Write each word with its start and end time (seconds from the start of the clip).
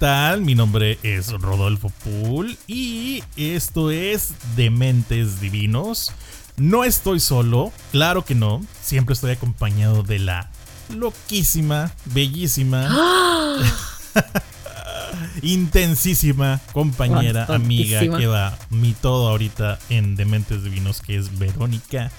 tal? 0.00 0.40
Mi 0.40 0.54
nombre 0.54 0.98
es 1.02 1.30
Rodolfo 1.30 1.92
Pool 2.02 2.56
y 2.66 3.22
esto 3.36 3.90
es 3.90 4.32
Dementes 4.56 5.42
Divinos. 5.42 6.10
No 6.56 6.84
estoy 6.84 7.20
solo, 7.20 7.70
claro 7.92 8.24
que 8.24 8.34
no. 8.34 8.64
Siempre 8.80 9.12
estoy 9.12 9.32
acompañado 9.32 10.02
de 10.02 10.18
la 10.18 10.50
loquísima, 10.88 11.92
bellísima, 12.06 12.88
intensísima 15.42 16.62
compañera, 16.72 17.44
amiga 17.50 18.00
que 18.00 18.26
va 18.26 18.58
mi 18.70 18.94
todo 18.94 19.28
ahorita 19.28 19.78
en 19.90 20.16
Dementes 20.16 20.64
Divinos, 20.64 21.02
que 21.02 21.18
es 21.18 21.38
Verónica 21.38 22.10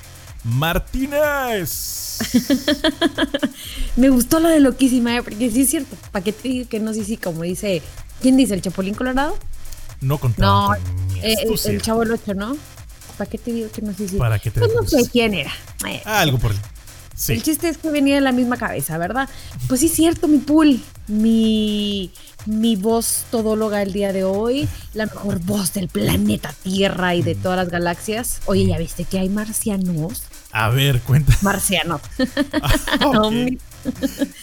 Martínez. 0.44 2.20
Me 3.96 4.10
gustó 4.10 4.40
lo 4.40 4.50
de 4.50 4.60
loquísima, 4.60 5.16
¿eh? 5.18 5.24
porque 5.24 5.52
sí 5.52 5.62
es 5.62 5.70
cierto. 5.70 5.96
¿Para 6.12 6.24
qué 6.24 6.32
te 6.32 6.48
digo 6.48 6.70
que 6.70 6.80
no? 6.80 6.94
Sí, 6.94 7.04
sí, 7.04 7.18
como 7.18 7.44
dice. 7.44 7.82
¿Quién 8.22 8.38
dice? 8.38 8.54
¿El 8.54 8.62
Chapulín 8.62 8.94
Colorado? 8.94 9.38
No 10.02 10.18
contaba. 10.18 10.78
No, 10.78 10.84
eh, 11.22 11.36
el, 11.66 11.82
Chavo 11.82 12.04
el 12.04 12.12
8, 12.12 12.34
¿no? 12.34 12.58
¿Para 13.18 13.30
qué 13.30 13.38
te 13.38 13.52
digo 13.52 13.70
que 13.72 13.82
no 13.82 13.94
sé 13.94 14.10
si? 14.10 14.18
¿Para 14.18 14.40
qué 14.40 14.50
te 14.50 14.60
Pues 14.60 14.74
no 14.74 14.88
sé 14.88 15.08
quién 15.10 15.34
era. 15.34 15.52
Eh, 15.88 16.02
algo 16.06 16.40
por 16.40 16.52
el. 16.52 16.58
Sí. 17.16 17.34
El 17.34 17.44
chiste 17.44 17.70
es 17.70 17.78
que 17.78 17.92
venía 17.92 18.16
de 18.16 18.22
la 18.22 18.32
misma 18.32 18.58
cabeza, 18.58 18.98
¿verdad? 18.98 19.30
Pues 19.68 19.82
sí, 19.82 19.88
es 19.88 19.94
cierto, 19.94 20.28
mi 20.28 20.40
pool. 20.40 20.82
Mi, 21.08 22.12
mi 22.48 22.76
voz 22.76 23.26
todóloga 23.30 23.84
el 23.84 23.94
día 23.94 24.12
de 24.12 24.24
hoy. 24.24 24.68
La 24.94 25.06
mejor 25.06 25.40
voz 25.40 25.74
del 25.74 25.88
planeta 25.88 26.56
Tierra 26.64 27.14
y 27.14 27.22
de 27.22 27.36
todas 27.36 27.58
las 27.58 27.70
galaxias. 27.70 28.40
Oye, 28.46 28.66
¿ya 28.66 28.78
viste 28.80 29.04
que 29.04 29.20
hay 29.20 29.30
marcianos? 29.30 30.24
A 30.52 30.70
ver, 30.70 31.02
cuenta. 31.02 31.34
Marciano. 31.42 32.00
Ah, 32.64 33.30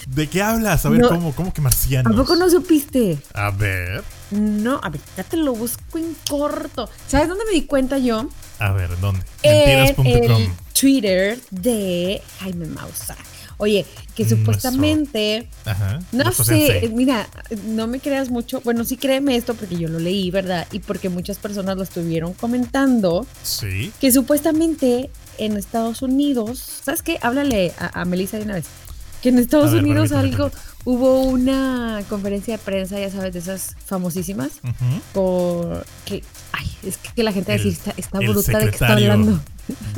¿De 0.09 0.27
qué 0.27 0.43
hablas? 0.43 0.85
A 0.85 0.89
ver, 0.89 1.03
¿cómo, 1.03 1.33
¿cómo 1.33 1.53
que 1.53 1.61
marciano? 1.61 2.11
¿A 2.11 2.17
poco 2.17 2.35
no 2.35 2.51
supiste? 2.51 3.19
A 3.35 3.51
ver. 3.51 4.03
No, 4.33 4.81
a 4.83 4.91
ver, 4.91 5.01
ya 5.17 5.23
te 5.23 5.37
lo 5.37 5.53
busco 5.55 5.97
en 5.97 6.17
corto. 6.29 6.91
¿Sabes 7.07 7.29
dónde 7.29 7.45
me 7.45 7.53
di 7.53 7.63
cuenta 7.67 7.99
yo? 7.99 8.29
A 8.59 8.73
ver, 8.73 8.99
¿dónde? 9.01 9.25
Mentiras.com. 9.45 10.07
El 10.43 10.51
Twitter 10.79 11.39
de 11.51 12.21
Jaime 12.41 12.67
Mausa. 12.67 13.17
Oye, 13.59 13.85
que 14.15 14.27
supuestamente. 14.27 15.49
Ajá, 15.65 16.01
no 16.13 16.33
sé, 16.33 16.91
mira, 16.95 17.29
no 17.67 17.89
me 17.89 17.99
creas 17.99 18.31
mucho. 18.31 18.61
Bueno, 18.63 18.85
sí 18.85 18.97
créeme 18.97 19.37
esto 19.37 19.55
porque 19.55 19.77
yo 19.77 19.89
lo 19.89 19.99
leí, 19.99 20.31
¿verdad? 20.31 20.67
Y 20.71 20.79
porque 20.79 21.09
muchas 21.09 21.39
personas 21.39 21.77
lo 21.77 21.83
estuvieron 21.83 22.35
comentando. 22.35 23.27
Sí. 23.43 23.93
Que 24.01 24.13
supuestamente 24.13 25.11
en 25.39 25.57
Estados 25.57 26.03
Unidos. 26.03 26.61
¿Sabes 26.85 27.03
qué? 27.03 27.19
Háblale 27.21 27.73
a, 27.79 28.05
Melissa 28.05 28.39
de 28.39 28.45
una 28.45 28.55
vez. 28.55 28.67
Que 29.23 29.31
en 29.31 29.39
Estados 29.39 29.73
Unidos 29.73 30.13
algo. 30.13 30.51
Hubo 30.85 31.23
una 31.23 32.03
conferencia 32.09 32.57
de 32.57 32.63
prensa, 32.63 32.99
ya 32.99 33.11
sabes, 33.11 33.33
de 33.33 33.41
esas 33.41 33.75
famosísimas. 33.85 34.53
Por 35.13 35.85
que. 36.05 36.23
Ay, 36.53 36.71
es 36.85 36.97
que 36.97 37.23
la 37.25 37.33
gente 37.33 37.51
decir 37.51 37.73
está, 37.73 37.93
está 37.97 38.21
bruta 38.21 38.59
de 38.59 38.67
que 38.67 38.71
está 38.71 38.93
hablando. 38.93 39.41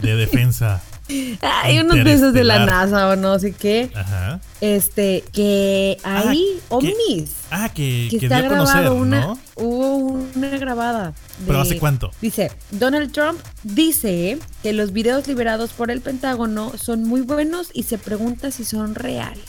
De 0.00 0.16
defensa 0.16 0.82
hay 1.40 1.78
unos 1.78 2.04
de 2.04 2.12
esos 2.12 2.32
de 2.32 2.44
la 2.44 2.64
NASA 2.66 3.08
o 3.08 3.16
no 3.16 3.38
sé 3.38 3.52
qué. 3.52 3.90
Ajá. 3.94 4.40
Este, 4.60 5.24
que 5.32 5.96
hay 6.02 6.60
ah, 6.70 6.74
ovnis. 6.74 7.32
ah, 7.50 7.70
que, 7.70 8.08
que, 8.10 8.16
está 8.18 8.42
grabado 8.42 8.94
una, 8.94 9.34
Hubo 9.56 10.20
una 10.34 10.58
grabada. 10.58 11.14
¿Pero 11.46 11.60
hace 11.60 11.78
cuánto? 11.78 12.10
Dice, 12.20 12.52
Donald 12.70 13.12
Trump 13.12 13.40
dice 13.62 14.38
que 14.62 14.72
los 14.72 14.92
videos 14.92 15.26
liberados 15.28 15.72
por 15.72 15.90
el 15.90 16.00
Pentágono 16.00 16.72
son 16.76 17.04
muy 17.04 17.22
buenos 17.22 17.68
y 17.72 17.84
se 17.84 17.98
pregunta 17.98 18.50
si 18.50 18.64
son 18.64 18.94
reales. 18.94 19.44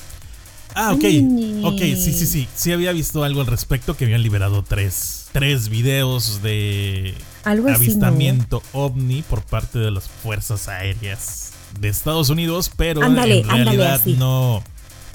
Ah, 0.75 0.94
ok. 0.94 1.03
Ok, 1.63 1.79
sí, 1.79 2.13
sí, 2.13 2.25
sí. 2.25 2.47
Sí 2.55 2.71
había 2.71 2.91
visto 2.91 3.23
algo 3.23 3.41
al 3.41 3.47
respecto 3.47 3.97
que 3.97 4.05
habían 4.05 4.23
liberado 4.23 4.63
tres, 4.63 5.27
tres 5.31 5.69
videos 5.69 6.41
de 6.41 7.13
avistamiento 7.44 8.63
ovni 8.73 9.21
por 9.23 9.44
parte 9.44 9.79
de 9.79 9.91
las 9.91 10.07
fuerzas 10.07 10.67
aéreas 10.67 11.50
de 11.79 11.89
Estados 11.89 12.29
Unidos, 12.29 12.71
pero 12.75 13.03
en 13.03 13.15
realidad 13.15 14.03
no, 14.05 14.63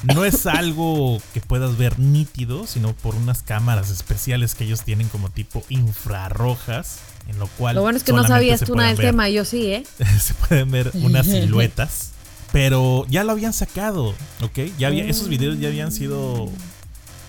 no 0.02 0.24
es 0.24 0.46
algo 0.46 1.20
que 1.34 1.40
puedas 1.40 1.76
ver 1.76 1.98
nítido, 1.98 2.66
sino 2.66 2.94
por 2.94 3.14
unas 3.14 3.42
cámaras 3.42 3.90
especiales 3.90 4.54
que 4.54 4.64
ellos 4.64 4.82
tienen 4.82 5.08
como 5.08 5.30
tipo 5.30 5.62
infrarrojas, 5.68 7.00
en 7.28 7.38
lo 7.38 7.46
cual... 7.46 7.76
Lo 7.76 7.82
bueno 7.82 7.96
es 7.96 8.04
que 8.04 8.12
no 8.12 8.26
sabías 8.26 8.60
tú 8.60 8.74
nada 8.74 8.88
del 8.88 8.98
tema, 8.98 9.28
yo 9.28 9.44
sí, 9.44 9.66
¿eh? 9.66 9.84
se 10.20 10.34
pueden 10.34 10.70
ver 10.70 10.90
unas 10.94 11.26
siluetas, 11.26 12.12
pero 12.52 13.06
ya 13.08 13.24
lo 13.24 13.32
habían 13.32 13.52
sacado, 13.52 14.14
¿ok? 14.42 14.58
Ya 14.78 14.88
había, 14.88 15.04
esos 15.04 15.28
videos 15.28 15.58
ya 15.58 15.68
habían 15.68 15.92
sido, 15.92 16.50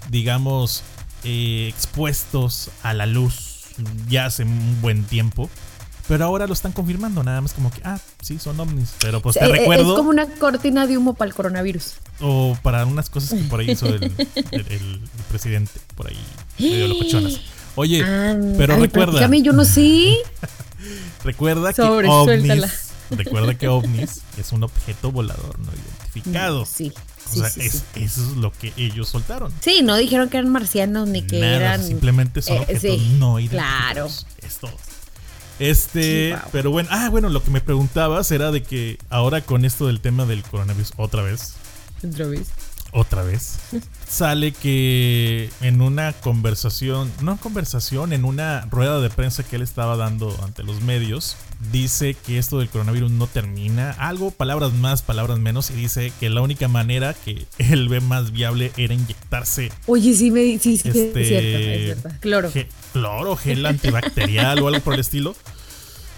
digamos, 0.09 0.83
eh, 1.23 1.67
expuestos 1.69 2.69
a 2.83 2.93
la 2.93 3.05
luz 3.05 3.57
ya 4.07 4.25
hace 4.25 4.43
un 4.43 4.81
buen 4.81 5.03
tiempo. 5.03 5.49
Pero 6.07 6.23
ahora 6.23 6.47
lo 6.47 6.53
están 6.53 6.71
confirmando, 6.71 7.21
nada 7.23 7.41
más 7.41 7.53
como 7.53 7.69
que, 7.69 7.81
ah, 7.83 7.99
sí, 8.21 8.39
son 8.39 8.59
ovnis. 8.59 8.93
Pero 8.99 9.21
pues 9.21 9.37
te 9.37 9.43
eh, 9.43 9.49
recuerdo. 9.49 9.91
Es 9.91 9.97
como 9.97 10.09
una 10.09 10.25
cortina 10.27 10.87
de 10.87 10.97
humo 10.97 11.13
para 11.13 11.29
el 11.29 11.35
coronavirus. 11.35 11.95
O 12.21 12.57
para 12.63 12.85
unas 12.85 13.09
cosas 13.09 13.37
que 13.39 13.45
por 13.45 13.59
ahí 13.59 13.71
hizo 13.71 13.87
el, 13.87 14.11
presidente, 15.29 15.71
por 15.95 16.07
ahí, 16.07 16.17
medio 16.59 16.87
locochonas. 16.87 17.41
Oye, 17.75 18.03
pero 18.57 18.77
recuerda. 18.77 19.27
yo 19.37 19.53
no 19.53 19.65
sé. 19.65 20.17
recuerda 21.23 21.73
que 21.73 21.81
ovnis. 21.81 22.87
Recuerda 23.09 23.53
que 23.55 23.67
ovnis 23.67 24.21
es 24.37 24.51
un 24.51 24.63
objeto 24.63 25.11
volador 25.11 25.59
no 25.59 25.71
identificado. 25.71 26.65
Sí. 26.65 26.91
O 27.25 27.29
sea, 27.29 27.47
eso 27.47 27.83
es 27.95 28.17
lo 28.37 28.51
que 28.51 28.73
ellos 28.77 29.09
soltaron. 29.09 29.53
Sí, 29.59 29.81
no 29.83 29.95
dijeron 29.97 30.29
que 30.29 30.37
eran 30.37 30.51
marcianos 30.51 31.07
ni 31.07 31.23
que 31.23 31.39
eran. 31.39 31.83
Simplemente 31.83 32.41
son 32.41 32.57
eh, 32.57 32.61
objetos 32.61 33.01
no 33.19 33.39
identificados. 33.39 34.25
Claro. 34.25 34.47
Es 34.47 34.57
todo. 34.57 34.71
Este, 35.59 36.35
pero 36.51 36.71
bueno, 36.71 36.89
ah, 36.91 37.09
bueno, 37.09 37.29
lo 37.29 37.43
que 37.43 37.49
me 37.49 37.61
preguntabas 37.61 38.31
era 38.31 38.51
de 38.51 38.61
que 38.63 38.99
ahora 39.09 39.41
con 39.41 39.65
esto 39.65 39.87
del 39.87 40.01
tema 40.01 40.25
del 40.25 40.43
coronavirus, 40.43 40.93
otra 40.97 41.23
vez. 41.23 41.55
Otra 42.03 42.27
vez. 42.27 42.47
Otra 42.91 43.23
vez. 43.23 43.59
sale 44.07 44.53
que 44.53 45.49
en 45.61 45.81
una 45.81 46.13
conversación, 46.13 47.11
no 47.21 47.37
conversación, 47.37 48.13
en 48.13 48.25
una 48.25 48.61
rueda 48.69 49.01
de 49.01 49.09
prensa 49.09 49.43
que 49.43 49.57
él 49.57 49.61
estaba 49.61 49.97
dando 49.97 50.35
ante 50.43 50.63
los 50.63 50.81
medios, 50.81 51.35
dice 51.71 52.15
que 52.25 52.37
esto 52.37 52.59
del 52.59 52.69
coronavirus 52.69 53.11
no 53.11 53.27
termina. 53.27 53.91
Algo, 53.91 54.31
palabras 54.31 54.73
más, 54.73 55.01
palabras 55.01 55.39
menos, 55.39 55.69
y 55.71 55.73
dice 55.73 56.11
que 56.19 56.29
la 56.29 56.41
única 56.41 56.67
manera 56.67 57.13
que 57.13 57.45
él 57.57 57.89
ve 57.89 57.99
más 57.99 58.31
viable 58.31 58.71
era 58.77 58.93
inyectarse. 58.93 59.71
Oye, 59.85 60.13
sí, 60.13 60.31
me, 60.31 60.57
sí, 60.59 60.77
sí, 60.77 60.89
este, 60.89 61.21
es 61.21 61.27
cierto, 61.27 61.57
es 61.57 61.83
cierto. 61.83 62.09
Cloro. 62.21 62.51
cloro, 62.93 63.35
gel 63.35 63.65
antibacterial 63.65 64.59
o 64.59 64.67
algo 64.67 64.79
por 64.81 64.93
el 64.93 65.01
estilo. 65.01 65.35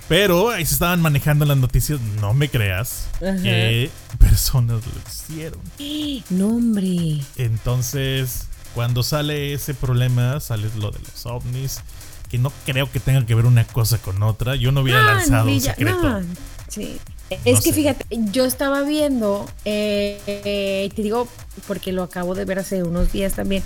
Pero 0.10 0.50
ahí 0.50 0.66
se 0.66 0.74
estaban 0.74 1.02
manejando 1.02 1.46
las 1.46 1.58
noticias, 1.58 2.02
no 2.20 2.34
me 2.34 2.50
creas, 2.50 3.08
que 3.20 3.92
personas 4.20 4.82
lo 4.86 5.02
hicieron. 5.08 5.60
No, 6.32 6.48
hombre. 6.48 7.22
Entonces, 7.38 8.48
cuando 8.74 9.04
sale 9.04 9.54
ese 9.54 9.74
problema, 9.74 10.40
sale 10.40 10.68
lo 10.78 10.92
de 10.92 11.00
los 11.00 11.26
ovnis, 11.26 11.82
que 12.30 12.40
no 12.40 12.52
creo 12.66 12.92
que 12.92 13.00
tenga 13.00 13.26
que 13.26 13.36
ver 13.36 13.46
una 13.46 13.66
cosa 13.66 14.00
con 14.00 14.22
otra. 14.24 14.56
Yo 14.56 14.72
no 14.72 14.82
hubiera 14.82 15.04
lanzado 15.04 15.50
un 15.50 15.62
secreto. 15.62 16.22
sí. 16.68 17.00
Es 17.46 17.62
que 17.62 17.72
fíjate, 17.72 18.06
yo 18.32 18.44
estaba 18.46 18.82
viendo, 18.82 19.48
eh, 19.64 20.90
te 20.96 21.02
digo 21.04 21.28
porque 21.68 21.92
lo 21.92 22.02
acabo 22.02 22.34
de 22.34 22.44
ver 22.46 22.58
hace 22.58 22.82
unos 22.82 23.12
días 23.12 23.34
también, 23.36 23.62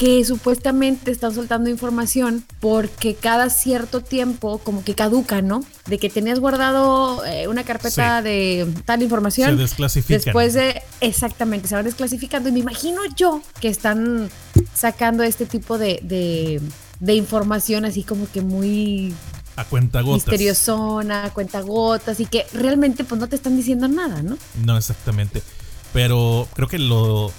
que 0.00 0.24
supuestamente 0.24 1.10
están 1.10 1.34
soltando 1.34 1.68
información 1.68 2.42
porque 2.58 3.14
cada 3.14 3.50
cierto 3.50 4.00
tiempo 4.00 4.56
como 4.56 4.82
que 4.82 4.94
caduca, 4.94 5.42
¿no? 5.42 5.62
De 5.88 5.98
que 5.98 6.08
tenías 6.08 6.40
guardado 6.40 7.22
eh, 7.26 7.48
una 7.48 7.64
carpeta 7.64 8.22
de 8.22 8.66
tal 8.86 9.02
información. 9.02 9.50
Se 9.50 9.56
desclasifican. 9.56 10.22
Después 10.24 10.54
de, 10.54 10.80
exactamente, 11.02 11.68
se 11.68 11.74
van 11.74 11.84
desclasificando 11.84 12.48
y 12.48 12.52
me 12.52 12.60
imagino 12.60 13.02
yo 13.14 13.42
que 13.60 13.68
están 13.68 14.30
sacando 14.72 15.22
este 15.22 15.44
tipo 15.44 15.76
de, 15.76 16.00
de, 16.98 17.14
información 17.14 17.84
así 17.84 18.02
como 18.02 18.26
que 18.32 18.40
muy 18.40 19.12
a 19.56 19.66
cuenta 19.66 20.00
gotas. 20.00 20.28
Misteriosona, 20.28 21.26
a 21.26 21.30
cuenta 21.34 21.60
gotas 21.60 22.20
y 22.20 22.24
que 22.24 22.46
realmente 22.54 23.04
pues 23.04 23.20
no 23.20 23.28
te 23.28 23.36
están 23.36 23.54
diciendo 23.54 23.86
nada, 23.86 24.22
¿no? 24.22 24.38
No, 24.64 24.78
exactamente. 24.78 25.42
Pero 25.92 26.48
creo 26.54 26.68
que 26.68 26.78
lo 26.78 27.30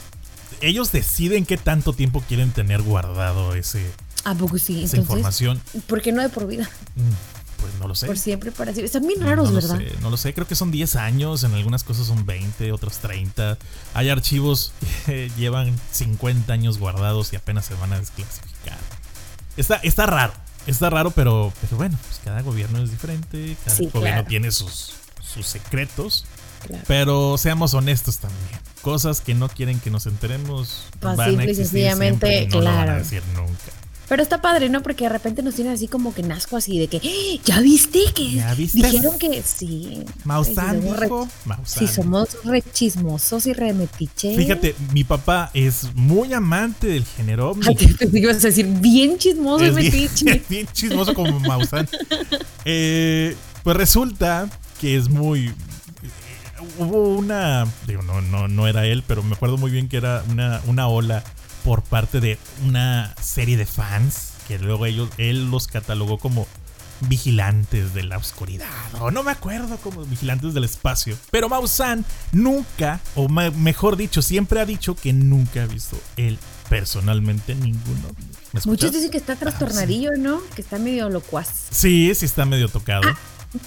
ellos 0.62 0.92
deciden 0.92 1.46
qué 1.46 1.58
tanto 1.58 1.94
tiempo 1.94 2.24
quieren 2.28 2.52
tener 2.52 2.82
guardado 2.82 3.56
ese. 3.56 3.86
¿A 4.24 4.36
poco 4.36 4.58
sí? 4.58 4.84
Esa 4.84 4.98
información. 4.98 5.62
¿Por 5.88 6.02
qué 6.02 6.12
no 6.12 6.22
de 6.22 6.30
por 6.30 6.48
vida? 6.48 6.70
Mm, 6.96 7.60
pues 7.60 7.74
no 7.80 7.88
lo 7.88 7.96
sé. 7.96 8.06
Por 8.08 8.18
siempre, 8.18 8.52
para 8.52 8.72
siempre. 8.72 8.86
Están 8.86 9.08
bien 9.08 9.22
raros, 9.22 9.50
no 9.50 9.56
¿verdad? 9.56 9.80
no 10.02 10.10
lo 10.10 10.18
sé, 10.18 10.34
creo 10.34 10.48
que 10.48 10.56
son 10.56 10.72
10 10.72 10.96
años, 10.98 11.44
en 11.44 11.54
algunas 11.54 11.84
cosas 11.84 12.08
son 12.08 12.26
20, 12.26 12.72
otros 12.72 13.00
30. 13.00 13.58
Hay 13.94 14.10
archivos 14.10 14.74
que 15.06 15.32
llevan 15.38 15.76
50 15.92 16.54
años 16.54 16.78
guardados 16.78 17.34
y 17.34 17.36
apenas 17.36 17.66
se 17.66 17.74
van 17.76 17.94
a 17.94 18.00
desclasificar. 18.00 18.78
Está, 19.58 19.76
está 19.78 20.06
raro, 20.06 20.34
está 20.68 20.90
raro, 20.90 21.12
pero, 21.12 21.52
pero 21.62 21.78
bueno, 21.78 21.98
pues 22.08 22.22
cada 22.24 22.42
gobierno 22.42 22.82
es 22.82 22.92
diferente, 22.92 23.58
cada 23.66 23.78
gobierno 23.90 24.26
tiene 24.26 24.52
sus, 24.52 24.94
sus 25.22 25.48
secretos. 25.48 26.26
Pero 26.86 27.40
seamos 27.40 27.74
honestos 27.74 28.20
también 28.20 28.71
cosas 28.82 29.22
que 29.22 29.34
no 29.34 29.50
quieren 29.50 29.80
que 29.80 29.90
nos 29.90 30.06
enteremos 30.06 30.86
pues 31.00 31.18
van 31.18 31.40
a 31.40 31.44
existir 31.44 31.92
siempre 31.92 32.46
no 32.48 32.60
claro. 32.60 32.72
lo 32.72 32.78
van 32.78 32.90
a 32.90 32.98
decir 32.98 33.24
nunca. 33.36 33.82
Pero 34.12 34.24
está 34.24 34.42
padre, 34.42 34.68
¿no? 34.68 34.84
Porque 34.84 35.06
de 35.06 35.10
repente 35.10 35.42
nos 35.42 35.56
tiene 35.56 35.72
así 35.72 35.88
como 35.88 36.14
que 36.14 36.22
nazco 36.22 36.58
así 36.58 36.78
de 36.78 36.90
que, 36.90 36.98
¡Ah! 36.98 37.42
¿ya 37.46 37.62
viste? 37.62 38.02
Que 38.14 38.32
¿Ya 38.34 38.54
viste? 38.56 38.80
dijeron 38.80 39.18
que 39.18 39.42
sí. 39.42 40.04
Mausan 40.26 40.82
dijo. 40.82 41.30
Sí, 41.64 41.88
somos 41.88 42.38
re 42.44 42.62
chismosos 42.62 43.48
y 43.48 43.54
remetiches. 43.54 44.36
Fíjate, 44.36 44.76
mi 44.92 45.06
papá 45.06 45.50
es 45.54 45.96
muy 45.96 46.34
amante 46.34 46.88
del 46.88 47.06
género. 47.06 47.56
Ay, 47.66 47.76
te 47.98 48.20
ibas 48.20 48.44
a 48.44 48.48
decir, 48.48 48.68
bien 48.68 49.18
chismoso 49.18 49.66
y 49.66 49.72
metiche. 49.72 50.44
Bien, 50.50 50.68
chismoso 50.74 51.14
como 51.14 51.40
Mausan. 51.40 51.88
eh, 52.66 53.34
pues 53.64 53.78
resulta 53.78 54.50
que 54.82 54.98
es 54.98 55.08
muy 55.08 55.54
hubo 56.78 57.16
una, 57.16 57.68
digo, 57.88 58.02
no, 58.02 58.22
no, 58.22 58.48
no 58.48 58.68
era 58.68 58.86
él, 58.86 59.04
pero 59.08 59.24
me 59.24 59.36
acuerdo 59.36 59.58
muy 59.58 59.72
bien 59.72 59.88
que 59.88 59.98
era 59.98 60.24
una, 60.30 60.62
una 60.68 60.88
ola 60.88 61.24
por 61.64 61.84
parte 61.84 62.20
de 62.20 62.38
una 62.66 63.14
serie 63.22 63.58
de 63.58 63.66
fans 63.66 64.34
que 64.48 64.60
luego 64.60 64.86
ellos, 64.86 65.10
él 65.18 65.50
los 65.50 65.68
catalogó 65.68 66.18
como 66.18 66.48
vigilantes 67.08 67.94
de 67.94 68.04
la 68.04 68.18
oscuridad, 68.18 68.68
o 69.00 69.12
no 69.12 69.24
me 69.24 69.32
acuerdo 69.32 69.78
como 69.78 70.04
vigilantes 70.06 70.54
del 70.54 70.64
espacio. 70.64 71.18
Pero 71.32 71.50
Mausan 71.50 72.06
nunca, 72.32 73.00
o 73.16 73.28
mejor 73.28 73.98
dicho, 73.98 74.22
siempre 74.22 74.60
ha 74.60 74.66
dicho 74.66 74.96
que 74.96 75.14
nunca 75.14 75.64
ha 75.64 75.66
visto 75.68 76.00
él 76.18 76.38
personalmente 76.70 77.56
ninguno. 77.56 78.10
Muchos 78.66 78.92
dicen 78.92 79.10
que 79.10 79.18
está 79.18 79.36
trastornadillo, 79.36 80.12
¿no? 80.18 80.42
Que 80.56 80.62
está 80.62 80.78
medio 80.78 81.10
locuaz. 81.10 81.68
Sí, 81.72 82.14
sí 82.16 82.26
está 82.26 82.46
medio 82.46 82.70
tocado. 82.70 83.10
Ah, 83.10 83.18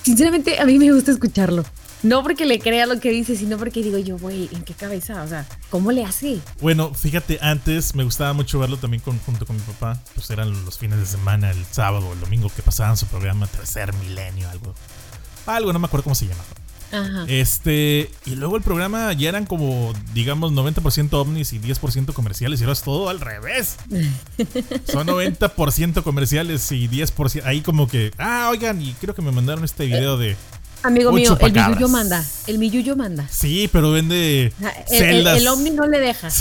sinceramente, 0.02 0.60
a 0.60 0.64
mí 0.64 0.78
me 0.78 0.92
gusta 0.92 1.10
escucharlo. 1.10 1.64
No 2.04 2.22
porque 2.22 2.44
le 2.44 2.58
crea 2.58 2.84
lo 2.84 3.00
que 3.00 3.10
dice, 3.10 3.34
sino 3.34 3.56
porque 3.56 3.82
digo 3.82 3.96
yo, 3.96 4.18
güey, 4.18 4.50
¿en 4.52 4.62
qué 4.62 4.74
cabeza? 4.74 5.22
O 5.22 5.26
sea, 5.26 5.46
¿cómo 5.70 5.90
le 5.90 6.04
hace? 6.04 6.38
Bueno, 6.60 6.92
fíjate, 6.92 7.38
antes 7.40 7.94
me 7.94 8.04
gustaba 8.04 8.34
mucho 8.34 8.58
verlo 8.58 8.76
también 8.76 9.02
junto 9.02 9.46
con 9.46 9.56
mi 9.56 9.62
papá. 9.62 9.98
Pues 10.14 10.28
eran 10.28 10.66
los 10.66 10.78
fines 10.78 10.98
de 10.98 11.06
semana, 11.06 11.50
el 11.50 11.64
sábado 11.64 12.06
o 12.08 12.12
el 12.12 12.20
domingo 12.20 12.50
que 12.54 12.60
pasaban 12.60 12.98
su 12.98 13.06
programa 13.06 13.46
Tercer 13.46 13.94
Milenio, 13.94 14.50
algo. 14.50 14.74
Algo, 15.46 15.72
no 15.72 15.78
me 15.78 15.86
acuerdo 15.86 16.04
cómo 16.04 16.14
se 16.14 16.26
llamaba. 16.26 16.44
Ajá. 16.92 17.24
Este, 17.26 18.10
y 18.26 18.34
luego 18.36 18.56
el 18.56 18.62
programa 18.62 19.10
ya 19.14 19.30
eran 19.30 19.46
como, 19.46 19.94
digamos, 20.12 20.52
90% 20.52 21.08
ovnis 21.14 21.54
y 21.54 21.58
10% 21.58 22.12
comerciales, 22.12 22.60
y 22.60 22.64
ahora 22.64 22.74
es 22.74 22.82
todo 22.82 23.08
al 23.08 23.20
revés. 23.20 23.76
Son 24.84 25.06
90% 25.06 26.02
comerciales 26.02 26.70
y 26.70 26.86
10%. 26.86 27.44
Ahí 27.46 27.62
como 27.62 27.88
que, 27.88 28.12
ah, 28.18 28.48
oigan, 28.50 28.82
y 28.82 28.92
creo 28.92 29.14
que 29.14 29.22
me 29.22 29.32
mandaron 29.32 29.64
este 29.64 29.86
video 29.86 30.18
de 30.18 30.36
Amigo 30.84 31.12
mío, 31.12 31.36
el 31.40 31.52
Miyuyo 31.52 31.88
manda. 31.88 32.25
El 32.46 32.58
Miyuyo 32.58 32.94
manda. 32.94 33.26
Sí, 33.31 33.70
pero 33.72 33.90
vende 33.90 34.52
ah, 34.62 34.70
celdas. 34.86 35.38
El, 35.38 35.48
Omni 35.48 35.70
no 35.70 35.86
le 35.86 35.98
deja. 35.98 36.28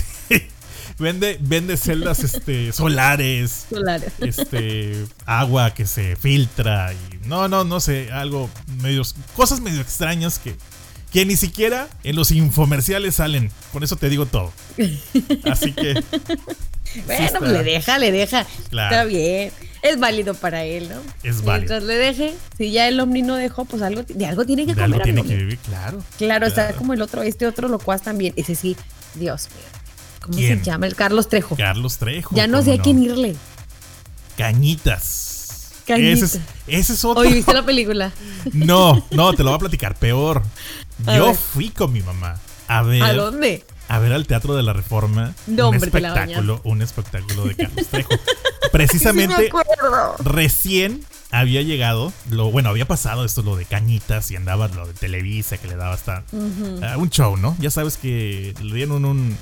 Vende, 0.99 1.39
vende 1.41 1.75
celdas 1.75 2.19
este, 2.19 2.71
solares. 2.73 3.65
Solares. 3.69 4.13
Este, 4.19 5.05
agua 5.25 5.73
que 5.73 5.87
se 5.87 6.15
filtra. 6.15 6.93
Y 6.93 7.27
no, 7.27 7.47
no, 7.47 7.63
no 7.63 7.79
sé. 7.79 8.11
Algo 8.11 8.49
medio. 8.81 9.01
Cosas 9.35 9.59
medio 9.59 9.81
extrañas 9.81 10.37
que, 10.37 10.55
que 11.11 11.25
ni 11.25 11.35
siquiera 11.35 11.87
en 12.03 12.15
los 12.15 12.29
infomerciales 12.31 13.15
salen. 13.15 13.49
Con 13.71 13.83
eso 13.83 13.95
te 13.95 14.07
digo 14.09 14.27
todo. 14.27 14.53
Así 15.51 15.71
que. 15.73 16.03
Bueno, 17.05 17.39
pues 17.39 17.51
le 17.51 17.63
deja, 17.63 17.97
le 17.97 18.11
deja. 18.11 18.45
Está 18.71 19.03
bien 19.05 19.51
es 19.83 19.99
válido 19.99 20.33
para 20.33 20.63
él, 20.63 20.89
¿no? 20.89 20.95
Es 21.23 21.43
válido. 21.43 21.73
Mientras 21.73 21.83
le 21.83 21.95
deje, 21.95 22.33
si 22.57 22.71
ya 22.71 22.87
el 22.87 22.99
Omni 22.99 23.21
no 23.21 23.35
dejó, 23.35 23.65
pues 23.65 23.81
algo, 23.81 24.01
de 24.07 24.25
algo 24.25 24.45
tiene 24.45 24.65
que 24.65 24.73
de 24.73 24.81
comer. 24.81 25.01
Algo 25.01 25.03
tiene 25.03 25.23
que 25.23 25.35
vivir, 25.35 25.57
claro, 25.59 26.01
claro. 26.17 26.47
está 26.47 26.73
como 26.73 26.93
el 26.93 27.01
otro, 27.01 27.21
este 27.21 27.45
otro 27.45 27.67
locuaz 27.67 28.01
también. 28.01 28.33
Ese 28.37 28.55
sí, 28.55 28.77
Dios 29.13 29.49
mío. 29.49 29.65
¿Cómo 30.21 30.37
se 30.37 30.61
llama? 30.61 30.87
El 30.87 30.95
Carlos 30.95 31.27
Trejo. 31.27 31.57
Carlos 31.57 31.97
Trejo. 31.97 32.33
Ya 32.33 32.47
no 32.47 32.63
sé 32.63 32.73
a 32.73 32.77
quién 32.77 33.03
irle. 33.03 33.35
Cañitas. 34.37 35.73
Cañitas. 35.85 36.39
Ese 36.65 36.93
es, 36.93 37.03
otro. 37.03 37.21
Oye, 37.21 37.33
¿viste 37.33 37.53
la 37.53 37.65
película? 37.65 38.13
No, 38.53 39.05
no, 39.11 39.33
te 39.33 39.43
lo 39.43 39.49
voy 39.49 39.57
a 39.57 39.59
platicar 39.59 39.95
peor. 39.95 40.43
Yo 41.05 41.33
fui 41.33 41.71
con 41.71 41.91
mi 41.91 42.01
mamá 42.01 42.39
a 42.69 42.83
ver. 42.83 43.03
¿A 43.03 43.13
dónde? 43.13 43.65
A 43.87 43.99
ver 43.99 44.13
al 44.13 44.27
Teatro 44.27 44.55
de 44.55 44.63
la 44.63 44.73
Reforma 44.73 45.33
un 45.47 45.75
espectáculo, 45.75 46.61
un 46.63 46.81
espectáculo 46.81 47.45
de 47.45 47.55
Carlos 47.57 47.87
Trejo. 47.87 48.09
Precisamente 48.71 49.51
recién 50.23 51.05
había 51.31 51.61
llegado, 51.63 52.13
lo 52.29 52.51
bueno, 52.51 52.69
había 52.69 52.87
pasado 52.87 53.25
esto 53.25 53.41
lo 53.41 53.55
de 53.55 53.65
Cañitas 53.65 54.29
y 54.29 54.35
andaba 54.35 54.67
lo 54.67 54.87
de 54.87 54.93
Televisa 54.93 55.57
que 55.57 55.67
le 55.67 55.75
daba 55.75 55.93
hasta 55.93 56.23
un 56.31 57.09
show, 57.09 57.37
¿no? 57.37 57.55
Ya 57.59 57.71
sabes 57.71 57.97
que 57.97 58.53
le 58.61 58.75
dieron 58.75 59.03
un, 59.03 59.05
un, 59.05 59.37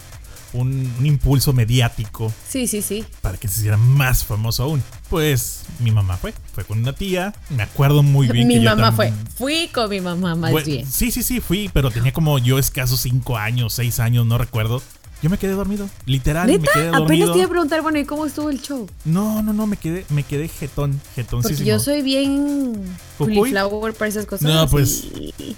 impulso 0.53 1.53
mediático. 1.53 2.31
Sí, 2.48 2.68
sí, 2.68 2.81
sí. 2.81 3.06
Para 3.21 3.38
que 3.38 3.48
se 3.48 3.59
hiciera 3.59 3.77
más 3.77 4.25
famoso 4.25 4.63
aún. 4.63 4.83
Pues 5.09 5.63
mi 5.80 5.92
mamá 5.92 6.18
fue, 6.18 6.33
fue 6.53 6.63
con 6.63 6.80
una 6.80 6.94
tía. 6.94 7.33
Me 7.50 7.63
acuerdo 7.63 8.03
muy 8.03 8.27
bien. 8.27 8.48
mi 8.48 8.59
mamá 8.59 8.92
fue. 8.92 9.13
Fui 9.36 9.69
con 9.74 9.89
mi 9.89 10.01
mamá 10.01 10.36
más 10.36 10.65
bien. 10.65 10.86
Sí, 10.89 11.12
sí, 11.12 11.24
sí, 11.24 11.39
fui, 11.39 11.69
pero 11.74 11.92
tenía 11.92 12.13
como 12.13 12.38
yo 12.39 12.59
escasos 12.59 13.01
cinco 13.01 13.38
años, 13.38 13.74
seis 13.74 14.00
años, 14.00 14.25
no 14.25 14.38
recuerdo. 14.38 14.81
Yo 15.21 15.30
me 15.30 15.38
quedé 15.38 15.51
dormido, 15.51 15.88
literal, 16.07 16.48
me 16.48 16.57
quedé 16.57 16.88
dormido. 16.88 17.04
Apenas 17.04 17.31
te 17.31 17.38
iba 17.38 17.45
a 17.45 17.50
preguntar, 17.50 17.81
bueno, 17.83 18.00
¿y 18.00 18.06
cómo 18.06 18.25
estuvo 18.25 18.50
el 18.50 18.59
show? 18.59 18.89
No, 19.06 19.44
no, 19.44 19.54
no, 19.54 19.68
me 19.68 19.77
quedé, 19.77 20.04
me 20.09 20.24
quedé 20.24 20.47
jetón, 20.47 21.00
jetón. 21.15 21.44
Porque 21.44 21.63
yo 21.63 21.80
soy 21.80 22.01
bien 22.01 22.74
flower 23.18 23.94
para 23.94 24.09
esas 24.09 24.25
cosas. 24.25 24.51
No, 24.51 24.68
pues, 24.68 25.06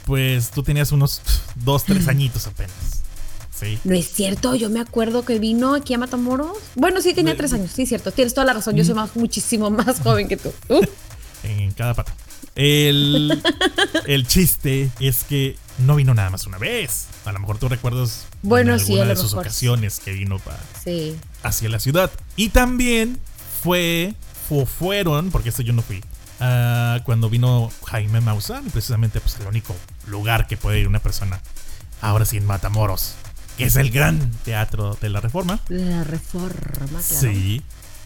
pues 0.05 0.51
tú 0.51 0.63
tenías 0.63 0.91
unos 0.91 1.21
dos, 1.55 1.85
tres 1.85 2.07
añitos 2.09 2.45
apenas. 2.45 3.03
No 3.83 3.95
es 3.95 4.11
cierto, 4.11 4.55
yo 4.55 4.69
me 4.69 4.79
acuerdo 4.79 5.25
que 5.25 5.39
vino 5.39 5.73
aquí 5.73 5.93
a 5.93 5.97
Matamoros. 5.97 6.57
Bueno, 6.75 7.01
sí, 7.01 7.13
tenía 7.13 7.35
tres 7.35 7.53
años, 7.53 7.71
sí, 7.71 7.83
es 7.83 7.89
cierto. 7.89 8.11
Tienes 8.11 8.33
toda 8.33 8.45
la 8.45 8.53
razón, 8.53 8.75
yo 8.75 8.83
soy 8.83 8.95
más, 8.95 9.15
muchísimo 9.15 9.69
más 9.69 9.99
joven 10.01 10.27
que 10.27 10.37
tú. 10.37 10.53
en 11.43 11.71
cada 11.71 11.93
pata. 11.93 12.13
El, 12.55 13.41
el 14.05 14.27
chiste 14.27 14.91
es 14.99 15.23
que 15.23 15.57
no 15.79 15.95
vino 15.95 16.13
nada 16.13 16.29
más 16.29 16.45
una 16.45 16.57
vez. 16.57 17.07
A 17.25 17.31
lo 17.31 17.39
mejor 17.39 17.57
tú 17.57 17.67
recuerdas 17.67 18.25
bueno, 18.41 18.77
sí, 18.77 18.95
de 18.95 19.15
sus 19.15 19.33
ocasiones 19.33 19.99
que 19.99 20.11
vino 20.11 20.39
para 20.39 20.59
hacia 21.43 21.69
la 21.69 21.79
ciudad. 21.79 22.11
Y 22.35 22.49
también 22.49 23.19
fue, 23.63 24.13
o 24.49 24.65
fueron, 24.65 25.31
porque 25.31 25.49
esto 25.49 25.63
yo 25.63 25.73
no 25.73 25.81
fui, 25.81 26.03
uh, 26.39 27.01
cuando 27.03 27.29
vino 27.29 27.71
Jaime 27.87 28.21
Maussan, 28.21 28.65
precisamente 28.65 29.19
pues 29.19 29.39
el 29.39 29.47
único 29.47 29.75
lugar 30.07 30.47
que 30.47 30.57
puede 30.57 30.79
ir 30.79 30.87
una 30.87 30.99
persona 30.99 31.41
ahora 32.01 32.25
sí 32.25 32.37
en 32.37 32.45
Matamoros 32.45 33.15
que 33.57 33.65
es 33.65 33.75
el 33.75 33.91
gran 33.91 34.31
teatro 34.43 34.97
de 35.01 35.09
la 35.09 35.21
Reforma. 35.21 35.59
La 35.69 36.03
Reforma, 36.03 36.85
claro. 36.87 37.01
Sí. 37.03 37.61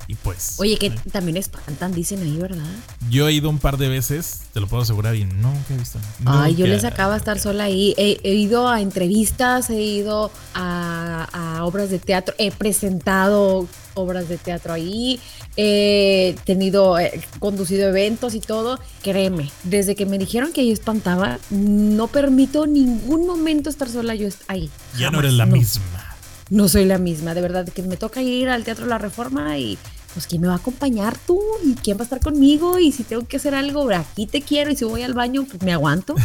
Y 0.09 0.15
pues. 0.15 0.55
Oye, 0.57 0.77
que 0.77 0.89
también 0.89 1.35
espantan, 1.35 1.91
dicen 1.91 2.21
ahí, 2.21 2.37
¿verdad? 2.37 2.63
Yo 3.09 3.27
he 3.27 3.33
ido 3.33 3.49
un 3.49 3.59
par 3.59 3.77
de 3.77 3.89
veces, 3.89 4.43
te 4.53 4.61
lo 4.61 4.67
puedo 4.67 4.83
asegurar, 4.83 5.15
y 5.15 5.25
nunca 5.25 5.73
he 5.73 5.77
visto. 5.77 5.99
Ay, 6.25 6.55
yo 6.55 6.65
les 6.65 6.85
acaba 6.85 7.17
estar 7.17 7.39
sola 7.39 7.65
ahí. 7.65 7.93
He, 7.97 8.33
ido 8.33 8.69
a 8.69 8.79
entrevistas, 8.79 9.69
he 9.69 9.81
ido 9.81 10.31
a, 10.53 11.27
a 11.33 11.65
obras 11.65 11.89
de 11.89 11.99
teatro, 11.99 12.33
he 12.37 12.51
presentado 12.51 13.67
obras 13.95 14.29
de 14.29 14.37
teatro 14.37 14.73
ahí, 14.73 15.19
he 15.57 16.35
tenido, 16.45 16.97
he 16.99 17.19
conducido 17.39 17.89
eventos 17.89 18.35
y 18.35 18.39
todo. 18.39 18.79
Créeme, 19.01 19.51
desde 19.63 19.95
que 19.95 20.05
me 20.05 20.17
dijeron 20.17 20.53
que 20.53 20.65
yo 20.65 20.71
espantaba, 20.71 21.39
no 21.49 22.07
permito 22.07 22.67
ningún 22.67 23.25
momento 23.25 23.69
estar 23.69 23.89
sola 23.89 24.15
yo 24.15 24.29
ahí. 24.47 24.69
Ya 24.97 25.09
no 25.09 25.19
eres 25.19 25.33
la 25.33 25.45
misma. 25.45 26.15
No 26.49 26.69
soy 26.69 26.85
la 26.85 26.97
misma, 26.97 27.33
de 27.33 27.41
verdad, 27.41 27.67
que 27.67 27.81
me 27.81 27.97
toca 27.97 28.21
ir 28.21 28.47
al 28.47 28.63
Teatro 28.63 28.85
La 28.85 28.97
Reforma 28.97 29.57
y 29.57 29.77
pues 30.13 30.27
quién 30.27 30.41
me 30.41 30.47
va 30.47 30.53
a 30.53 30.57
acompañar 30.57 31.17
tú 31.17 31.41
y 31.63 31.73
quién 31.75 31.97
va 31.97 32.01
a 32.01 32.03
estar 32.05 32.21
conmigo 32.21 32.79
y 32.79 32.91
si 32.91 33.03
tengo 33.03 33.27
que 33.27 33.37
hacer 33.37 33.53
algo, 33.53 33.89
aquí 33.91 34.25
te 34.25 34.41
quiero 34.41 34.71
y 34.71 34.75
si 34.75 34.85
voy 34.85 35.01
al 35.03 35.13
baño, 35.13 35.45
pues 35.45 35.61
me 35.61 35.73
aguanto. 35.73 36.15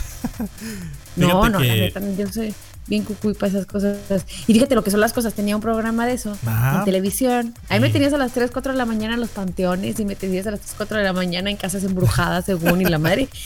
no, 1.17 1.49
no, 1.49 1.63
yo 1.63 2.27
sé 2.29 2.55
bien 2.87 3.05
cucuy 3.05 3.35
para 3.35 3.49
esas 3.49 3.67
cosas. 3.67 3.99
Y 4.47 4.55
fíjate 4.55 4.75
lo 4.75 4.85
que 4.85 4.91
son 4.91 5.01
las 5.01 5.13
cosas. 5.13 5.35
Tenía 5.35 5.57
un 5.57 5.63
programa 5.63 6.07
de 6.07 6.15
eso 6.15 6.37
en 6.45 6.85
televisión. 6.85 7.55
Ahí 7.69 7.81
me 7.81 7.91
tenías 7.91 8.13
a 8.13 8.19
las 8.19 8.33
3, 8.33 8.51
4 8.51 8.73
de 8.73 8.79
la 8.79 8.87
mañana 8.87 9.15
en 9.15 9.21
los 9.21 9.31
panteones 9.31 9.99
y 10.01 10.05
me 10.05 10.17
tenías 10.17 10.47
a 10.47 10.53
las 10.53 10.61
3, 10.61 10.75
4 10.77 10.99
de 10.99 11.05
la 11.05 11.13
mañana 11.13 11.51
en 11.51 11.57
casas 11.57 11.85
embrujadas, 11.85 12.47
según 12.47 12.83
y 12.83 12.85
la 12.85 12.99
madre. 12.99 13.29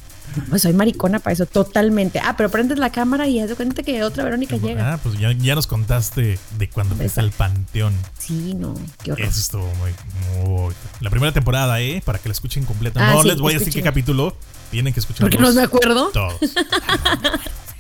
Pues 0.50 0.62
soy 0.62 0.72
maricona 0.72 1.18
para 1.18 1.32
eso, 1.32 1.46
totalmente. 1.46 2.18
Ah, 2.18 2.34
pero 2.36 2.50
prendes 2.50 2.78
la 2.78 2.90
cámara 2.90 3.26
y 3.26 3.40
haz 3.40 3.48
de 3.48 3.54
cuenta 3.54 3.82
que 3.82 4.02
otra 4.02 4.24
Verónica 4.24 4.56
llega. 4.56 4.94
Ah, 4.94 4.98
pues 5.02 5.18
ya, 5.18 5.32
ya 5.32 5.54
nos 5.54 5.66
contaste 5.66 6.38
de 6.58 6.68
cuando 6.68 6.94
fuiste 6.96 7.20
al 7.20 7.30
panteón. 7.30 7.94
Sí, 8.18 8.54
no, 8.54 8.74
qué 9.02 9.12
horror. 9.12 9.26
Eso 9.26 9.40
estuvo 9.40 9.72
muy, 9.76 9.92
muy. 10.44 10.74
La 11.00 11.10
primera 11.10 11.32
temporada, 11.32 11.80
¿eh? 11.80 12.02
Para 12.04 12.18
que 12.18 12.28
la 12.28 12.32
escuchen 12.32 12.64
completa. 12.64 13.00
Ah, 13.00 13.14
no 13.14 13.22
les 13.22 13.38
voy 13.38 13.54
a 13.54 13.58
decir 13.58 13.72
qué 13.72 13.82
capítulo. 13.82 14.36
Tienen 14.70 14.92
que 14.92 15.00
escucharlo. 15.00 15.30
Porque 15.30 15.42
no 15.42 15.52
me 15.52 15.62
acuerdo. 15.62 16.10
Todos. 16.10 16.34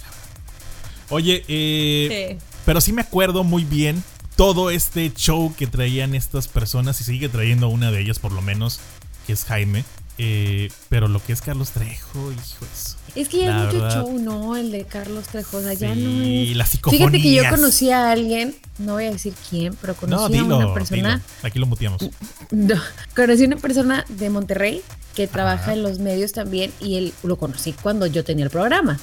Oye, 1.08 1.44
eh, 1.48 2.38
pero 2.64 2.80
sí 2.80 2.92
me 2.92 3.02
acuerdo 3.02 3.44
muy 3.44 3.64
bien 3.64 4.02
todo 4.36 4.70
este 4.70 5.12
show 5.14 5.54
que 5.56 5.66
traían 5.66 6.14
estas 6.14 6.48
personas 6.48 7.00
y 7.00 7.04
sigue 7.04 7.28
trayendo 7.28 7.68
una 7.68 7.90
de 7.90 8.00
ellas 8.00 8.18
por 8.18 8.32
lo 8.32 8.42
menos, 8.42 8.80
que 9.26 9.32
es 9.32 9.44
Jaime. 9.44 9.84
Eh, 10.18 10.70
pero 10.88 11.08
lo 11.08 11.22
que 11.22 11.34
es 11.34 11.42
Carlos 11.42 11.72
Trejo, 11.72 12.32
hijo 12.32 12.66
eso. 12.74 12.96
Es 13.14 13.28
que 13.28 13.40
ya 13.40 13.68
es 13.68 13.74
mucho 13.74 13.90
show, 13.90 14.18
¿no? 14.18 14.56
El 14.56 14.70
de 14.70 14.84
Carlos 14.84 15.26
Trejo. 15.26 15.58
O 15.58 15.62
sea, 15.62 15.74
ya 15.74 15.94
no 15.94 16.22
es. 16.22 16.56
las 16.56 16.70
Fíjate 16.70 17.20
que 17.20 17.34
yo 17.34 17.48
conocí 17.50 17.90
a 17.90 18.12
alguien, 18.12 18.54
no 18.78 18.94
voy 18.94 19.04
a 19.04 19.10
decir 19.10 19.34
quién, 19.50 19.74
pero 19.74 19.94
conocí 19.94 20.38
a 20.38 20.44
una 20.44 20.72
persona. 20.72 21.22
Aquí 21.42 21.58
lo 21.58 21.66
muteamos. 21.66 22.00
No, 22.50 22.76
conocí 23.14 23.44
a 23.44 23.46
una 23.48 23.56
persona 23.56 24.04
de 24.08 24.30
Monterrey 24.30 24.80
que 25.14 25.26
trabaja 25.26 25.72
en 25.72 25.82
los 25.82 25.98
medios 25.98 26.32
también 26.32 26.72
y 26.80 26.96
él 26.96 27.12
lo 27.22 27.36
conocí 27.36 27.72
cuando 27.72 28.06
yo 28.06 28.22
tenía 28.22 28.44
el 28.44 28.50
programa. 28.50 28.98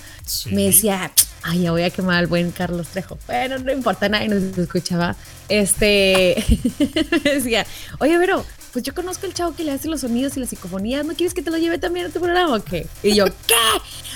Me 0.50 0.64
decía, 0.64 1.12
ay, 1.44 1.62
ya 1.62 1.72
voy 1.72 1.84
a 1.84 1.90
quemar 1.90 2.18
al 2.18 2.28
buen 2.28 2.52
Carlos 2.52 2.88
Trejo. 2.88 3.18
Bueno, 3.28 3.60
no 3.60 3.72
importa, 3.72 4.10
nadie 4.10 4.30
nos 4.30 4.58
escuchaba. 4.58 5.16
Este, 5.50 6.44
decía, 7.24 7.66
oye, 8.00 8.18
pero 8.18 8.46
pues 8.72 8.84
yo 8.84 8.96
conozco 8.96 9.28
el 9.28 9.34
chavo 9.34 9.56
que 9.56 9.64
le 9.64 9.72
hace 9.72 9.88
los 9.88 10.02
sonidos 10.02 10.36
y 10.36 10.40
las 10.40 10.50
psicofonías, 10.50 11.06
¿no 11.06 11.14
quieres 11.14 11.36
que 11.36 11.44
te 11.44 11.52
lo 11.52 11.58
lleve 11.58 11.78
también 11.78 12.08
a 12.08 12.10
tu 12.10 12.20
programa 12.20 12.56
o 12.56 12.64
qué? 12.64 12.88
Y 13.04 13.14
yo, 13.14 13.26
¿qué? 13.48 13.54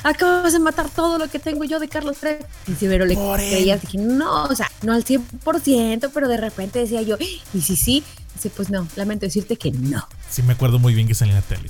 Acabas 0.03 0.53
de 0.53 0.59
matar 0.59 0.89
todo 0.89 1.19
lo 1.19 1.29
que 1.29 1.37
tengo 1.37 1.63
yo 1.63 1.79
de 1.79 1.87
Carlos 1.87 2.17
Trejo. 2.17 2.43
Y 2.67 2.73
si 2.73 2.87
pero 2.87 3.05
le 3.05 3.15
creía, 3.15 3.77
dije, 3.77 3.99
no, 3.99 4.45
o 4.45 4.55
sea, 4.55 4.71
no 4.81 4.93
al 4.93 5.05
100%, 5.05 6.09
pero 6.13 6.27
de 6.27 6.37
repente 6.37 6.79
decía 6.79 7.03
yo, 7.03 7.17
y 7.19 7.61
si 7.61 7.75
sí, 7.75 8.03
dice, 8.33 8.49
pues 8.49 8.69
no, 8.69 8.87
lamento 8.95 9.25
decirte 9.25 9.57
que 9.57 9.71
no. 9.71 10.07
Sí, 10.29 10.41
me 10.41 10.53
acuerdo 10.53 10.79
muy 10.79 10.93
bien 10.95 11.07
que 11.07 11.13
salía 11.13 11.35
en 11.35 11.41
la 11.41 11.45
tele. 11.45 11.69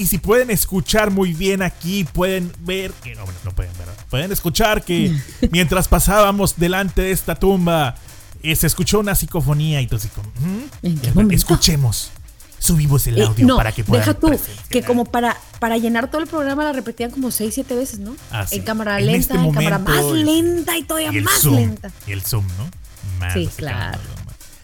Y 0.00 0.06
si 0.06 0.16
pueden 0.16 0.50
escuchar 0.50 1.10
muy 1.10 1.34
bien 1.34 1.60
aquí, 1.60 2.04
pueden 2.04 2.50
ver 2.60 2.90
que 3.02 3.14
no, 3.14 3.26
no 3.44 3.50
pueden 3.50 3.70
ver. 3.76 3.86
Pueden 4.08 4.32
escuchar 4.32 4.82
que 4.82 5.14
mientras 5.52 5.88
pasábamos 5.88 6.56
delante 6.56 7.02
de 7.02 7.10
esta 7.10 7.34
tumba, 7.34 7.96
eh, 8.42 8.56
se 8.56 8.66
escuchó 8.66 9.00
una 9.00 9.14
psicofonía 9.14 9.82
y 9.82 9.86
todo 9.86 9.98
así 9.98 10.08
como, 10.08 11.30
escuchemos. 11.32 12.12
Subimos 12.58 13.06
el 13.08 13.18
eh, 13.18 13.24
audio 13.24 13.56
para 13.58 13.72
que 13.72 13.84
puedan 13.84 14.06
Deja 14.06 14.18
tú, 14.18 14.32
que 14.70 14.82
como 14.82 15.04
para, 15.04 15.36
para 15.58 15.76
llenar 15.76 16.10
todo 16.10 16.22
el 16.22 16.28
programa 16.28 16.64
la 16.64 16.72
repetían 16.72 17.10
como 17.10 17.30
6, 17.30 17.52
7 17.52 17.74
veces, 17.74 17.98
¿no? 17.98 18.16
Ah, 18.30 18.46
en 18.50 18.62
cámara 18.62 18.98
lenta, 19.00 19.34
este 19.34 19.34
en 19.34 19.52
cámara 19.52 19.78
más 19.80 20.04
lenta 20.12 20.78
y 20.78 20.82
todavía 20.84 21.12
más 21.20 21.44
lenta. 21.44 21.92
Y 22.06 22.12
el 22.12 22.22
zoom, 22.22 22.46
¿no? 22.56 23.30
sí, 23.34 23.50
claro. 23.54 23.98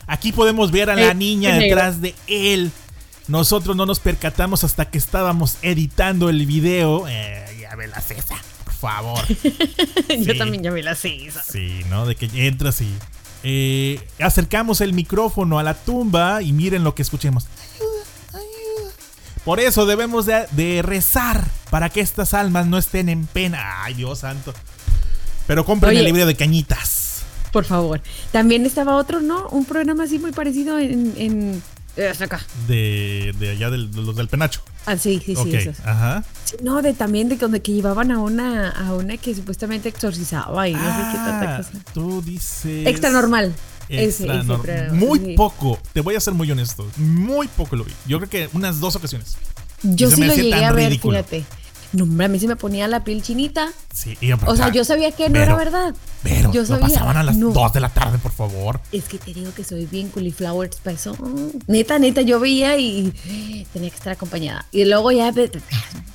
Aquí 0.06 0.32
podemos 0.32 0.70
ver 0.70 0.88
a 0.88 0.94
la 0.94 1.10
eh, 1.10 1.14
niña 1.14 1.58
detrás 1.58 2.00
de 2.00 2.14
él 2.26 2.72
nosotros 3.28 3.74
no 3.74 3.86
nos 3.86 3.98
percatamos 3.98 4.62
hasta 4.62 4.88
que 4.88 4.98
estábamos 4.98 5.56
editando 5.62 6.28
el 6.28 6.46
video. 6.46 7.06
Eh, 7.08 7.58
ya 7.60 7.74
ve 7.74 7.88
la 7.88 8.00
cesa, 8.00 8.36
por 8.64 8.72
favor. 8.72 9.24
Yo 10.18 10.36
también 10.38 10.62
ya 10.62 10.70
ve 10.70 10.82
la 10.82 10.94
cesa. 10.94 11.42
Sí, 11.42 11.82
¿no? 11.90 12.06
De 12.06 12.14
que 12.14 12.28
entras 12.46 12.80
y 12.80 12.94
eh, 13.42 14.00
acercamos 14.20 14.80
el 14.80 14.92
micrófono 14.92 15.58
a 15.58 15.64
la 15.64 15.74
tumba 15.74 16.40
y 16.42 16.52
miren 16.52 16.84
lo 16.84 16.94
que 16.94 17.02
escuchemos. 17.02 17.46
Ayuda, 17.74 18.04
ayuda. 18.28 18.92
Por 19.44 19.58
eso 19.58 19.86
debemos 19.86 20.26
de, 20.26 20.82
rezar 20.82 21.44
para 21.70 21.90
que 21.90 22.00
estas 22.00 22.32
almas 22.32 22.66
no 22.66 22.78
estén 22.78 23.08
en 23.08 23.26
pena. 23.26 23.82
Ay, 23.82 23.94
Dios 23.94 24.20
santo. 24.20 24.54
Pero 25.48 25.64
compren 25.64 25.96
el 25.96 26.04
libro 26.04 26.26
de 26.26 26.36
cañitas. 26.36 27.22
Por 27.52 27.64
favor. 27.64 28.00
También 28.30 28.66
estaba 28.66 28.96
otro, 28.96 29.20
¿no? 29.20 29.48
Un 29.48 29.64
programa 29.64 30.04
así 30.04 30.18
muy 30.18 30.32
parecido 30.32 30.78
en 30.78 31.62
acá. 32.20 32.40
De, 32.66 33.34
de 33.38 33.50
allá 33.50 33.70
del, 33.70 33.90
de 33.90 34.02
los 34.02 34.16
del 34.16 34.28
penacho. 34.28 34.60
Ah, 34.84 34.96
sí, 34.96 35.20
sí, 35.24 35.34
sí. 35.34 35.70
Ajá. 35.84 36.24
no, 36.62 36.80
de 36.82 36.92
también 36.92 37.28
de 37.28 37.36
donde 37.36 37.60
que 37.60 37.72
llevaban 37.72 38.10
a 38.12 38.18
una, 38.18 38.70
a 38.70 38.94
una 38.94 39.16
que 39.16 39.34
supuestamente 39.34 39.88
exorcizaba 39.88 40.68
y 40.68 40.74
no 40.74 40.78
sé 40.78 41.02
qué 41.12 41.16
tanta 41.16 41.54
ah, 41.54 41.56
cosa. 41.58 41.72
Tú 41.92 42.22
dices. 42.22 42.86
Extra 42.86 43.10
normal. 43.10 43.54
Extra 43.88 44.42
normal. 44.42 44.92
Muy 44.92 45.34
poco, 45.34 45.78
te 45.92 46.00
voy 46.00 46.14
a 46.14 46.20
ser 46.20 46.34
muy 46.34 46.50
honesto. 46.50 46.86
Muy 46.96 47.48
poco 47.48 47.76
lo 47.76 47.84
vi. 47.84 47.92
Yo 48.06 48.18
creo 48.18 48.30
que 48.30 48.48
unas 48.52 48.80
dos 48.80 48.96
ocasiones. 48.96 49.36
Yo 49.82 50.10
sí 50.10 50.24
lo 50.24 50.34
llegué 50.34 50.64
a 50.64 50.72
ver, 50.72 50.98
fíjate. 50.98 51.44
No, 51.96 52.24
a 52.24 52.28
mí 52.28 52.38
se 52.38 52.46
me 52.46 52.56
ponía 52.56 52.86
la 52.88 53.04
piel 53.04 53.22
chinita. 53.22 53.72
Sí, 53.92 54.16
O 54.44 54.54
sea, 54.54 54.70
yo 54.70 54.84
sabía 54.84 55.12
que 55.12 55.30
no 55.30 55.40
era 55.40 55.56
verdad. 55.56 55.94
Pero 56.22 56.52
yo 56.52 56.66
sabía. 56.66 56.88
pasaban 56.88 57.16
a 57.16 57.22
las 57.22 57.38
2 57.38 57.72
de 57.72 57.80
la 57.80 57.88
tarde, 57.88 58.18
por 58.18 58.32
favor. 58.32 58.80
Es 58.92 59.04
que 59.04 59.18
te 59.18 59.32
digo 59.32 59.54
que 59.54 59.64
soy 59.64 59.86
bien 59.86 60.10
cauliflowers 60.10 60.76
para 60.76 60.94
eso. 60.94 61.16
Neta, 61.66 61.98
neta, 61.98 62.20
yo 62.20 62.38
veía 62.38 62.76
y 62.76 63.12
tenía 63.72 63.88
que 63.88 63.96
estar 63.96 64.12
acompañada. 64.12 64.66
Y 64.72 64.84
luego 64.84 65.10
ya, 65.10 65.32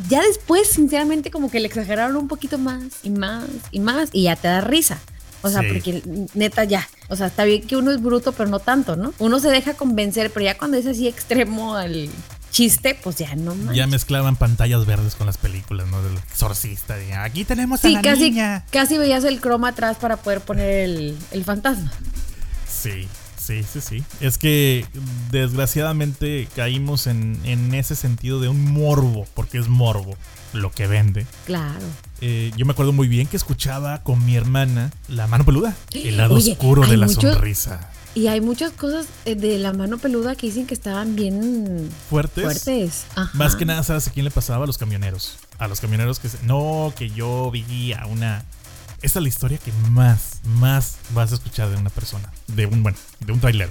ya 0.08 0.22
después, 0.22 0.68
sinceramente, 0.68 1.32
como 1.32 1.50
que 1.50 1.60
le 1.60 1.68
exageraron 1.68 2.16
un 2.16 2.28
poquito 2.28 2.60
más 2.60 2.84
y 3.02 3.10
más 3.10 3.46
y 3.72 3.80
más 3.80 4.10
y 4.12 4.24
ya 4.24 4.36
te 4.36 4.50
da 4.50 4.62
risa. 4.62 5.00
O 5.44 5.50
sea, 5.50 5.64
porque 5.68 6.04
neta 6.36 6.64
ya. 6.66 6.88
O 7.10 7.16
sea, 7.16 7.28
está 7.28 7.44
bien 7.46 7.66
que 7.66 7.76
uno 7.76 7.92
es 7.92 8.00
bruto, 8.00 8.32
pero 8.34 8.48
no 8.50 8.60
tanto, 8.60 8.96
¿no? 8.96 9.14
Uno 9.18 9.40
se 9.40 9.50
deja 9.50 9.74
convencer, 9.74 10.32
pero 10.32 10.46
ya 10.46 10.58
cuando 10.58 10.78
es 10.78 10.86
así 10.86 11.08
extremo 11.08 11.76
al 11.76 12.10
chiste, 12.52 13.00
pues 13.02 13.16
ya 13.16 13.36
no 13.36 13.56
más. 13.56 13.76
Ya 13.76 13.88
mezclaban 13.88 14.36
pantallas 14.36 14.86
verdes 14.86 15.16
con 15.16 15.26
las 15.28 15.38
películas, 15.38 15.88
¿no? 15.88 16.04
Del 16.04 16.18
exorcista. 16.18 16.96
aquí 17.24 17.46
tenemos 17.46 17.84
a 17.84 17.90
la 17.90 18.02
casi, 18.02 18.30
niña. 18.30 18.66
Casi 18.70 18.98
veías 18.98 19.24
el 19.24 19.42
croma 19.42 19.70
atrás 19.70 19.98
para 19.98 20.18
poder 20.18 20.42
poner 20.42 20.70
el, 20.70 21.18
el 21.32 21.44
fantasma. 21.44 21.92
Sí, 22.68 23.08
sí, 23.38 23.64
sí, 23.64 23.82
sí. 23.82 24.04
Es 24.20 24.38
que 24.38 24.86
desgraciadamente 25.32 26.48
caímos 26.56 27.08
en, 27.08 27.40
en 27.44 27.74
ese 27.74 27.96
sentido 27.96 28.40
de 28.40 28.50
un 28.50 28.72
morbo, 28.72 29.26
porque 29.34 29.58
es 29.58 29.68
morbo 29.68 30.16
lo 30.54 30.72
que 30.72 30.88
vende. 30.88 31.26
Claro. 31.46 31.86
Eh, 32.20 32.52
yo 32.56 32.66
me 32.66 32.74
acuerdo 32.74 32.94
muy 32.94 33.08
bien 33.08 33.28
que 33.28 33.38
escuchaba 33.38 34.04
con 34.04 34.24
mi 34.26 34.36
hermana 34.36 34.92
La 35.08 35.28
mano 35.28 35.46
peluda, 35.46 35.76
el 35.92 36.18
lado 36.18 36.36
oscuro 36.38 36.86
de 36.86 36.98
la 36.98 37.08
sonrisa. 37.08 37.90
Y 38.14 38.28
hay 38.28 38.42
muchas 38.42 38.72
cosas 38.74 39.08
eh, 39.26 39.36
de 39.36 39.58
la 39.58 39.72
mano 39.72 39.98
peluda 39.98 40.36
que 40.36 40.48
dicen 40.48 40.68
que 40.68 40.74
estaban 40.74 41.16
bien 41.16 41.90
fuertes. 42.10 42.44
Fuertes. 42.44 43.06
Más 43.34 43.56
que 43.56 43.66
nada, 43.66 43.84
¿sabes 43.84 44.08
a 44.08 44.12
quién 44.12 44.26
le 44.26 44.32
pasaba? 44.32 44.66
A 44.66 44.68
los 44.68 44.78
camioneros. 44.78 45.38
A 45.60 45.68
los 45.68 45.80
camioneros 45.80 46.20
que 46.20 46.28
no, 46.44 46.94
que 46.98 47.10
yo 47.10 47.50
vi 47.52 47.94
a 47.94 48.06
una. 48.08 48.44
Esta 49.02 49.20
es 49.20 49.24
la 49.24 49.30
historia 49.30 49.58
que 49.58 49.72
más, 49.90 50.42
más 50.44 50.98
vas 51.14 51.32
a 51.32 51.36
escuchar 51.36 51.70
de 51.70 51.78
una 51.78 51.90
persona. 51.90 52.32
De 52.48 52.66
un, 52.66 52.84
bueno, 52.84 52.98
de 53.20 53.32
un 53.32 53.40
trailer. 53.40 53.70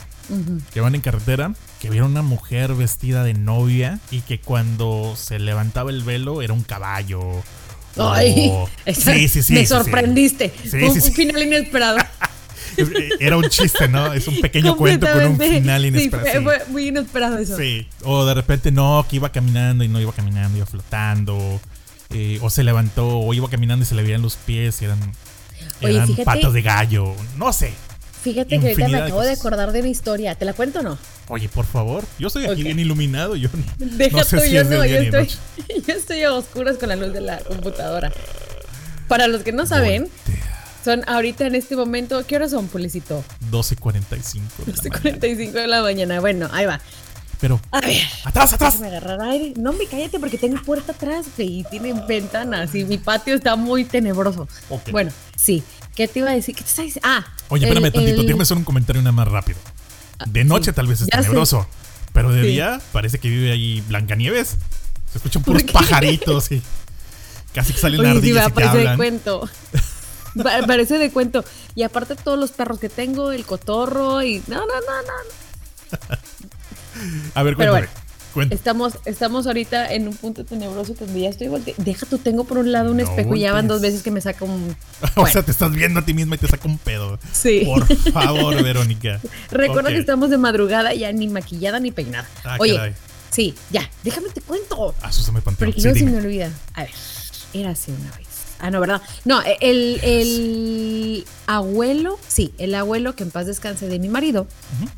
Que 0.73 0.81
van 0.81 0.95
en 0.95 1.01
carretera, 1.01 1.55
que 1.81 1.91
vieron 1.91 2.13
una 2.13 2.23
mujer 2.23 2.75
vestida 2.75 3.25
de 3.25 3.35
novia 3.35 3.99
y 4.13 4.21
que 4.21 4.41
cuando 4.41 5.15
se 5.17 5.39
levantaba 5.39 5.91
el 5.91 6.03
velo 6.03 6.41
era 6.41 6.53
un 6.53 6.63
caballo. 6.63 7.21
Ay, 7.97 8.53
sí, 8.95 9.29
sí, 9.29 9.43
sí, 9.43 9.53
me 9.53 9.67
sorprendiste. 9.67 10.53
un 10.73 11.01
final 11.03 11.43
inesperado. 11.43 11.99
Era 13.21 13.37
un 13.37 13.49
chiste, 13.49 13.89
¿no? 13.89 14.13
Es 14.13 14.27
un 14.29 14.41
pequeño 14.41 14.77
cuento 14.77 15.07
con 15.13 15.25
un 15.25 15.39
final 15.39 15.85
inesperado. 15.85 16.29
Sí, 16.33 16.45
fue, 16.45 16.63
muy 16.69 16.89
inesperado 16.89 17.39
eso. 17.39 17.57
Sí. 17.57 17.87
O 18.05 18.25
de 18.25 18.35
repente 18.35 18.71
no, 18.71 19.07
que 19.09 19.17
iba 19.17 19.31
caminando 19.31 19.85
y 19.85 19.89
no 19.89 20.01
iba 20.01 20.13
caminando, 20.13 20.57
iba 20.57 20.67
flotando. 20.67 21.61
Eh, 22.13 22.39
o 22.43 22.51
se 22.51 22.65
levantó, 22.65 23.07
o 23.07 23.35
iba 23.35 23.49
caminando 23.49 23.85
y 23.85 23.87
se 23.87 23.95
le 23.95 24.03
veían 24.03 24.21
los 24.21 24.35
pies 24.37 24.83
y 24.83 24.87
eran, 24.87 24.99
eran 25.81 26.15
patas 26.25 26.53
de 26.53 26.63
gallo. 26.63 27.15
No 27.37 27.53
sé. 27.53 27.73
Fíjate 28.23 28.61
que 28.61 28.69
ahorita 28.69 28.89
me 28.89 28.99
acabo 28.99 29.23
de, 29.23 29.33
acordar 29.33 29.73
de 29.73 29.83
mi 29.83 29.91
historia. 29.91 30.35
¿Te 30.35 30.45
la 30.45 30.53
cuento 30.53 30.81
o 30.81 30.83
no? 30.83 30.99
Oye, 31.29 31.49
por 31.49 31.65
favor. 31.65 32.05
Yo 32.19 32.27
estoy 32.27 32.45
aquí 32.47 32.63
bien 32.63 32.79
iluminado. 32.79 33.35
Yo 33.37 33.49
no 33.79 34.25
sé 34.25 34.41
si 34.41 34.51
yo 34.53 34.65
no. 34.65 34.85
Yo 34.85 34.97
estoy, 34.97 35.29
yo 35.87 35.95
estoy 35.95 36.23
a 36.23 36.35
oscuras 36.35 36.77
con 36.77 36.91
la 36.91 36.97
luz 36.97 37.13
de 37.13 37.23
la 37.23 37.39
computadora. 37.39 38.13
Para 39.09 39.27
los 39.27 39.43
que 39.43 39.53
no 39.53 39.67
saben, 39.67 40.09
son 40.85 41.03
ahorita 41.09 41.47
en 41.47 41.55
este 41.55 41.77
momento, 41.77 42.25
¿qué 42.27 42.37
horas 42.37 42.53
son, 42.53 42.69
Pulicito? 42.69 43.25
12.45. 43.51 44.41
12.45 44.67 45.53
de 45.53 45.67
la 45.67 45.83
mañana. 45.83 46.21
Bueno, 46.21 46.49
ahí 46.53 46.67
va. 46.67 46.81
Pero. 47.41 47.61
A 47.71 47.81
ver. 47.81 48.03
¡Atrás, 48.25 48.53
atrás! 48.53 48.81
Me 48.81 48.89
agarrar 48.89 49.21
aire. 49.23 49.55
No, 49.57 49.73
me 49.73 49.87
cállate 49.87 50.21
porque 50.21 50.37
tengo 50.39 50.63
puerta 50.63 50.93
atrás 50.93 51.27
y 51.39 51.65
tiene 51.65 51.95
ventanas 52.07 52.75
y 52.75 52.85
mi 52.85 52.99
patio 52.99 53.35
está 53.35 53.57
muy 53.57 53.85
tenebroso. 53.85 54.47
Bueno, 54.91 55.11
sí. 55.37 55.63
¿Qué 55.95 56.07
te 56.07 56.21
iba 56.21 56.31
a 56.31 56.35
decir? 56.35 56.55
¿Qué 56.55 56.63
te 56.63 56.69
está 56.69 56.83
diciendo? 56.83 57.09
Ah. 57.11 57.27
Oye, 57.49 57.67
espérame 57.67 57.93
tantito. 57.93 58.23
Déjame 58.23 58.43
hacer 58.43 58.57
un 58.57 58.65
comentario 58.65 59.01
nada 59.03 59.13
más 59.13 59.29
rápido. 59.29 59.59
Ah, 60.19 60.25
de 60.29 60.45
noche 60.45 60.73
tal 60.73 60.87
vez 60.87 61.01
es 61.01 61.09
tenebroso. 61.09 61.67
Pero 62.13 62.33
de 62.33 62.43
día 62.43 62.81
parece 62.93 63.19
que 63.19 63.29
vive 63.29 63.53
ahí 63.53 63.83
Blancanieves. 63.89 64.57
Se 65.11 65.19
escuchan 65.19 65.43
puros 65.43 65.63
pajaritos 65.65 66.53
y 66.53 66.63
casi 67.55 67.73
que 67.73 67.79
salen 67.81 68.01
Oye, 68.01 68.11
ardillas 68.11 68.45
sí, 68.47 68.51
y 68.51 68.55
te 68.55 68.65
hablan. 68.65 68.97
cuento. 68.97 69.49
Parece 70.67 70.99
de 70.99 71.11
cuento. 71.11 71.45
Y 71.75 71.83
aparte 71.83 72.17
todos 72.17 72.39
los 72.39 72.53
perros 72.53 72.79
que 72.79 72.89
tengo, 72.89 73.33
el 73.33 73.45
cotorro 73.45 74.23
y... 74.23 74.43
No, 74.47 74.59
no, 74.59 74.67
no, 74.67 75.03
no. 75.03 76.19
A 77.35 77.43
ver, 77.43 77.57
cuéntame. 77.57 77.89
Estamos, 78.51 78.99
estamos 79.07 79.47
ahorita 79.47 79.93
en 79.93 80.07
un 80.07 80.15
punto 80.15 80.45
tenebroso 80.45 80.95
donde 80.95 81.21
ya 81.21 81.31
estoy 81.31 81.49
Deja 81.79 82.07
tú, 82.07 82.19
tengo 82.19 82.45
por 82.45 82.59
un 82.59 82.71
lado 82.71 82.93
un 82.93 83.01
espejo 83.01 83.35
y 83.35 83.41
ya 83.41 83.53
van 83.53 83.67
dos 83.67 83.81
veces 83.81 84.03
que 84.03 84.11
me 84.11 84.21
saca 84.21 84.45
un. 84.45 84.77
o 85.17 85.27
sea, 85.27 85.43
te 85.43 85.51
estás 85.51 85.73
viendo 85.73 86.01
a 86.01 86.05
ti 86.05 86.15
misma 86.15 86.37
y 86.37 86.39
te 86.39 86.47
saca 86.47 86.69
un 86.69 86.79
pedo. 86.79 87.19
Sí. 87.33 87.63
Por 87.65 87.85
favor, 88.13 88.63
Verónica. 88.63 89.21
Recuerda 89.51 89.91
que 89.91 89.99
estamos 89.99 90.31
de 90.31 90.39
madrugada, 90.39 90.95
ya 90.95 91.13
ni 91.13 91.29
maquillada 91.29 91.81
ni 91.81 91.91
peinada. 91.91 92.29
Ah, 92.45 92.57
Oye, 92.61 92.95
sí, 93.31 93.55
ya, 93.71 93.89
déjame 94.05 94.29
te 94.29 94.41
cuento. 94.41 94.95
Asústame, 95.03 95.41
Porque 95.41 95.83
no 95.83 95.95
se 95.95 96.05
me 96.05 96.19
olvida. 96.19 96.51
A 96.75 96.83
ver, 96.83 96.91
era 97.53 97.71
así 97.71 97.91
una 97.91 98.17
vez 98.17 98.30
Ah, 98.61 98.71
no, 98.71 98.81
¿verdad? 98.81 99.03
No, 99.25 99.43
e, 99.43 99.57
el, 99.61 100.01
el 100.03 101.25
abuelo, 101.47 102.19
sí, 102.29 102.53
el 102.59 102.75
abuelo 102.75 103.17
que 103.17 103.25
en 103.25 103.31
paz 103.31 103.47
descanse 103.47 103.89
de 103.89 103.99
mi 103.99 104.09
marido, 104.09 104.47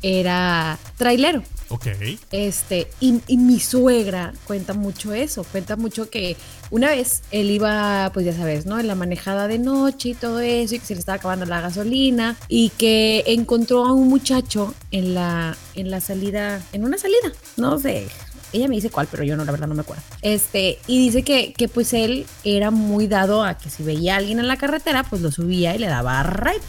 era 0.01 0.77
trailero. 0.97 1.43
Ok. 1.69 1.87
Este, 2.31 2.87
y, 2.99 3.37
mi 3.37 3.59
suegra 3.59 4.33
cuenta 4.45 4.73
mucho 4.73 5.13
eso, 5.13 5.43
cuenta 5.45 5.75
mucho 5.75 6.09
que 6.09 6.37
una 6.69 6.89
vez 6.89 7.23
él 7.31 7.49
iba, 7.49 8.11
pues 8.13 8.25
ya 8.25 8.33
sabes, 8.33 8.65
¿no? 8.67 8.79
En 8.79 8.87
la 8.87 8.95
manejada 8.95 9.47
de 9.47 9.57
noche 9.57 10.09
y 10.09 10.13
todo 10.13 10.39
eso, 10.39 10.75
y 10.75 10.79
que 10.79 10.85
se 10.85 10.93
le 10.93 10.99
estaba 10.99 11.15
acabando 11.15 11.45
la 11.45 11.61
gasolina, 11.61 12.37
y 12.47 12.69
que 12.69 13.23
encontró 13.27 13.85
a 13.85 13.93
un 13.93 14.07
muchacho 14.07 14.75
en 14.91 15.15
la, 15.15 15.57
en 15.73 15.89
la 15.89 16.01
salida, 16.01 16.61
en 16.73 16.83
una 16.85 16.97
salida, 16.97 17.31
no 17.57 17.79
sé, 17.79 18.07
ella 18.53 18.67
me 18.67 18.75
dice 18.75 18.89
cuál, 18.89 19.07
pero 19.09 19.23
yo 19.23 19.35
no, 19.35 19.43
la 19.43 19.51
verdad 19.51 19.67
no 19.67 19.75
me 19.75 19.81
acuerdo. 19.81 20.03
Este, 20.21 20.77
y 20.87 20.99
dice 20.99 21.23
que, 21.23 21.53
que 21.53 21.67
pues 21.67 21.93
él 21.93 22.25
era 22.43 22.71
muy 22.71 23.07
dado 23.07 23.43
a 23.43 23.57
que 23.57 23.69
si 23.69 23.83
veía 23.83 24.13
a 24.13 24.17
alguien 24.17 24.39
en 24.39 24.47
la 24.47 24.57
carretera, 24.57 25.03
pues 25.03 25.21
lo 25.21 25.31
subía 25.31 25.75
y 25.75 25.79
le 25.79 25.87
daba 25.87 26.21
ride. 26.23 26.61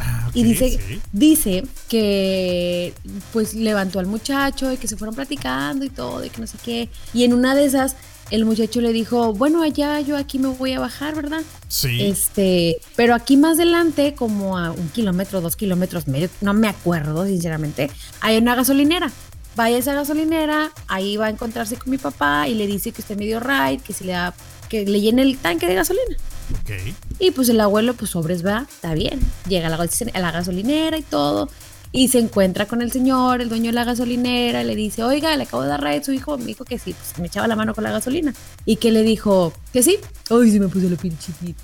Ah, 0.00 0.30
y 0.32 0.44
dice, 0.44 0.78
dice 1.12 1.64
que 1.88 2.94
pues 3.32 3.54
levantó 3.54 3.98
al 3.98 4.06
muchacho 4.06 4.72
y 4.72 4.76
que 4.76 4.86
se 4.86 4.96
fueron 4.96 5.14
platicando 5.14 5.84
y 5.84 5.90
todo, 5.90 6.24
y 6.24 6.30
que 6.30 6.40
no 6.40 6.46
sé 6.46 6.56
qué. 6.64 6.88
Y 7.12 7.24
en 7.24 7.34
una 7.34 7.54
de 7.54 7.64
esas, 7.64 7.96
el 8.30 8.44
muchacho 8.44 8.80
le 8.80 8.92
dijo, 8.92 9.32
bueno, 9.34 9.62
allá 9.62 10.00
yo 10.00 10.16
aquí 10.16 10.38
me 10.38 10.48
voy 10.48 10.72
a 10.72 10.80
bajar, 10.80 11.14
¿verdad? 11.14 11.42
Sí. 11.66 12.02
Este, 12.02 12.78
pero 12.94 13.14
aquí 13.14 13.36
más 13.36 13.56
adelante, 13.56 14.14
como 14.14 14.56
a 14.56 14.70
un 14.70 14.88
kilómetro, 14.90 15.40
dos 15.40 15.56
kilómetros, 15.56 16.06
medio, 16.06 16.30
no 16.40 16.54
me 16.54 16.68
acuerdo, 16.68 17.26
sinceramente, 17.26 17.90
hay 18.20 18.38
una 18.38 18.54
gasolinera 18.54 19.10
vaya 19.58 19.74
a 19.74 19.78
esa 19.80 19.92
gasolinera, 19.92 20.70
ahí 20.86 21.16
va 21.16 21.26
a 21.26 21.30
encontrarse 21.30 21.76
con 21.76 21.90
mi 21.90 21.98
papá 21.98 22.46
y 22.46 22.54
le 22.54 22.68
dice 22.68 22.92
que 22.92 23.02
usted 23.02 23.18
me 23.18 23.24
dio 23.24 23.40
ride, 23.40 23.78
que 23.78 23.92
se 23.92 24.04
le 24.04 24.12
da, 24.12 24.32
que 24.68 24.86
le 24.86 25.00
llene 25.00 25.22
el 25.22 25.36
tanque 25.36 25.66
de 25.66 25.74
gasolina. 25.74 26.16
Ok. 26.60 26.94
Y 27.18 27.32
pues 27.32 27.48
el 27.48 27.60
abuelo, 27.60 27.94
pues 27.94 28.12
sobres 28.12 28.46
va, 28.46 28.66
está 28.70 28.94
bien. 28.94 29.18
Llega 29.48 29.66
a 29.66 29.70
la, 29.70 29.76
a 30.14 30.20
la 30.20 30.30
gasolinera 30.30 30.96
y 30.96 31.02
todo. 31.02 31.50
Y 31.90 32.06
se 32.06 32.20
encuentra 32.20 32.66
con 32.66 32.82
el 32.82 32.92
señor, 32.92 33.40
el 33.40 33.48
dueño 33.48 33.66
de 33.66 33.72
la 33.72 33.84
gasolinera, 33.84 34.62
le 34.62 34.76
dice, 34.76 35.02
oiga, 35.02 35.36
le 35.36 35.42
acabo 35.42 35.64
de 35.64 35.70
dar 35.70 35.82
ride, 35.82 36.04
su 36.04 36.12
hijo 36.12 36.38
me 36.38 36.44
dijo 36.44 36.64
que 36.64 36.78
sí, 36.78 36.94
pues 36.94 37.18
me 37.18 37.26
echaba 37.26 37.48
la 37.48 37.56
mano 37.56 37.74
con 37.74 37.82
la 37.82 37.90
gasolina. 37.90 38.32
Y 38.64 38.76
que 38.76 38.92
le 38.92 39.02
dijo, 39.02 39.52
que 39.72 39.82
sí. 39.82 39.98
Ay, 40.30 40.52
se 40.52 40.60
me 40.60 40.68
puso 40.68 40.88
la 40.88 40.96
pinchita. 40.96 41.60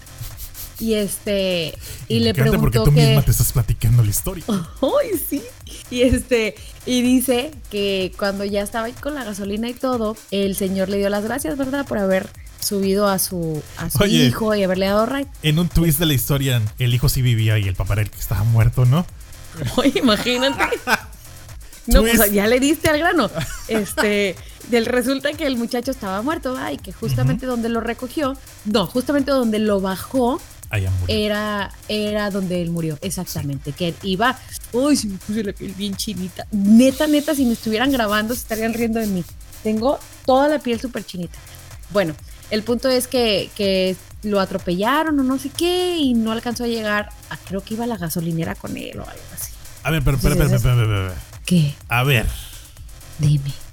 Y 0.81 0.95
este, 0.95 1.75
y, 2.09 2.21
le 2.21 2.35
preguntó 2.35 2.61
porque 2.61 2.79
tú 2.79 2.91
misma 2.91 3.23
te 3.23 3.31
estás 3.31 3.53
platicando 3.53 4.03
la 4.03 4.11
historia. 4.11 4.45
Ay, 4.49 5.19
sí. 5.29 5.43
Y 5.91 6.03
este, 6.03 6.57
y 6.87 7.03
dice 7.03 7.53
que 7.71 8.13
cuando 8.19 8.45
ya 8.45 8.63
estaba 8.63 8.87
ahí 8.87 8.93
con 8.93 9.15
la 9.15 9.25
gasolina 9.25 9.69
y 9.69 9.75
todo, 9.75 10.17
el 10.31 10.57
señor 10.57 10.89
le 10.89 10.99
dio 10.99 11.09
las 11.09 11.25
gracias, 11.25 11.57
¿verdad? 11.57 11.87
Por 11.87 11.99
haber 11.99 12.29
subido 12.61 13.09
a 13.09 13.19
su, 13.19 13.63
a 13.77 13.91
su 13.91 14.05
hijo 14.07 14.55
y 14.55 14.63
haberle 14.65 14.87
dado 14.87 15.07
ride. 15.07 15.29
En 15.43 15.59
un 15.59 15.69
twist 15.69 15.99
de 15.99 16.07
la 16.07 16.15
historia, 16.15 16.63
el 16.79 16.95
hijo 16.95 17.09
sí 17.09 17.23
vivía 17.23 17.59
y 17.59 17.69
el 17.69 17.75
papá 17.75 17.95
era 17.95 18.03
el 18.03 18.11
que 18.11 18.19
estaba 18.19 18.43
muerto, 18.45 18.85
¿no? 18.85 19.07
Oye, 19.77 20.01
imagínate. 20.01 20.65
no, 21.87 22.01
pues 22.01 22.33
ya 22.33 22.47
le 22.47 22.59
diste 22.59 22.89
al 22.89 22.99
grano. 22.99 23.31
Este, 23.69 24.35
del 24.69 24.87
resulta 24.87 25.33
que 25.33 25.47
el 25.47 25.57
muchacho 25.57 25.91
estaba 25.91 26.23
muerto, 26.23 26.55
¿verdad? 26.55 26.73
y 26.73 26.79
que 26.79 26.93
justamente 26.93 27.47
donde 27.47 27.69
lo 27.69 27.81
recogió, 27.81 28.37
no, 28.65 28.87
justamente 28.87 29.31
donde 29.31 29.59
lo 29.59 29.81
bajó, 29.81 30.41
era, 31.09 31.73
era 31.89 32.31
donde 32.31 32.63
él 32.63 32.71
murió, 32.71 32.99
exactamente. 33.01 33.73
Que 33.73 33.95
iba, 34.03 34.39
uy, 34.73 34.97
se 34.97 35.09
me 35.09 35.19
puse 35.19 35.45
la 35.45 35.53
piel 35.53 35.73
bien 35.75 35.97
chinita. 35.97 36.47
Neta, 36.53 37.07
neta, 37.07 37.35
si 37.35 37.45
me 37.45 37.53
estuvieran 37.53 37.91
grabando, 37.91 38.35
se 38.35 38.41
estarían 38.41 38.75
riendo 38.75 39.01
de 39.01 39.07
mí. 39.07 39.25
Tengo 39.63 39.99
toda 40.27 40.49
la 40.49 40.59
piel 40.59 40.81
súper 40.81 41.05
chinita. 41.05 41.39
Bueno, 41.91 42.15
el 42.51 42.63
punto 42.63 42.89
es 42.89 43.07
que, 43.07 43.51
que 43.55 43.97
lo 44.23 44.41
atropellaron 44.41 45.19
o 45.19 45.23
no 45.23 45.39
sé 45.39 45.51
qué 45.51 45.97
y 45.99 46.15
no 46.15 46.33
alcanzó 46.33 46.65
a 46.65 46.69
llegar. 46.69 47.11
A, 47.31 47.37
creo 47.37 47.63
que 47.63 47.75
iba 47.75 47.85
a 47.85 47.89
la 47.89 47.97
gasolinera 47.97 48.55
con 48.55 48.77
él 48.77 48.99
o 48.99 49.09
algo 49.09 49.23
así. 49.35 49.53
A 49.83 49.91
ver, 49.91 50.03
pero, 50.03 50.19
pero, 50.21 50.37
pero, 50.37 50.61
pero, 50.61 51.13
¿Qué? 51.45 51.75
A 51.89 52.05
ver. 52.05 52.27
Dime. 53.19 53.64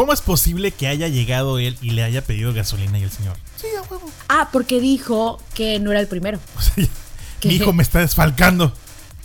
¿Cómo 0.00 0.14
es 0.14 0.22
posible 0.22 0.70
que 0.70 0.86
haya 0.86 1.08
llegado 1.08 1.58
él 1.58 1.76
y 1.82 1.90
le 1.90 2.02
haya 2.02 2.24
pedido 2.24 2.54
gasolina 2.54 2.98
y 2.98 3.02
el 3.02 3.10
señor? 3.10 3.36
Sí, 3.56 3.66
a 3.76 3.82
huevo. 3.82 4.10
Ah, 4.30 4.48
porque 4.50 4.80
dijo 4.80 5.38
que 5.52 5.78
no 5.78 5.90
era 5.90 6.00
el 6.00 6.06
primero. 6.06 6.40
O 6.56 6.62
sea, 6.62 6.74
mi 7.44 7.54
hijo 7.56 7.74
me 7.74 7.82
está 7.82 7.98
desfalcando. 7.98 8.72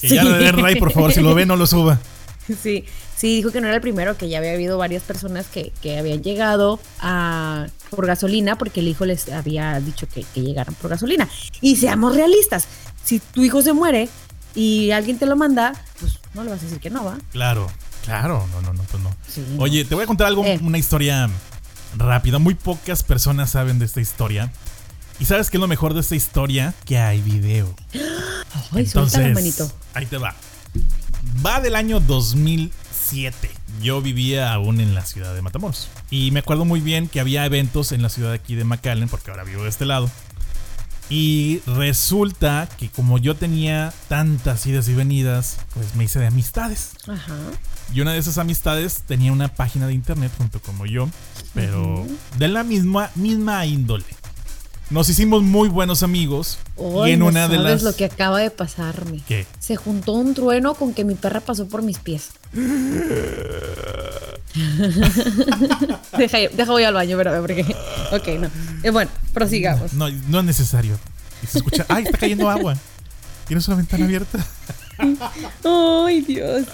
Que 0.01 0.09
ya 0.09 0.21
le 0.25 0.37
den 0.37 0.57
ray, 0.57 0.75
por 0.75 0.91
favor, 0.91 1.13
si 1.13 1.21
lo 1.21 1.33
ve, 1.33 1.45
no 1.45 1.55
lo 1.55 1.65
suba. 1.65 1.97
Sí, 2.61 2.83
sí, 3.15 3.37
dijo 3.37 3.51
que 3.51 3.61
no 3.61 3.67
era 3.67 3.77
el 3.77 3.81
primero, 3.81 4.17
que 4.17 4.27
ya 4.27 4.39
había 4.39 4.51
habido 4.51 4.77
varias 4.77 5.01
personas 5.01 5.47
que, 5.47 5.71
que 5.81 5.97
habían 5.97 6.21
llegado 6.21 6.79
a, 6.99 7.67
por 7.89 8.05
gasolina 8.05 8.57
porque 8.57 8.81
el 8.81 8.89
hijo 8.89 9.05
les 9.05 9.29
había 9.29 9.79
dicho 9.79 10.07
que, 10.07 10.25
que 10.33 10.41
llegaran 10.41 10.75
por 10.75 10.89
gasolina. 10.91 11.29
Y 11.61 11.77
seamos 11.77 12.15
realistas, 12.15 12.67
si 13.03 13.19
tu 13.19 13.43
hijo 13.43 13.61
se 13.61 13.71
muere 13.71 14.09
y 14.53 14.91
alguien 14.91 15.17
te 15.17 15.25
lo 15.25 15.37
manda, 15.37 15.71
pues 16.01 16.19
no 16.33 16.43
le 16.43 16.49
vas 16.49 16.59
a 16.59 16.63
decir 16.65 16.79
que 16.79 16.89
no, 16.89 17.05
¿va? 17.05 17.17
Claro. 17.31 17.71
Claro, 18.05 18.47
no, 18.51 18.61
no, 18.61 18.73
no, 18.73 18.83
pues 18.83 19.01
no. 19.03 19.15
Oye, 19.57 19.83
te 19.83 19.95
voy 19.95 20.03
a 20.03 20.07
contar 20.07 20.27
algo, 20.27 20.45
eh. 20.45 20.59
una 20.61 20.77
historia 20.77 21.29
rápida. 21.97 22.39
Muy 22.39 22.53
pocas 22.55 23.03
personas 23.03 23.49
saben 23.51 23.79
de 23.79 23.85
esta 23.85 23.99
historia. 23.99 24.51
¿Y 25.19 25.25
sabes 25.25 25.49
qué 25.49 25.57
es 25.57 25.61
lo 25.61 25.67
mejor 25.67 25.93
de 25.93 26.01
esta 26.01 26.15
historia? 26.15 26.73
Que 26.85 26.99
hay 26.99 27.21
video. 27.21 27.73
Ay, 28.73 28.83
Entonces, 28.85 29.33
manito. 29.33 29.71
ahí 29.93 30.05
te 30.05 30.17
va. 30.17 30.35
Va 31.45 31.61
del 31.61 31.75
año 31.75 31.99
2007. 31.99 33.49
Yo 33.81 34.01
vivía 34.01 34.53
aún 34.53 34.79
en 34.79 34.93
la 34.93 35.05
ciudad 35.05 35.33
de 35.33 35.41
Matamoros. 35.41 35.87
Y 36.11 36.31
me 36.31 36.39
acuerdo 36.39 36.65
muy 36.65 36.81
bien 36.81 37.07
que 37.07 37.19
había 37.19 37.45
eventos 37.45 37.91
en 37.91 38.01
la 38.01 38.09
ciudad 38.09 38.29
de 38.29 38.35
aquí 38.35 38.55
de 38.55 38.65
McAllen, 38.65 39.09
porque 39.09 39.31
ahora 39.31 39.43
vivo 39.43 39.63
de 39.63 39.69
este 39.69 39.85
lado. 39.85 40.09
Y 41.09 41.61
resulta 41.65 42.67
que 42.77 42.89
como 42.89 43.17
yo 43.17 43.35
tenía 43.35 43.93
tantas 44.09 44.65
idas 44.65 44.87
y 44.89 44.95
venidas, 44.95 45.57
pues 45.73 45.95
me 45.95 46.03
hice 46.03 46.19
de 46.19 46.27
amistades. 46.27 46.91
Ajá. 47.07 47.35
Y 47.93 48.01
una 48.01 48.13
de 48.13 48.19
esas 48.19 48.37
amistades 48.37 49.03
tenía 49.07 49.31
una 49.31 49.47
página 49.47 49.87
de 49.87 49.93
internet 49.93 50.31
junto 50.37 50.59
como 50.59 50.85
yo, 50.85 51.09
pero 51.53 52.05
de 52.37 52.47
la 52.47 52.63
misma, 52.63 53.09
misma 53.15 53.65
índole. 53.65 54.05
Nos 54.89 55.09
hicimos 55.09 55.41
muy 55.41 55.67
buenos 55.67 56.03
amigos. 56.03 56.59
y 57.07 57.11
en 57.11 57.23
una 57.23 57.47
de 57.47 57.57
las. 57.57 57.81
lo 57.81 57.95
que 57.95 58.05
acaba 58.05 58.39
de 58.39 58.51
pasarme. 58.51 59.21
¿Qué? 59.27 59.47
Se 59.59 59.75
juntó 59.75 60.11
un 60.13 60.35
trueno 60.35 60.75
con 60.75 60.93
que 60.93 61.03
mi 61.03 61.15
perra 61.15 61.39
pasó 61.39 61.67
por 61.67 61.81
mis 61.81 61.97
pies. 61.97 62.29
deja, 66.17 66.37
deja, 66.37 66.71
voy 66.71 66.83
al 66.83 66.93
baño, 66.93 67.17
pero 67.17 67.41
porque. 67.41 67.63
Ok, 68.11 68.27
no. 68.39 68.51
Eh, 68.83 68.91
bueno, 68.91 69.09
prosigamos. 69.33 69.93
No, 69.93 70.07
no 70.09 70.39
es 70.39 70.45
necesario. 70.45 70.99
se 71.49 71.57
escucha. 71.57 71.83
¡Ay, 71.89 72.03
está 72.03 72.19
cayendo 72.19 72.47
agua! 72.47 72.77
¿Tienes 73.47 73.67
una 73.67 73.77
ventana 73.77 74.05
abierta? 74.05 74.45
¡Ay, 75.63 76.21
Dios! 76.21 76.67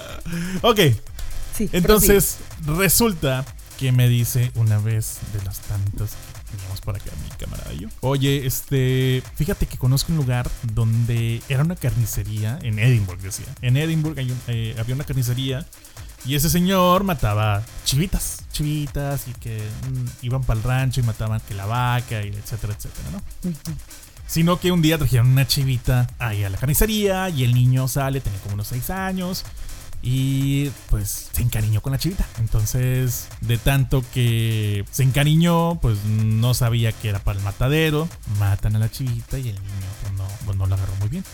Ok. 0.61 0.79
Entonces, 1.71 2.37
resulta 2.65 3.45
que 3.77 3.91
me 3.91 4.07
dice 4.07 4.51
una 4.55 4.77
vez 4.77 5.19
de 5.33 5.43
las 5.43 5.59
tantas 5.61 6.11
que 6.11 6.51
teníamos 6.55 6.81
por 6.81 6.95
acá, 6.95 7.11
mi 7.23 7.29
camarada 7.35 7.73
y 7.73 7.79
yo. 7.79 7.87
Oye, 8.01 8.45
este, 8.45 9.23
fíjate 9.35 9.65
que 9.65 9.77
conozco 9.77 10.11
un 10.11 10.17
lugar 10.17 10.49
donde 10.73 11.41
era 11.49 11.63
una 11.63 11.75
carnicería, 11.75 12.59
en 12.61 12.79
Edinburgh 12.79 13.19
decía. 13.19 13.47
En 13.61 13.77
Edinburgh 13.77 14.17
eh, 14.47 14.75
había 14.77 14.95
una 14.95 15.03
carnicería 15.03 15.65
y 16.25 16.35
ese 16.35 16.49
señor 16.49 17.03
mataba 17.03 17.63
chivitas, 17.83 18.43
chivitas 18.51 19.27
y 19.27 19.33
que 19.33 19.57
mm, 19.57 20.25
iban 20.25 20.43
para 20.43 20.59
el 20.59 20.63
rancho 20.63 21.01
y 21.01 21.03
mataban 21.03 21.41
que 21.47 21.55
la 21.55 21.65
vaca 21.65 22.23
y 22.23 22.27
etcétera, 22.27 22.73
etcétera, 22.73 23.09
¿no? 23.11 23.51
Sino 24.31 24.61
que 24.61 24.71
un 24.71 24.81
día 24.81 24.97
trajeron 24.97 25.27
una 25.27 25.45
chivita 25.45 26.07
ahí 26.17 26.45
a 26.45 26.49
la 26.49 26.57
carnicería 26.57 27.27
y 27.27 27.43
el 27.43 27.53
niño 27.53 27.89
sale, 27.89 28.21
tenía 28.21 28.39
como 28.39 28.53
unos 28.53 28.67
6 28.67 28.89
años 28.89 29.43
y 30.01 30.69
pues 30.89 31.27
se 31.33 31.41
encariñó 31.41 31.81
con 31.81 31.91
la 31.91 31.97
chivita. 31.97 32.25
Entonces, 32.39 33.27
de 33.41 33.57
tanto 33.57 34.05
que 34.13 34.85
se 34.89 35.03
encariñó, 35.03 35.81
pues 35.81 36.05
no 36.05 36.53
sabía 36.53 36.93
que 36.93 37.09
era 37.09 37.19
para 37.19 37.39
el 37.39 37.43
matadero. 37.43 38.07
Matan 38.39 38.77
a 38.77 38.79
la 38.79 38.89
chivita 38.89 39.37
y 39.37 39.49
el 39.49 39.55
niño 39.55 39.87
pues 40.01 40.13
no, 40.13 40.25
pues 40.45 40.57
no 40.57 40.65
la 40.65 40.77
agarró 40.77 40.95
muy 41.01 41.09
bien. 41.09 41.25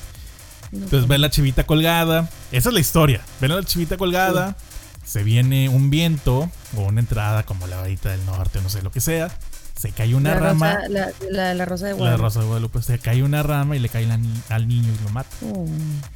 Entonces 0.71 1.07
ven 1.07 1.21
la 1.21 1.29
chivita 1.29 1.65
colgada. 1.67 2.31
Esa 2.51 2.69
es 2.69 2.73
la 2.73 2.81
historia. 2.81 3.21
Ven 3.39 3.51
a 3.51 3.57
la 3.57 3.63
chivita 3.63 3.97
colgada. 3.97 4.57
Se 5.05 5.21
viene 5.21 5.69
un 5.69 5.91
viento 5.91 6.49
o 6.75 6.81
una 6.81 6.99
entrada 6.99 7.43
como 7.43 7.67
la 7.67 7.77
varita 7.77 8.09
del 8.09 8.25
norte, 8.25 8.59
no 8.59 8.69
sé 8.69 8.81
lo 8.81 8.91
que 8.91 9.01
sea 9.01 9.29
se 9.77 9.91
cae 9.91 10.15
una 10.15 10.33
rama. 10.35 10.79
la, 10.89 11.53
la, 11.53 11.65
rosa 11.65 11.87
de 11.87 11.93
Guadalupe. 11.93 12.17
La 12.17 12.23
rosa 12.23 12.39
de 12.39 12.45
Guadalupe. 12.45 12.81
Se 12.81 12.99
cae 12.99 13.23
una 13.23 13.43
rama 13.43 13.75
y 13.75 13.79
le 13.79 13.89
cae 13.89 14.07
al 14.49 14.67
niño 14.67 14.91
y 14.93 15.03
lo 15.03 15.09
mata. 15.11 15.29
Oh. 15.43 15.67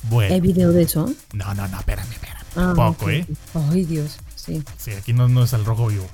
Bueno. 0.03 0.33
¿Hay 0.33 0.41
video 0.41 0.71
de 0.71 0.83
eso? 0.83 1.11
No, 1.33 1.53
no, 1.53 1.67
no, 1.67 1.79
espérame, 1.79 2.11
espérame. 2.11 2.41
Ah, 2.55 2.73
poco, 2.75 3.09
¿eh? 3.09 3.25
Ay, 3.53 3.85
Dios. 3.85 4.17
Sí. 4.35 4.63
Sí, 4.77 4.91
aquí 4.91 5.13
no, 5.13 5.27
no 5.29 5.43
es 5.43 5.53
el 5.53 5.63
rojo 5.63 5.87
vivo. 5.87 6.07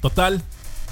Total, 0.00 0.42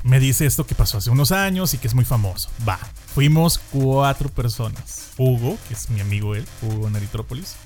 me 0.02 0.18
dice 0.18 0.46
esto 0.46 0.66
que 0.66 0.74
pasó 0.74 0.98
hace 0.98 1.10
unos 1.10 1.32
años 1.32 1.74
y 1.74 1.78
que 1.78 1.86
es 1.86 1.94
muy 1.94 2.04
famoso. 2.04 2.48
Va, 2.66 2.78
fuimos 3.14 3.60
cuatro 3.70 4.28
personas. 4.30 5.10
Hugo, 5.18 5.58
que 5.68 5.74
es 5.74 5.90
mi 5.90 6.00
amigo 6.00 6.34
él, 6.34 6.46
Hugo 6.62 6.88
en 6.88 6.96
Eritrópolis. 6.96 7.56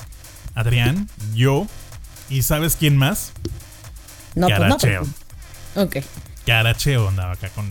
Adrián, 0.55 1.09
yo. 1.35 1.67
¿Y 2.29 2.43
sabes 2.43 2.77
quién 2.77 2.97
más? 2.97 3.33
No, 4.35 4.49
Caracheo. 4.49 5.03
Pues 5.03 5.77
no, 5.77 5.83
Ok. 5.83 5.97
Caracheo 6.47 7.09
andaba 7.09 7.33
acá 7.33 7.49
con, 7.51 7.69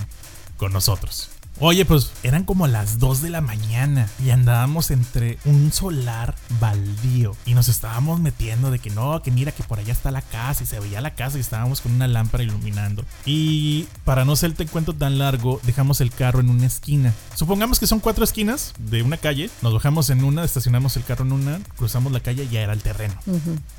con 0.63 0.71
nosotros. 0.71 1.29
Oye, 1.59 1.83
pues 1.83 2.13
eran 2.23 2.45
como 2.45 2.67
las 2.67 2.97
2 2.97 3.21
de 3.21 3.29
la 3.29 3.41
mañana 3.41 4.07
y 4.25 4.29
andábamos 4.29 4.91
entre 4.91 5.37
un 5.43 5.73
solar 5.73 6.35
baldío 6.61 7.35
y 7.45 7.53
nos 7.53 7.67
estábamos 7.67 8.21
metiendo 8.21 8.71
de 8.71 8.79
que 8.79 8.89
no, 8.89 9.21
que 9.21 9.29
mira 9.29 9.51
que 9.51 9.61
por 9.63 9.79
allá 9.79 9.91
está 9.91 10.09
la 10.09 10.21
casa 10.21 10.63
y 10.63 10.65
se 10.65 10.79
veía 10.79 11.01
la 11.01 11.15
casa 11.15 11.37
y 11.37 11.41
estábamos 11.41 11.81
con 11.81 11.91
una 11.91 12.07
lámpara 12.07 12.45
iluminando. 12.45 13.03
Y 13.25 13.87
para 14.05 14.23
no 14.23 14.37
ser 14.37 14.55
el 14.57 14.69
cuento 14.69 14.93
tan 14.93 15.17
largo, 15.17 15.59
dejamos 15.63 15.99
el 15.99 16.11
carro 16.11 16.39
en 16.39 16.49
una 16.49 16.65
esquina. 16.65 17.13
Supongamos 17.35 17.77
que 17.77 17.87
son 17.87 17.99
cuatro 17.99 18.23
esquinas 18.23 18.73
de 18.79 19.03
una 19.03 19.17
calle, 19.17 19.49
nos 19.61 19.73
bajamos 19.73 20.09
en 20.11 20.23
una, 20.23 20.45
estacionamos 20.45 20.95
el 20.95 21.03
carro 21.03 21.25
en 21.25 21.33
una, 21.33 21.59
cruzamos 21.75 22.13
la 22.13 22.21
calle 22.21 22.45
y 22.45 22.49
ya 22.49 22.61
era 22.61 22.71
el 22.71 22.81
terreno. 22.81 23.15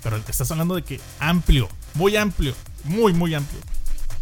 Pero 0.03 0.19
estás 0.29 0.51
hablando 0.51 0.75
de 0.75 0.83
que 0.83 1.01
amplio, 1.19 1.71
muy 1.95 2.15
amplio, 2.17 2.55
muy, 2.85 3.15
muy 3.15 3.35
amplio. 3.35 3.61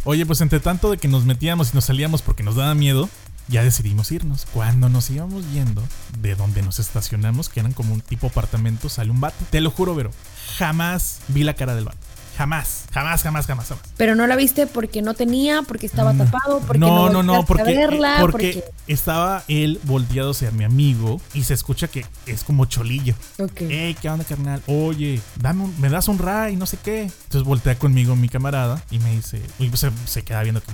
Oye, 0.05 0.27
pues 0.27 0.41
entre 0.41 0.59
tanto 0.59 0.91
de 0.91 0.99
que 0.99 1.07
nos 1.07 1.25
metíamos 1.25 1.73
y 1.73 1.75
nos 1.75 1.85
salíamos 1.85 2.23
porque 2.23 2.43
nos 2.43 2.57
daba 2.57 2.75
miedo, 2.75 3.09
ya 3.47 3.63
decidimos 3.63 4.11
irnos. 4.11 4.47
Cuando 4.53 4.89
nos 4.89 5.09
íbamos 5.11 5.45
yendo 5.53 5.83
de 6.19 6.35
donde 6.35 6.63
nos 6.63 6.81
estacionamos, 6.81 7.49
que 7.49 7.61
eran 7.61 7.73
como 7.73 7.95
un 7.95 8.01
tipo 8.01 8.27
apartamento, 8.27 8.89
sale 8.89 9.11
un 9.11 9.21
vato. 9.21 9.37
Te 9.51 9.61
lo 9.61 9.71
juro, 9.71 9.95
Vero, 9.95 10.11
jamás 10.59 11.21
vi 11.29 11.45
la 11.45 11.55
cara 11.55 11.77
del 11.77 11.85
vato. 11.85 11.99
Jamás, 12.37 12.85
jamás, 12.93 13.23
jamás, 13.23 13.47
jamás, 13.47 13.69
jamás. 13.69 13.85
Pero 13.97 14.15
no 14.15 14.27
la 14.27 14.37
viste 14.37 14.67
porque 14.67 15.03
no 15.03 15.15
tenía, 15.15 15.63
porque 15.63 15.87
estaba 15.87 16.15
tapado, 16.15 16.61
porque 16.61 16.79
no, 16.79 17.11
no, 17.11 17.23
no, 17.23 17.45
porque, 17.45 17.89
porque, 18.21 18.65
estaba 18.87 19.45
él 19.49 19.81
volteado 19.85 20.31
hacia 20.31 20.51
mi 20.51 20.65
amigo 20.65 21.21
y 21.35 21.45
se 21.45 21.55
escucha 21.55 21.89
que 21.89 22.07
es 22.27 22.43
como 22.45 22.65
cholillo. 22.65 23.15
Ok. 23.39 23.63
Ey, 23.63 23.95
¿qué 23.95 24.09
onda, 24.09 24.25
carnal? 24.25 24.63
Oye, 24.67 25.21
dame 25.41 25.69
me 25.79 25.89
das 25.89 26.09
un 26.09 26.19
ray, 26.19 26.57
no 26.57 26.67
sé 26.67 26.79
qué. 26.83 27.03
Entonces 27.03 27.43
voltea 27.45 27.79
conmigo 27.79 28.17
mi 28.17 28.29
camarada 28.29 28.83
y 28.91 28.99
me 28.99 29.13
dice, 29.13 29.41
y 29.59 29.69
pues 29.69 29.81
se, 29.81 29.91
se 30.07 30.23
queda 30.23 30.43
viendo 30.43 30.63
que 30.63 30.73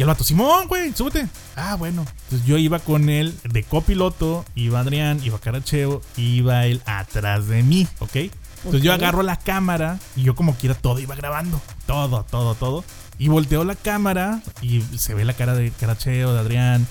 y 0.00 0.02
el 0.02 0.08
vato, 0.08 0.24
Simón, 0.24 0.66
güey, 0.66 0.94
súbete. 0.94 1.28
Ah, 1.56 1.76
bueno. 1.76 2.06
Entonces 2.24 2.46
yo 2.46 2.56
iba 2.56 2.78
con 2.78 3.10
él 3.10 3.34
de 3.44 3.62
copiloto, 3.64 4.46
iba 4.54 4.80
Adrián, 4.80 5.20
iba 5.22 5.38
Caracheo, 5.38 6.00
iba 6.16 6.64
él 6.64 6.80
atrás 6.86 7.48
de 7.48 7.62
mí, 7.62 7.86
¿ok? 7.98 8.16
Entonces 8.64 8.82
yo 8.82 8.92
agarro 8.92 9.22
la 9.22 9.36
cámara 9.36 9.98
y 10.16 10.22
yo 10.22 10.34
como 10.34 10.54
quiera 10.54 10.74
todo 10.74 10.98
iba 10.98 11.14
grabando. 11.14 11.60
Todo, 11.86 12.24
todo, 12.24 12.54
todo. 12.54 12.84
Y 13.18 13.28
volteo 13.28 13.64
la 13.64 13.74
cámara 13.74 14.42
y 14.62 14.82
se 14.98 15.14
ve 15.14 15.24
la 15.24 15.34
cara 15.34 15.54
de 15.54 15.70
Caracheo, 15.70 16.32
de 16.32 16.40
Adrián, 16.40 16.86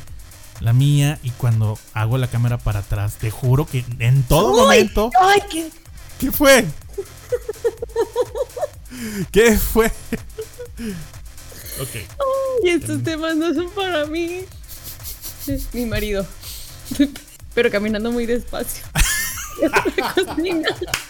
la 0.60 0.74
mía. 0.74 1.20
Y 1.24 1.32
cuando 1.32 1.78
hago 1.94 2.18
la 2.18 2.28
cámara 2.28 2.58
para 2.58 2.80
atrás, 2.80 3.18
te 3.18 3.32
juro 3.32 3.66
que 3.66 3.86
en 4.00 4.24
todo 4.24 4.64
momento... 4.64 5.12
Ay, 5.20 5.42
¿qué? 5.50 5.70
¿Qué 6.20 6.32
fue? 6.32 6.66
¿Qué 9.32 9.58
fue? 9.58 9.88
Ok. 11.82 11.96
Ay, 11.96 12.70
estos 12.72 13.04
temas 13.04 13.36
no 13.36 13.54
son 13.54 13.70
para 13.72 14.06
mí. 14.06 14.42
Mi 15.74 15.86
marido. 15.86 16.26
Pero 17.54 17.72
caminando 17.72 18.12
muy 18.12 18.26
despacio. 18.26 18.84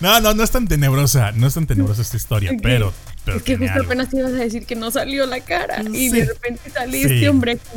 No, 0.00 0.20
no, 0.20 0.34
no 0.34 0.42
es 0.42 0.50
tan 0.50 0.68
tenebrosa. 0.68 1.32
No 1.32 1.46
es 1.46 1.54
tan 1.54 1.66
tenebrosa 1.66 2.02
esta 2.02 2.16
historia, 2.16 2.52
pero, 2.62 2.92
Es 3.26 3.42
que 3.42 3.56
justo 3.56 3.80
apenas 3.82 4.12
ibas 4.12 4.32
a 4.32 4.36
decir 4.36 4.66
que 4.66 4.76
no 4.76 4.90
salió 4.90 5.26
la 5.26 5.40
cara. 5.40 5.82
Y 5.92 6.08
de 6.10 6.24
repente 6.26 6.70
saliste, 6.70 7.28
hombre. 7.28 7.58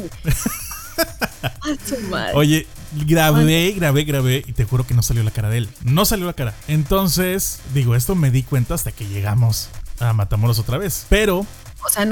Oye, 2.34 2.68
grabé, 3.06 3.72
grabé, 3.72 4.04
grabé 4.04 4.44
y 4.46 4.54
te 4.54 4.66
juro 4.66 4.86
que 4.86 4.94
no 4.94 5.02
salió 5.02 5.24
la 5.24 5.32
cara 5.32 5.50
de 5.50 5.60
él. 5.60 5.70
No 5.84 6.06
salió 6.06 6.26
la 6.26 6.34
cara. 6.34 6.54
Entonces, 6.68 7.60
digo, 7.74 7.96
esto 7.96 8.16
me 8.16 8.32
di 8.32 8.44
cuenta 8.44 8.74
hasta 8.74 8.92
que 8.92 9.08
llegamos 9.08 9.70
a 10.00 10.14
Matamoros 10.14 10.60
otra 10.60 10.78
vez. 10.78 11.06
Pero 11.10 11.46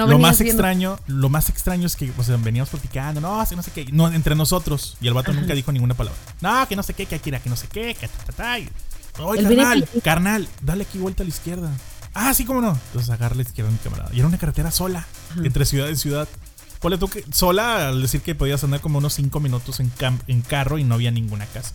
lo 0.08 0.20
más 0.20 0.42
extraño, 0.42 1.00
lo 1.08 1.30
más 1.30 1.50
extraño 1.50 1.86
es 1.86 1.96
que 1.96 2.12
veníamos 2.40 2.70
platicando, 2.70 3.22
no, 3.22 3.38
no 3.38 3.64
sé 3.64 3.72
qué, 3.72 3.86
no, 3.92 4.12
entre 4.12 4.36
nosotros. 4.36 4.98
Y 5.02 5.08
el 5.08 5.14
vato 5.14 5.34
nunca 5.34 5.54
dijo 5.54 5.72
ninguna 5.72 5.94
palabra. 5.94 6.20
No, 6.42 6.68
que 6.68 6.76
no 6.76 6.84
sé 6.84 6.94
qué, 6.94 7.06
que 7.06 7.16
Akira, 7.16 7.40
que 7.40 7.50
no 7.50 7.56
sé 7.56 7.68
qué, 7.68 7.96
que 7.96 8.08
ta, 8.08 8.24
ta, 8.26 8.34
ta. 8.34 8.58
Oye, 9.20 9.44
carnal, 9.44 9.88
carnal, 10.04 10.48
dale 10.62 10.84
aquí 10.84 10.98
vuelta 10.98 11.24
a 11.24 11.26
la 11.26 11.30
izquierda. 11.30 11.72
Ah, 12.14 12.34
sí, 12.34 12.46
cómo 12.46 12.62
no. 12.62 12.72
Entonces 12.88 13.10
agarra 13.10 13.36
la 13.36 13.44
izquierda 13.44 13.72
mi 13.72 13.78
camarada. 13.78 14.10
Y 14.14 14.20
era 14.20 14.28
una 14.28 14.38
carretera 14.38 14.72
sola, 14.72 15.06
entre 15.44 15.66
ciudad 15.66 15.88
y 15.90 15.96
ciudad. 15.96 16.28
Ponle 16.80 16.98
tú 16.98 17.10
que 17.10 17.24
sola 17.32 17.90
al 17.90 18.02
decir 18.02 18.22
que 18.22 18.36
podías 18.36 18.64
andar 18.64 18.80
como 18.80 18.98
unos 18.98 19.14
5 19.14 19.40
minutos 19.40 19.80
en, 19.80 19.92
en 20.28 20.42
carro 20.42 20.78
y 20.78 20.84
no 20.84 20.96
había 20.96 21.12
ninguna 21.12 21.46
casa 21.46 21.74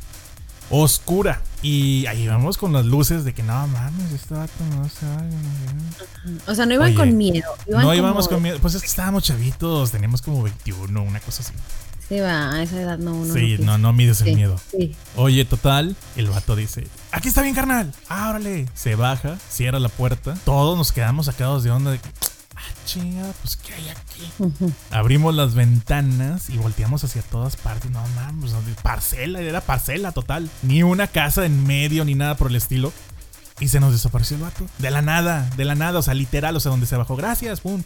oscura. 0.71 1.43
Y 1.63 2.07
ahí 2.07 2.27
vamos 2.27 2.59
con 2.59 2.73
las 2.73 2.85
luces 2.85 3.25
de 3.25 3.33
que 3.33 3.43
no 3.43 3.67
mames, 3.67 4.13
este 4.13 4.35
vato 4.35 4.53
no 4.77 4.89
se 4.89 6.51
O 6.51 6.55
sea, 6.55 6.67
no 6.67 6.75
iban 6.75 6.95
con 6.95 7.17
miedo. 7.17 7.49
no 7.67 7.95
íbamos 7.95 8.29
con 8.29 8.43
miedo. 8.43 8.59
Pues 8.61 8.75
es 8.75 8.83
que 8.83 8.89
estábamos 8.89 9.25
chavitos, 9.25 9.91
teníamos 9.91 10.23
como 10.23 10.43
21, 10.43 11.03
una 11.03 11.21
cosa 11.21 11.43
así. 11.43 11.53
Va, 12.21 12.53
a 12.53 12.63
esa 12.63 12.81
edad 12.81 12.99
no. 12.99 13.25
sí, 13.33 13.57
no, 13.59 13.79
no 13.79 13.93
mides 13.93 14.21
el 14.23 14.35
miedo. 14.37 14.61
Oye, 15.17 15.45
total, 15.45 15.97
el 16.17 16.29
vato 16.29 16.57
dice: 16.57 16.87
Aquí 17.13 17.29
está 17.29 17.43
bien, 17.43 17.55
carnal. 17.55 17.93
Ábrale. 18.09 18.67
Se 18.75 18.95
baja, 18.95 19.39
cierra 19.49 19.79
la 19.79 19.89
puerta. 19.89 20.35
Todos 20.45 20.77
nos 20.77 20.93
quedamos 20.93 21.27
sacados 21.27 21.65
de 21.65 21.71
onda 21.71 21.91
de 21.93 21.99
que 21.99 22.09
chinga, 22.85 23.33
pues 23.43 23.57
¿qué 23.57 23.73
hay 23.75 23.89
aquí? 23.89 24.73
Abrimos 24.91 25.35
las 25.35 25.55
ventanas 25.55 26.51
y 26.51 26.59
volteamos 26.59 27.03
hacia 27.05 27.23
todas 27.23 27.57
partes. 27.57 27.91
No 27.91 28.03
mames, 28.15 28.53
parcela, 28.83 29.41
era 29.41 29.61
parcela 29.61 30.13
total. 30.13 30.49
Ni 30.63 30.83
una 30.83 31.07
casa 31.07 31.47
en 31.47 31.67
medio, 31.67 32.05
ni 32.05 32.15
nada 32.15 32.37
por 32.37 32.49
el 32.49 32.57
estilo. 32.57 32.93
Y 33.61 33.69
se 33.69 33.81
nos 33.81 33.93
desapareció 33.93 34.37
el 34.37 34.43
vato. 34.43 34.67
De 34.79 34.91
la 34.91 35.01
nada, 35.01 35.49
de 35.57 35.65
la 35.65 35.75
nada, 35.75 36.01
o 36.01 36.03
sea, 36.03 36.15
literal, 36.15 36.57
o 36.57 36.61
sea, 36.61 36.71
donde 36.71 36.87
se 36.87 36.97
bajó. 36.97 37.17
Gracias, 37.17 37.61
pum. 37.61 37.83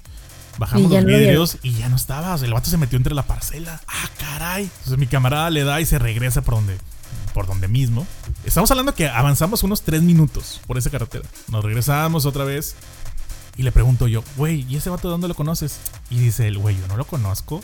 Bajamos 0.58 0.90
los 0.90 1.04
vidrios 1.04 1.58
y 1.62 1.72
ya 1.72 1.88
no 1.88 1.96
estaba. 1.96 2.34
O 2.34 2.38
sea, 2.38 2.46
el 2.46 2.54
vato 2.54 2.68
se 2.68 2.76
metió 2.76 2.96
entre 2.96 3.14
la 3.14 3.22
parcela. 3.22 3.80
Ah, 3.86 4.10
caray. 4.18 4.64
Entonces 4.64 4.98
mi 4.98 5.06
camarada 5.06 5.50
le 5.50 5.64
da 5.64 5.80
y 5.80 5.86
se 5.86 5.98
regresa 5.98 6.42
por 6.42 6.54
donde 6.54 6.78
por 7.32 7.46
donde 7.46 7.68
mismo. 7.68 8.06
Estamos 8.44 8.70
hablando 8.70 8.94
que 8.94 9.08
avanzamos 9.08 9.62
unos 9.62 9.82
3 9.82 10.02
minutos 10.02 10.60
por 10.66 10.76
esa 10.76 10.90
carretera. 10.90 11.24
Nos 11.48 11.64
regresamos 11.64 12.26
otra 12.26 12.44
vez 12.44 12.74
y 13.56 13.62
le 13.62 13.72
pregunto 13.72 14.08
yo, 14.08 14.24
güey, 14.36 14.64
¿y 14.68 14.76
ese 14.76 14.90
vato 14.90 15.08
de 15.08 15.12
dónde 15.12 15.28
lo 15.28 15.34
conoces? 15.34 15.78
Y 16.10 16.18
dice 16.18 16.48
el 16.48 16.58
güey, 16.58 16.76
yo 16.76 16.86
no 16.88 16.96
lo 16.96 17.04
conozco. 17.06 17.62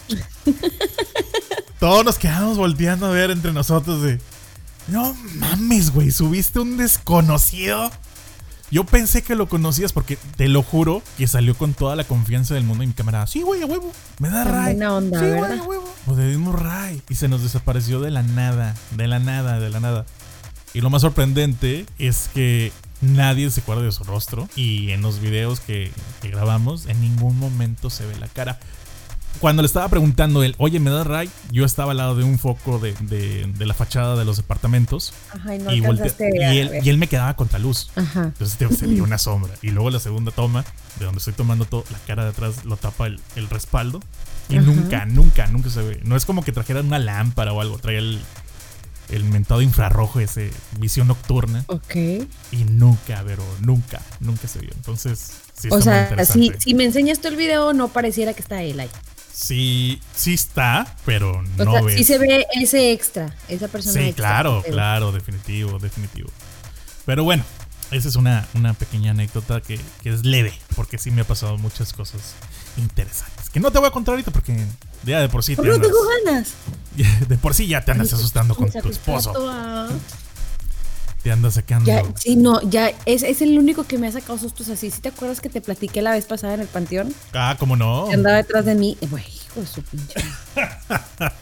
Todos 1.80 2.04
nos 2.04 2.18
quedamos 2.18 2.56
volteando 2.56 3.06
a 3.06 3.10
ver 3.10 3.30
entre 3.30 3.52
nosotros 3.52 4.02
de, 4.02 4.20
no 4.88 5.16
mames, 5.36 5.92
güey, 5.92 6.10
subiste 6.10 6.58
un 6.60 6.76
desconocido. 6.76 7.90
Yo 8.70 8.84
pensé 8.84 9.22
que 9.22 9.34
lo 9.34 9.48
conocías 9.48 9.92
porque 9.92 10.16
te 10.36 10.48
lo 10.48 10.62
juro 10.62 11.02
que 11.16 11.28
salió 11.28 11.54
con 11.54 11.74
toda 11.74 11.96
la 11.96 12.04
confianza 12.04 12.54
del 12.54 12.64
mundo 12.64 12.82
y 12.82 12.88
mi 12.88 12.92
camarada, 12.92 13.26
sí, 13.26 13.42
güey, 13.42 13.62
a 13.62 13.66
huevo, 13.66 13.92
me 14.18 14.30
da 14.30 14.44
ray. 14.44 14.80
Onda, 14.82 15.20
sí, 15.20 15.26
güey, 15.26 15.58
a 15.58 15.62
huevo. 15.62 15.94
Pues 16.06 16.18
le 16.18 16.28
dimos 16.28 16.60
ray 16.60 17.02
y 17.08 17.14
se 17.14 17.28
nos 17.28 17.42
desapareció 17.42 18.00
de 18.00 18.10
la 18.10 18.22
nada, 18.22 18.74
de 18.96 19.06
la 19.06 19.18
nada, 19.18 19.60
de 19.60 19.70
la 19.70 19.80
nada. 19.80 20.06
Y 20.72 20.80
lo 20.80 20.90
más 20.90 21.02
sorprendente 21.02 21.86
es 21.98 22.28
que 22.34 22.72
nadie 23.00 23.50
se 23.50 23.60
acuerda 23.60 23.82
de 23.82 23.92
su 23.92 24.04
rostro 24.04 24.48
y 24.56 24.90
en 24.90 25.02
los 25.02 25.20
videos 25.20 25.60
que, 25.60 25.92
grabamos 26.22 26.86
en 26.86 27.00
ningún 27.00 27.38
momento 27.38 27.90
se 27.90 28.06
ve 28.06 28.16
la 28.16 28.28
cara. 28.28 28.58
Cuando 29.40 29.62
le 29.62 29.66
estaba 29.66 29.88
preguntando 29.88 30.42
él, 30.42 30.54
oye, 30.58 30.80
¿me 30.80 30.90
da 30.90 31.04
ray? 31.04 31.28
Yo 31.50 31.64
estaba 31.64 31.90
al 31.90 31.98
lado 31.98 32.14
de 32.14 32.24
un 32.24 32.38
foco 32.38 32.78
de, 32.78 32.94
de, 32.94 33.66
la 33.66 33.74
fachada 33.74 34.16
de 34.16 34.24
los 34.24 34.36
departamentos. 34.36 35.12
Ajá, 35.32 35.54
y, 35.54 35.58
no 35.58 35.72
y, 35.72 35.84
él, 36.58 36.70
y, 36.82 36.88
él, 36.88 36.98
me 36.98 37.08
quedaba 37.08 37.34
contra 37.34 37.58
luz. 37.58 37.90
Ajá. 37.96 38.24
Entonces 38.24 38.78
se 38.78 38.86
veía 38.86 39.02
una 39.04 39.18
sombra. 39.18 39.52
Y 39.62 39.70
luego 39.70 39.90
la 39.90 40.00
segunda 40.00 40.30
toma, 40.30 40.64
de 40.98 41.04
donde 41.04 41.18
estoy 41.18 41.34
tomando 41.34 41.64
todo, 41.64 41.84
la 41.90 41.98
cara 42.06 42.24
de 42.24 42.30
atrás 42.30 42.64
lo 42.64 42.76
tapa 42.76 43.06
el, 43.06 43.20
el 43.36 43.48
respaldo. 43.50 44.00
Y 44.48 44.58
nunca, 44.58 45.06
nunca, 45.06 45.46
nunca 45.46 45.70
se 45.70 45.82
ve. 45.82 46.00
No 46.04 46.16
es 46.16 46.24
como 46.24 46.44
que 46.44 46.52
trajeran 46.52 46.86
una 46.86 46.98
lámpara 46.98 47.52
o 47.52 47.60
algo. 47.60 47.78
Traía 47.78 47.98
el, 47.98 48.20
el 49.10 49.24
mentado 49.24 49.62
infrarrojo, 49.62 50.20
ese 50.20 50.50
visión 50.78 51.08
nocturna. 51.08 51.64
Ok. 51.68 51.94
Y 52.52 52.64
nunca, 52.68 53.22
pero 53.26 53.42
nunca, 53.60 54.00
nunca 54.20 54.48
se 54.48 54.60
vio. 54.60 54.70
Entonces, 54.74 55.32
sí 55.54 55.68
O 55.70 55.80
sea, 55.80 56.24
si, 56.24 56.52
si, 56.58 56.74
me 56.74 56.84
enseñas 56.84 57.20
tú 57.20 57.28
el 57.28 57.36
video, 57.36 57.72
no 57.72 57.88
pareciera 57.88 58.34
que 58.34 58.42
está 58.42 58.62
él 58.62 58.80
ahí. 58.80 58.90
Sí, 59.34 60.00
sí 60.14 60.34
está, 60.34 60.96
pero 61.04 61.42
no 61.56 61.72
sea, 61.72 61.96
Sí 61.96 62.04
se 62.04 62.18
ve 62.18 62.46
ese 62.54 62.92
extra, 62.92 63.34
esa 63.48 63.66
persona. 63.66 64.00
Sí, 64.00 64.12
claro, 64.12 64.62
claro, 64.64 65.10
definitivo, 65.10 65.80
definitivo. 65.80 66.30
Pero 67.04 67.24
bueno, 67.24 67.42
esa 67.90 68.08
es 68.08 68.14
una, 68.14 68.46
una 68.54 68.74
pequeña 68.74 69.10
anécdota 69.10 69.60
que, 69.60 69.80
que 70.02 70.10
es 70.10 70.24
leve, 70.24 70.52
porque 70.76 70.98
sí 70.98 71.10
me 71.10 71.22
ha 71.22 71.24
pasado 71.24 71.58
muchas 71.58 71.92
cosas 71.92 72.34
interesantes. 72.76 73.50
Que 73.50 73.58
no 73.58 73.72
te 73.72 73.78
voy 73.80 73.88
a 73.88 73.90
contar 73.90 74.12
ahorita 74.12 74.30
porque 74.30 74.56
ya 75.04 75.20
de 75.20 75.28
por 75.28 75.42
sí 75.42 75.56
te 75.56 75.62
tengo 75.62 75.98
ganas? 76.24 76.54
De 77.28 77.36
por 77.36 77.54
sí 77.54 77.66
ya 77.66 77.84
te 77.84 77.90
andas 77.90 78.12
asustando 78.12 78.54
con 78.54 78.70
tu 78.70 78.88
esposo. 78.88 79.32
Te 81.24 81.32
andas 81.32 81.54
sacando. 81.54 81.86
Ya, 81.86 82.02
sí, 82.16 82.36
no, 82.36 82.60
ya 82.68 82.92
es, 83.06 83.22
es, 83.22 83.40
el 83.40 83.58
único 83.58 83.84
que 83.84 83.96
me 83.96 84.06
ha 84.06 84.12
sacado 84.12 84.38
sustos 84.38 84.68
así. 84.68 84.90
¿Sí 84.90 85.00
te 85.00 85.08
acuerdas 85.08 85.40
que 85.40 85.48
te 85.48 85.62
platiqué 85.62 86.02
la 86.02 86.12
vez 86.12 86.26
pasada 86.26 86.52
en 86.52 86.60
el 86.60 86.66
panteón? 86.66 87.14
Ah, 87.32 87.56
¿cómo 87.58 87.76
no? 87.76 88.08
Que 88.08 88.14
andaba 88.14 88.36
detrás 88.36 88.66
de 88.66 88.74
mí. 88.74 88.98
Güey, 89.08 89.24
hijo 89.24 89.62
de 89.62 89.66
su 89.66 89.82
pinche. 89.82 90.20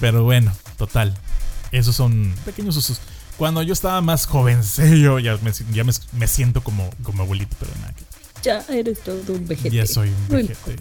Pero 0.00 0.24
bueno, 0.24 0.50
total. 0.78 1.14
Esos 1.72 1.94
son 1.94 2.34
pequeños 2.46 2.74
sustos. 2.74 3.02
Cuando 3.36 3.62
yo 3.62 3.74
estaba 3.74 4.00
más 4.00 4.24
jovencillo, 4.24 5.18
ya 5.18 5.36
me, 5.42 5.52
ya 5.70 5.84
me, 5.84 6.26
siento 6.26 6.64
como, 6.64 6.88
como 7.02 7.24
abuelito, 7.24 7.54
pero 7.60 7.72
nada. 7.80 7.92
Ya 8.42 8.64
eres 8.74 9.00
todo 9.00 9.34
un 9.34 9.46
vejete. 9.46 9.76
Ya 9.76 9.86
soy 9.86 10.08
un 10.08 10.28
vejete. 10.28 10.76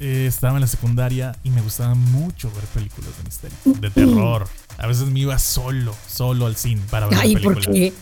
eh, 0.00 0.24
estaba 0.26 0.54
en 0.54 0.62
la 0.62 0.66
secundaria 0.66 1.36
y 1.44 1.50
me 1.50 1.60
gustaba 1.60 1.94
mucho 1.94 2.50
ver 2.52 2.64
películas 2.64 3.10
de 3.18 3.24
misterio, 3.24 3.58
de 3.80 3.90
terror. 3.90 4.48
A 4.78 4.86
veces 4.86 5.08
me 5.08 5.20
iba 5.20 5.38
solo, 5.38 5.94
solo 6.08 6.46
al 6.46 6.56
cine 6.56 6.82
para 6.90 7.06
ver 7.06 7.18
Ay, 7.18 7.36
¿por 7.36 7.60
qué? 7.60 7.92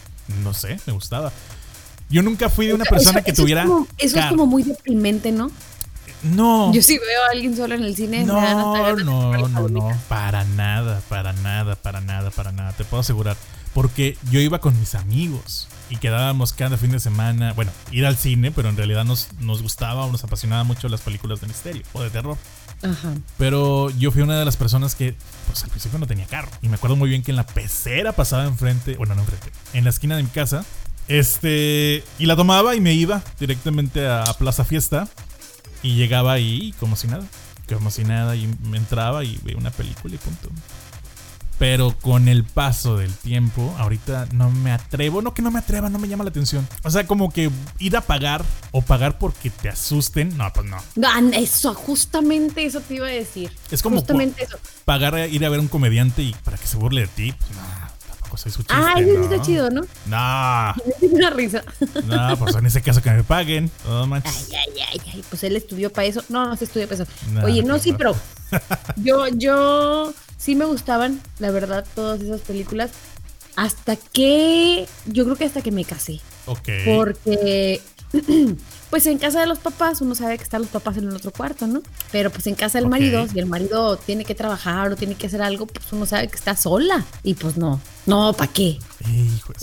No 0.42 0.54
sé, 0.54 0.78
me 0.86 0.92
gustaba. 0.92 1.32
Yo 2.08 2.22
nunca 2.22 2.48
fui 2.48 2.66
de 2.66 2.74
una 2.74 2.84
persona 2.84 3.22
que 3.22 3.32
tuviera. 3.32 3.66
eso 3.98 4.18
es 4.18 4.26
como 4.26 4.46
muy 4.46 4.62
deprimente, 4.62 5.32
¿no? 5.32 5.50
No. 6.22 6.72
Yo 6.72 6.82
sí 6.82 6.98
veo 6.98 7.24
a 7.28 7.32
alguien 7.32 7.56
solo 7.56 7.74
en 7.74 7.82
el 7.82 7.94
cine. 7.94 8.24
No, 8.24 8.40
no, 8.96 8.96
no, 8.96 9.68
no. 9.68 10.00
Para 10.08 10.44
nada, 10.44 11.02
para 11.08 11.32
nada, 11.34 11.76
para 11.76 12.00
nada, 12.00 12.30
para 12.30 12.52
nada. 12.52 12.72
Te 12.72 12.84
puedo 12.84 13.00
asegurar. 13.00 13.36
Porque 13.74 14.16
yo 14.30 14.40
iba 14.40 14.60
con 14.60 14.78
mis 14.78 14.94
amigos 14.94 15.68
y 15.90 15.96
quedábamos 15.96 16.52
cada 16.52 16.76
fin 16.76 16.92
de 16.92 17.00
semana. 17.00 17.52
Bueno, 17.52 17.72
ir 17.90 18.06
al 18.06 18.16
cine, 18.16 18.52
pero 18.52 18.68
en 18.68 18.76
realidad 18.76 19.04
nos, 19.04 19.28
nos 19.40 19.62
gustaba 19.62 20.06
o 20.06 20.12
nos 20.12 20.24
apasionaba 20.24 20.64
mucho 20.64 20.88
las 20.88 21.00
películas 21.00 21.40
de 21.40 21.48
misterio 21.48 21.82
o 21.92 22.02
de 22.02 22.10
terror. 22.10 22.38
Ajá. 22.82 23.14
Pero 23.38 23.90
yo 23.90 24.10
fui 24.10 24.22
una 24.22 24.38
de 24.38 24.44
las 24.44 24.56
personas 24.56 24.94
que, 24.94 25.14
pues 25.46 25.62
al 25.64 25.70
principio 25.70 25.98
no 25.98 26.06
tenía 26.06 26.26
carro. 26.26 26.50
Y 26.62 26.68
me 26.68 26.76
acuerdo 26.76 26.96
muy 26.96 27.08
bien 27.08 27.22
que 27.22 27.30
en 27.30 27.36
la 27.36 27.46
pecera 27.46 28.12
pasaba 28.12 28.44
enfrente, 28.44 28.96
bueno, 28.96 29.14
no 29.14 29.22
enfrente, 29.22 29.50
en 29.72 29.84
la 29.84 29.90
esquina 29.90 30.16
de 30.16 30.22
mi 30.22 30.28
casa. 30.30 30.64
Este, 31.08 32.02
y 32.18 32.26
la 32.26 32.36
tomaba 32.36 32.74
y 32.74 32.80
me 32.80 32.94
iba 32.94 33.22
directamente 33.38 34.08
a 34.08 34.32
Plaza 34.38 34.64
Fiesta 34.64 35.08
y 35.82 35.96
llegaba 35.96 36.32
ahí 36.32 36.74
como 36.80 36.96
si 36.96 37.08
nada. 37.08 37.24
Como 37.68 37.90
si 37.90 38.04
nada. 38.04 38.36
Y 38.36 38.46
me 38.64 38.78
entraba 38.78 39.24
y 39.24 39.38
veía 39.42 39.58
una 39.58 39.70
película 39.70 40.14
y 40.14 40.18
punto. 40.18 40.50
Pero 41.58 41.94
con 42.00 42.28
el 42.28 42.44
paso 42.44 42.96
del 42.96 43.12
tiempo, 43.12 43.74
ahorita 43.78 44.26
no 44.32 44.50
me 44.50 44.72
atrevo. 44.72 45.22
No 45.22 45.34
que 45.34 45.42
no 45.42 45.50
me 45.50 45.60
atreva, 45.60 45.88
no 45.88 45.98
me 45.98 46.08
llama 46.08 46.24
la 46.24 46.30
atención. 46.30 46.66
O 46.82 46.90
sea, 46.90 47.06
como 47.06 47.30
que 47.30 47.50
ir 47.78 47.96
a 47.96 48.00
pagar 48.00 48.44
o 48.72 48.82
pagar 48.82 49.18
porque 49.18 49.50
te 49.50 49.68
asusten. 49.68 50.36
No, 50.36 50.52
pues 50.52 50.66
no. 50.66 50.78
Eso, 51.32 51.74
justamente 51.74 52.64
eso 52.64 52.80
te 52.80 52.94
iba 52.94 53.06
a 53.06 53.10
decir. 53.10 53.52
Es 53.70 53.82
como 53.82 53.96
justamente 53.96 54.44
eso. 54.44 54.58
pagar 54.84 55.14
a 55.14 55.26
ir 55.26 55.44
a 55.44 55.48
ver 55.48 55.60
a 55.60 55.62
un 55.62 55.68
comediante 55.68 56.22
y 56.22 56.34
para 56.44 56.56
que 56.56 56.66
se 56.66 56.76
burle 56.76 57.02
de 57.02 57.06
ti. 57.08 57.32
Pues 57.32 57.50
no. 57.56 57.84
Ah, 58.68 58.94
eso 58.98 59.22
está 59.22 59.42
chido, 59.42 59.70
¿no? 59.70 59.82
No. 60.06 60.74
Una 61.12 61.30
risa. 61.30 61.62
No, 62.04 62.36
pues 62.36 62.54
en 62.56 62.66
ese 62.66 62.82
caso 62.82 63.00
que 63.00 63.10
me 63.10 63.22
paguen. 63.22 63.70
Oh, 63.88 64.06
ay, 64.12 64.22
ay, 64.24 64.80
ay, 64.90 65.00
ay, 65.12 65.24
pues 65.28 65.44
él 65.44 65.56
estudió 65.56 65.92
para 65.92 66.06
eso. 66.06 66.24
No, 66.28 66.46
no 66.46 66.56
se 66.56 66.64
estudió 66.64 66.88
para 66.88 67.02
eso. 67.02 67.12
Oye, 67.44 67.62
no, 67.62 67.78
sí, 67.78 67.92
pero 67.92 68.14
yo, 68.96 69.28
yo 69.28 70.12
sí 70.44 70.54
me 70.54 70.66
gustaban, 70.66 71.22
la 71.38 71.50
verdad, 71.50 71.86
todas 71.94 72.20
esas 72.20 72.42
películas. 72.42 72.90
Hasta 73.56 73.96
que, 73.96 74.86
yo 75.06 75.24
creo 75.24 75.36
que 75.36 75.44
hasta 75.44 75.62
que 75.62 75.70
me 75.70 75.84
casé. 75.84 76.20
Ok. 76.46 76.68
Porque 76.84 77.80
pues 78.90 79.06
en 79.06 79.16
casa 79.16 79.40
de 79.40 79.46
los 79.46 79.58
papás 79.58 80.02
uno 80.02 80.14
sabe 80.14 80.36
que 80.36 80.44
están 80.44 80.62
los 80.62 80.70
papás 80.70 80.98
en 80.98 81.04
el 81.04 81.16
otro 81.16 81.30
cuarto, 81.30 81.66
¿no? 81.66 81.82
Pero 82.12 82.30
pues 82.30 82.46
en 82.46 82.56
casa 82.56 82.78
del 82.78 82.88
marido, 82.88 83.26
si 83.26 83.38
el 83.38 83.46
marido 83.46 83.96
tiene 83.96 84.24
que 84.24 84.34
trabajar 84.34 84.92
o 84.92 84.96
tiene 84.96 85.14
que 85.14 85.28
hacer 85.28 85.40
algo, 85.40 85.66
pues 85.66 85.90
uno 85.92 86.04
sabe 86.04 86.28
que 86.28 86.36
está 86.36 86.56
sola. 86.56 87.06
Y 87.22 87.34
pues 87.34 87.56
no, 87.56 87.80
no, 88.04 88.34
¿para 88.34 88.52
qué? 88.52 88.78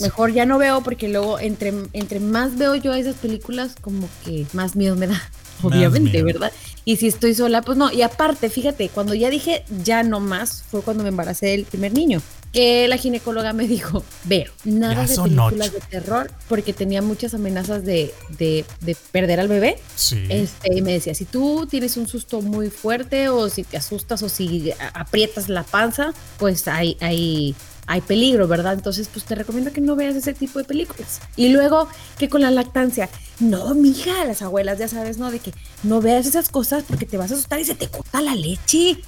Mejor 0.00 0.32
ya 0.32 0.46
no 0.46 0.58
veo 0.58 0.82
porque 0.82 1.08
luego 1.08 1.38
entre, 1.38 1.72
entre 1.92 2.18
más 2.18 2.58
veo 2.58 2.74
yo 2.74 2.92
esas 2.92 3.16
películas, 3.16 3.76
como 3.80 4.08
que 4.24 4.46
más 4.52 4.74
miedo 4.74 4.96
me 4.96 5.06
da. 5.06 5.22
Obviamente, 5.62 6.22
¿verdad? 6.22 6.52
Y 6.84 6.96
si 6.96 7.08
estoy 7.08 7.34
sola, 7.34 7.62
pues 7.62 7.78
no. 7.78 7.92
Y 7.92 8.02
aparte, 8.02 8.50
fíjate, 8.50 8.88
cuando 8.88 9.14
ya 9.14 9.30
dije 9.30 9.64
ya 9.84 10.02
no 10.02 10.20
más, 10.20 10.64
fue 10.70 10.82
cuando 10.82 11.02
me 11.02 11.10
embaracé 11.10 11.46
del 11.46 11.64
primer 11.64 11.92
niño 11.92 12.20
que 12.52 12.86
la 12.86 12.98
ginecóloga 12.98 13.54
me 13.54 13.66
dijo, 13.66 14.04
veo, 14.24 14.52
nada 14.64 15.06
de 15.06 15.16
películas 15.16 15.72
de 15.72 15.80
terror, 15.80 16.30
porque 16.48 16.74
tenía 16.74 17.00
muchas 17.00 17.32
amenazas 17.32 17.84
de, 17.84 18.12
de, 18.38 18.64
perder 19.10 19.40
al 19.40 19.48
bebé. 19.48 19.78
Sí. 19.96 20.26
Este, 20.28 20.76
y 20.76 20.82
me 20.82 20.92
decía, 20.92 21.14
si 21.14 21.24
tú 21.24 21.66
tienes 21.68 21.96
un 21.96 22.06
susto 22.06 22.42
muy 22.42 22.68
fuerte 22.68 23.30
o 23.30 23.48
si 23.48 23.64
te 23.64 23.78
asustas 23.78 24.22
o 24.22 24.28
si 24.28 24.70
aprietas 24.92 25.48
la 25.48 25.62
panza, 25.62 26.12
pues 26.38 26.68
hay, 26.68 26.98
hay, 27.00 27.54
hay 27.86 28.00
peligro, 28.00 28.46
¿verdad? 28.48 28.74
Entonces, 28.74 29.08
pues 29.12 29.24
te 29.24 29.34
recomiendo 29.34 29.72
que 29.72 29.80
no 29.80 29.96
veas 29.96 30.14
ese 30.14 30.34
tipo 30.34 30.58
de 30.58 30.64
películas. 30.64 31.20
Y 31.36 31.48
luego, 31.48 31.88
que 32.18 32.28
con 32.28 32.40
la 32.40 32.50
lactancia, 32.50 33.08
no, 33.40 33.74
mija, 33.74 34.24
las 34.24 34.42
abuelas 34.42 34.78
ya 34.78 34.88
sabes, 34.88 35.18
¿no? 35.18 35.30
De 35.30 35.40
que 35.40 35.52
no 35.82 36.00
veas 36.00 36.26
esas 36.26 36.48
cosas 36.48 36.84
porque 36.86 37.06
te 37.06 37.16
vas 37.16 37.30
a 37.32 37.34
asustar 37.34 37.60
y 37.60 37.64
se 37.64 37.74
te 37.74 37.88
corta 37.88 38.20
la 38.20 38.34
leche. 38.34 38.98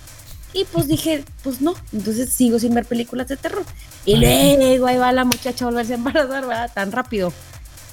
Y 0.52 0.64
pues 0.72 0.86
dije, 0.86 1.24
pues 1.42 1.60
no, 1.60 1.74
entonces 1.92 2.30
sigo 2.30 2.58
sin 2.58 2.74
ver 2.74 2.84
películas 2.84 3.28
de 3.28 3.36
terror. 3.36 3.64
Y 4.04 4.16
luego 4.16 4.86
ahí 4.86 4.96
va 4.96 5.12
la 5.12 5.24
muchacha 5.24 5.64
a 5.64 5.68
volverse 5.68 5.94
a 5.94 5.96
embarazar, 5.96 6.46
¿verdad? 6.46 6.70
Tan 6.72 6.92
rápido. 6.92 7.32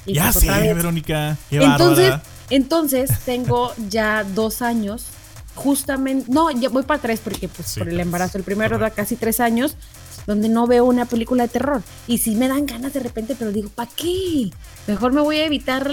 ya 0.06 0.32
pues, 0.32 0.46
sé, 0.46 0.74
Verónica. 0.74 1.38
entonces, 1.50 2.13
entonces 2.50 3.10
tengo 3.26 3.74
ya 3.89 4.24
dos 4.24 4.62
años, 4.62 5.06
justamente, 5.56 6.32
no, 6.32 6.52
ya 6.52 6.70
voy 6.70 6.84
para 6.84 7.02
tres 7.02 7.20
porque 7.20 7.48
pues 7.48 7.76
por 7.78 7.89
el 7.89 8.00
embarazo, 8.00 8.38
el 8.38 8.44
primero 8.44 8.78
da 8.78 8.91
casi 8.91 9.15
tres 9.15 9.39
años, 9.39 9.76
donde 10.28 10.50
no 10.50 10.68
veo 10.68 10.86
una 10.86 11.06
película 11.06 11.44
de 11.44 11.50
terror. 11.50 11.82
Y 12.08 12.20
sí 12.20 12.36
me 12.36 12.48
dan 12.48 12.66
ganas 12.66 12.94
de 12.94 13.00
repente, 13.00 13.36
pero 13.38 13.52
digo, 13.52 13.70
¿para 13.70 13.90
qué? 13.96 14.52
Mejor 14.88 15.14
me 15.14 15.22
voy 15.22 15.38
a 15.38 15.46
evitar 15.46 15.90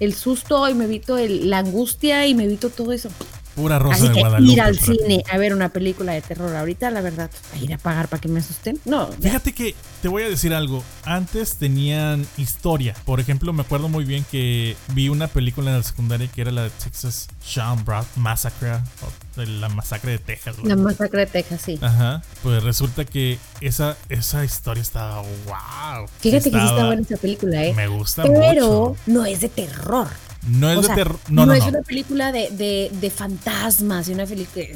el, 0.00 0.14
susto 0.14 0.68
y 0.68 0.74
me 0.74 0.84
evito 0.84 1.16
la 1.18 1.58
angustia 1.58 2.26
y 2.26 2.34
me 2.34 2.44
evito 2.44 2.70
todo 2.70 2.92
eso. 2.92 3.10
Pura 3.54 3.78
rosa 3.78 4.08
de 4.08 4.20
Guadalupe. 4.20 4.52
Ir 4.52 4.60
al 4.60 4.78
cine 4.78 5.22
a 5.30 5.38
ver 5.38 5.54
una 5.54 5.68
película 5.68 6.12
de 6.12 6.22
terror 6.22 6.54
ahorita, 6.54 6.90
la 6.90 7.00
verdad, 7.00 7.30
a 7.52 7.58
ir 7.58 7.72
a 7.72 7.78
pagar 7.78 8.08
para 8.08 8.20
que 8.20 8.28
me 8.28 8.40
asusten. 8.40 8.80
No. 8.84 9.08
Fíjate 9.20 9.52
que 9.52 9.74
te 10.02 10.08
voy 10.08 10.22
a 10.22 10.28
decir 10.28 10.54
algo. 10.54 10.82
Antes 11.04 11.56
tenían 11.56 12.26
historia. 12.36 12.94
Por 13.04 13.20
ejemplo, 13.20 13.52
me 13.52 13.62
acuerdo 13.62 13.88
muy 13.88 14.04
bien 14.04 14.24
que 14.30 14.76
vi 14.92 15.08
una 15.08 15.28
película 15.28 15.70
en 15.70 15.76
la 15.78 15.82
secundaria 15.82 16.28
que 16.28 16.40
era 16.40 16.50
la 16.50 16.64
de 16.64 16.70
Texas 16.70 17.28
Sean 17.44 17.84
Massacre. 18.16 18.72
O 18.74 19.42
la 19.42 19.68
masacre 19.68 20.12
de 20.12 20.18
Texas. 20.18 20.56
La 20.62 20.76
masacre 20.76 21.20
de 21.20 21.26
Texas, 21.26 21.60
sí. 21.64 21.78
Ajá. 21.82 22.22
Pues 22.42 22.62
resulta 22.62 23.04
que 23.04 23.38
esa, 23.60 23.96
esa 24.08 24.44
historia 24.44 24.82
estaba 24.82 25.22
wow. 25.22 26.06
Fíjate 26.20 26.50
que 26.50 26.58
sí 26.58 26.64
está 26.64 26.86
buena 26.86 27.02
esa 27.02 27.16
película, 27.16 27.64
¿eh? 27.64 27.74
Me 27.74 27.88
gusta 27.88 28.22
mucho. 28.24 28.40
Pero 28.40 28.96
no 29.06 29.24
es 29.24 29.40
de 29.40 29.48
terror. 29.48 30.08
No 30.46 30.70
es 30.70 30.82
de 30.82 30.94
terror. 30.94 31.18
No, 31.28 31.46
no, 31.46 31.52
es 31.54 31.64
una 31.64 31.82
película 31.82 32.32
de, 32.32 32.50
de, 32.50 32.90
de 32.92 33.10
fantasmas, 33.10 34.08
una 34.08 34.26
película. 34.26 34.66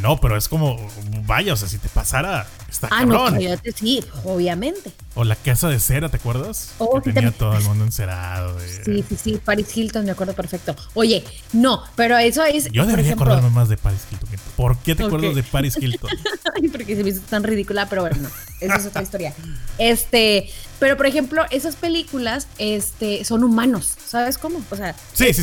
No, 0.00 0.18
pero 0.18 0.36
es 0.36 0.48
como, 0.48 0.78
vaya, 1.26 1.52
o 1.52 1.56
sea, 1.56 1.68
si 1.68 1.76
te 1.76 1.90
pasara, 1.90 2.46
está 2.70 2.88
ah, 2.90 3.04
no, 3.04 3.26
sí, 3.74 4.02
obviamente. 4.24 4.90
O 5.14 5.24
la 5.24 5.36
casa 5.36 5.68
de 5.68 5.78
cera, 5.78 6.08
¿te 6.08 6.16
acuerdas? 6.16 6.72
Oh, 6.78 7.02
que 7.02 7.12
tenía 7.12 7.32
todo 7.32 7.54
el 7.54 7.62
mundo 7.64 7.84
encerado. 7.84 8.58
Sí, 8.84 9.04
sí, 9.06 9.16
sí, 9.22 9.40
Paris 9.44 9.76
Hilton, 9.76 10.06
me 10.06 10.12
acuerdo 10.12 10.32
perfecto. 10.32 10.74
Oye, 10.94 11.22
no, 11.52 11.82
pero 11.96 12.16
eso 12.16 12.42
es. 12.44 12.70
Yo 12.72 12.86
debería 12.86 13.12
acordarme 13.12 13.50
más 13.50 13.68
de 13.68 13.76
Paris 13.76 14.00
Hilton. 14.10 14.28
¿Por 14.56 14.78
qué 14.78 14.94
te 14.94 15.04
acuerdas 15.04 15.34
de 15.34 15.42
Paris 15.42 15.76
Hilton? 15.76 16.10
Porque 16.72 16.96
se 16.96 17.04
me 17.04 17.10
hizo 17.10 17.20
tan 17.20 17.44
ridícula, 17.44 17.86
pero 17.88 18.02
bueno, 18.02 18.16
no, 18.22 18.30
esa 18.60 18.76
es 18.76 18.86
otra 18.86 19.02
historia. 19.02 19.34
Este, 19.76 20.50
pero 20.78 20.96
por 20.96 21.06
ejemplo, 21.06 21.44
esas 21.50 21.76
películas 21.76 22.48
este, 22.56 23.24
son 23.24 23.44
humanos, 23.44 23.96
¿sabes 24.06 24.38
cómo? 24.38 24.62
O 24.70 24.76
sea, 24.76 24.94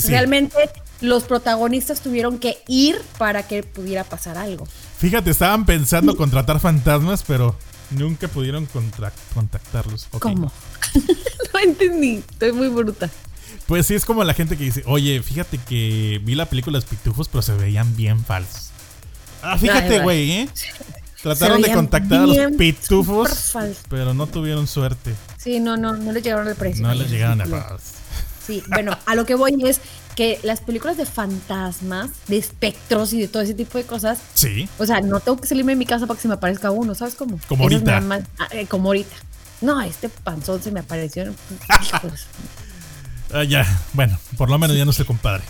realmente 0.08 0.70
los 1.02 1.24
protagonistas 1.24 2.02
tuvieron 2.02 2.40
que 2.40 2.58
ir 2.68 3.02
para 3.18 3.48
que 3.48 3.64
pudiera 3.64 4.04
pasar 4.04 4.38
algo. 4.38 4.68
Fíjate, 4.98 5.32
estaban 5.32 5.66
pensando 5.66 6.16
contratar 6.16 6.60
fantasmas, 6.60 7.24
pero 7.24 7.56
nunca 7.90 8.28
pudieron 8.28 8.68
contactarlos. 9.34 10.08
¿Cómo? 10.20 10.52
no 11.54 11.60
entendí, 11.60 12.24
estoy 12.30 12.52
muy 12.52 12.70
bruta. 12.70 13.10
Pues 13.68 13.88
sí, 13.88 13.96
es 13.96 14.06
como 14.06 14.24
la 14.24 14.34
gente 14.34 14.58
que 14.58 14.64
dice, 14.64 14.84
oye, 14.86 15.22
fíjate 15.22 15.58
que 15.58 16.22
vi 16.24 16.36
la 16.36 16.46
película 16.46 16.78
Los 16.78 16.86
Pitufos, 16.86 17.28
pero 17.30 17.42
se 17.42 17.54
veían 17.54 17.96
bien 17.96 18.24
falsos. 18.24 18.70
Ah, 19.42 19.58
fíjate, 19.58 20.02
güey, 20.02 20.32
¿eh? 20.32 20.50
Trataron 21.22 21.62
de 21.62 21.72
contactar 21.72 22.22
a 22.22 22.26
los 22.26 22.38
pitufos, 22.58 23.54
pero 23.90 24.14
no 24.14 24.26
tuvieron 24.28 24.68
suerte. 24.68 25.14
Sí, 25.38 25.60
no, 25.60 25.78
no, 25.78 25.96
no 25.96 26.12
les 26.12 26.24
llegaron 26.24 26.48
al 26.48 26.56
precio. 26.56 26.82
No 26.82 26.94
les 26.96 27.12
llegaron 27.12 27.42
al 27.42 27.80
Sí, 28.46 28.64
bueno, 28.70 28.98
a 29.06 29.16
lo 29.16 29.26
que 29.26 29.36
voy 29.36 29.56
es 29.66 29.82
que 30.22 30.40
las 30.44 30.62
películas 30.62 30.98
de 30.98 31.08
fantasmas, 31.08 32.12
de 32.28 32.38
espectros 32.38 33.12
y 33.12 33.22
de 33.22 33.28
todo 33.28 33.42
ese 33.42 33.56
tipo 33.56 33.80
de 33.80 33.86
cosas. 33.86 34.20
Sí. 34.36 34.70
O 34.78 34.86
sea, 34.86 35.02
no 35.02 35.20
tengo 35.20 35.42
que 35.42 35.48
salirme 35.48 35.72
de 35.72 35.78
mi 35.78 35.88
casa 35.88 36.06
para 36.06 36.16
que 36.16 36.22
se 36.22 36.28
me 36.28 36.36
aparezca 36.36 36.70
uno, 36.70 36.94
¿sabes 36.94 37.16
cómo? 37.16 37.40
Como 37.48 37.64
ahorita. 37.64 38.04
Ah, 38.38 38.48
eh, 38.52 38.68
como 38.68 38.90
ahorita. 38.90 39.16
No, 39.62 39.82
este 39.82 40.10
panzón 40.10 40.62
se 40.62 40.70
me 40.70 40.82
apareció. 40.82 41.24
ah, 43.34 43.44
ya, 43.46 43.66
bueno, 43.94 44.16
por 44.38 44.52
lo 44.52 44.60
menos 44.60 44.78
ya 44.78 44.86
no 44.86 44.94
sé 44.94 45.06
compadre. 45.06 45.44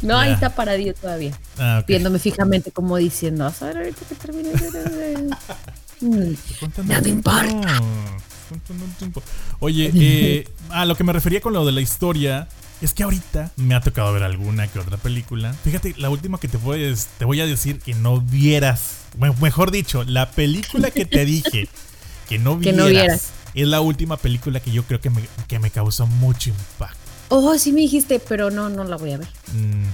No, 0.00 0.16
ahí 0.16 0.30
está 0.30 0.54
paradillo 0.54 0.94
todavía. 0.94 1.36
Ah, 1.58 1.82
Viéndome 1.84 2.20
fijamente 2.20 2.70
como 2.70 2.96
diciendo, 2.98 3.46
a 3.46 3.64
ver 3.64 3.78
ahorita 3.78 4.00
que 4.08 4.14
termine. 4.14 4.52
no 6.00 7.00
me 7.02 7.08
importa. 7.08 7.82
Oye, 9.58 9.90
eh, 9.92 10.48
a 10.70 10.84
lo 10.84 10.94
que 10.94 11.02
me 11.02 11.12
refería 11.12 11.40
con 11.40 11.52
lo 11.52 11.66
de 11.66 11.72
la 11.72 11.80
historia 11.80 12.46
es 12.84 12.92
que 12.92 13.02
ahorita 13.02 13.52
me 13.56 13.74
ha 13.74 13.80
tocado 13.80 14.12
ver 14.12 14.22
alguna 14.22 14.68
que 14.68 14.78
otra 14.78 14.96
película. 14.96 15.52
Fíjate, 15.52 15.94
la 15.96 16.10
última 16.10 16.38
que 16.38 16.48
te 16.48 16.56
voy 16.56 16.84
a, 16.84 16.94
te 17.18 17.24
voy 17.24 17.40
a 17.40 17.46
decir 17.46 17.80
que 17.80 17.94
no 17.94 18.20
vieras. 18.20 18.98
Mejor 19.40 19.70
dicho, 19.70 20.04
la 20.04 20.30
película 20.30 20.90
que 20.90 21.04
te 21.06 21.24
dije 21.24 21.68
que 22.28 22.38
no 22.38 22.56
vieras, 22.56 23.30
es 23.54 23.66
la 23.68 23.80
última 23.80 24.16
película 24.16 24.60
que 24.60 24.70
yo 24.70 24.82
creo 24.84 25.00
que 25.00 25.10
me, 25.10 25.22
que 25.48 25.58
me 25.58 25.70
causó 25.70 26.06
mucho 26.06 26.50
impacto. 26.50 26.98
Oh, 27.28 27.56
sí 27.56 27.72
me 27.72 27.80
dijiste, 27.80 28.18
pero 28.18 28.50
no, 28.50 28.68
no 28.68 28.84
la 28.84 28.96
voy 28.96 29.12
a 29.12 29.18
ver. 29.18 29.28
Mm. 29.54 29.84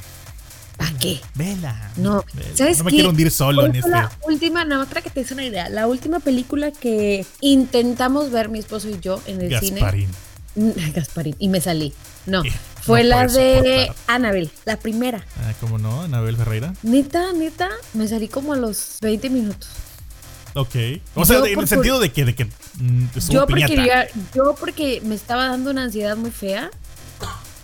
¿Para 0.77 0.99
qué? 0.99 1.21
Vela. 1.35 1.93
No, 1.97 2.25
¿sabes 2.55 2.79
No 2.79 2.85
me 2.85 2.91
quiero 2.91 3.11
hundir 3.11 3.31
solo 3.31 3.67
en 3.67 3.77
este. 3.77 3.91
La 3.91 4.11
última, 4.27 4.65
nada 4.65 4.81
más 4.81 4.89
para 4.89 5.03
que 5.03 5.11
te 5.11 5.21
des 5.21 5.31
una 5.31 5.45
idea. 5.45 5.69
La 5.69 5.87
última 5.87 6.21
película 6.21 6.73
que 6.73 7.27
intentamos 7.41 8.31
ver 8.31 8.49
mi 8.49 8.59
esposo 8.59 8.89
y 8.89 8.99
yo 8.99 9.21
en 9.27 9.43
el 9.43 9.51
Gasparín. 9.51 10.09
cine. 10.55 10.93
Gasparín. 10.95 11.37
Y 11.39 11.49
me 11.49 11.61
salí. 11.61 11.93
No. 12.25 12.43
Fue 12.83 13.05
la 13.05 13.27
de 13.27 13.93
Anabel, 14.07 14.51
la 14.65 14.77
primera. 14.79 15.25
Ah, 15.39 15.53
¿Cómo 15.61 15.79
no? 15.79 16.03
Anabel 16.03 16.37
Ferreira. 16.37 16.75
Neta, 16.83 17.33
neta, 17.33 17.69
me 17.95 18.09
salí 18.09 18.29
como 18.29 18.53
a 18.53 18.57
los 18.57 18.99
20 19.01 19.31
minutos. 19.31 19.69
Ok. 20.55 20.75
O 21.15 21.25
sea, 21.25 21.39
en 21.47 21.59
el 21.59 21.69
sentido 21.69 22.01
de 22.01 22.11
que, 22.11 22.25
de 22.25 22.35
que 22.35 22.45
mm, 22.45 23.07
yo, 23.31 23.47
porque 23.47 24.09
yo 24.35 24.55
porque 24.59 25.01
me 25.05 25.15
estaba 25.15 25.47
dando 25.47 25.71
una 25.71 25.85
ansiedad 25.85 26.17
muy 26.17 26.31
fea 26.31 26.71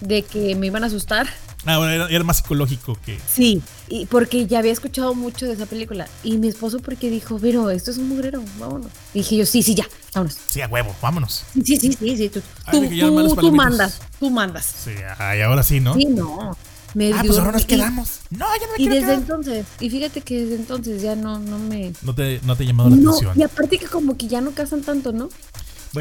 de 0.01 0.23
que 0.23 0.55
me 0.55 0.67
iban 0.67 0.85
a 0.85 0.87
asustar. 0.87 1.27
Ah, 1.67 1.79
bueno, 1.79 2.07
era, 2.07 2.25
más 2.25 2.39
psicológico 2.39 2.97
que. 3.05 3.19
Sí, 3.29 3.61
y 3.89 4.07
porque 4.07 4.47
ya 4.47 4.61
había 4.61 4.73
escuchado 4.73 5.15
mucho 5.15 5.47
de 5.47 5.53
esa 5.53 5.67
película. 5.67 6.09
Y 6.23 6.39
mi 6.39 6.47
esposo, 6.47 6.79
porque 6.79 7.11
dijo, 7.11 7.39
pero 7.41 7.71
esto 7.71 7.91
es 7.91 7.99
un 7.99 8.09
mugrero, 8.09 8.43
vámonos. 8.59 8.91
Y 9.13 9.19
dije 9.19 9.37
yo, 9.39 9.47
sí, 9.47 9.63
sí, 9.63 9.75
ya, 9.75 9.87
vámonos. 10.15 10.37
Sí, 10.47 10.61
a 10.61 10.69
huevo, 10.69 10.95
vámonos. 11.03 11.43
Sí, 11.55 11.77
sí, 11.77 11.93
sí, 11.93 12.17
sí. 12.17 12.29
Tú, 12.29 12.41
tú, 12.71 13.53
mandas, 13.53 14.01
tú 14.21 14.31
mandas. 14.31 14.65
Sí, 14.85 14.93
y 14.93 15.41
ahora 15.43 15.65
sí, 15.65 15.81
¿no? 15.81 15.95
Sí, 15.95 16.07
no. 16.07 16.53
ah, 16.53 16.57
pues 16.95 17.39
ahora 17.39 17.53
nos 17.53 17.65
quedamos. 17.65 18.21
No, 18.31 18.47
ya 18.61 18.67
no 18.67 18.73
me 18.79 18.85
Y 18.85 18.89
desde 18.89 19.15
entonces, 19.15 19.67
y 19.81 19.91
fíjate 19.91 20.21
que 20.21 20.43
desde 20.43 20.55
entonces 20.55 21.03
ya 21.03 21.17
no, 21.17 21.41
no 21.41 21.59
me. 21.59 21.93
No 22.03 22.15
te, 22.15 22.41
no 22.45 22.55
te 22.55 22.63
ha 22.63 22.67
llamado 22.67 22.91
la 22.91 22.97
atención. 22.97 23.39
Y 23.39 23.43
aparte 23.43 23.79
que 23.79 23.87
como 23.87 24.17
que 24.17 24.29
ya 24.29 24.41
no 24.41 24.53
casan 24.53 24.83
tanto, 24.83 25.13
¿no? 25.13 25.29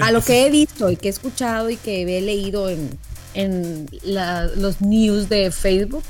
a 0.02 0.12
lo 0.12 0.22
que 0.22 0.46
he 0.46 0.50
visto 0.50 0.90
y 0.90 0.98
que 0.98 1.08
he 1.08 1.12
escuchado 1.12 1.70
y 1.70 1.78
que 1.78 2.02
he 2.02 2.22
leído 2.22 2.70
en 2.70 2.98
en 3.36 3.88
los 4.04 4.82
news 4.82 5.30
de 5.30 5.52
Facebook. 5.52 6.04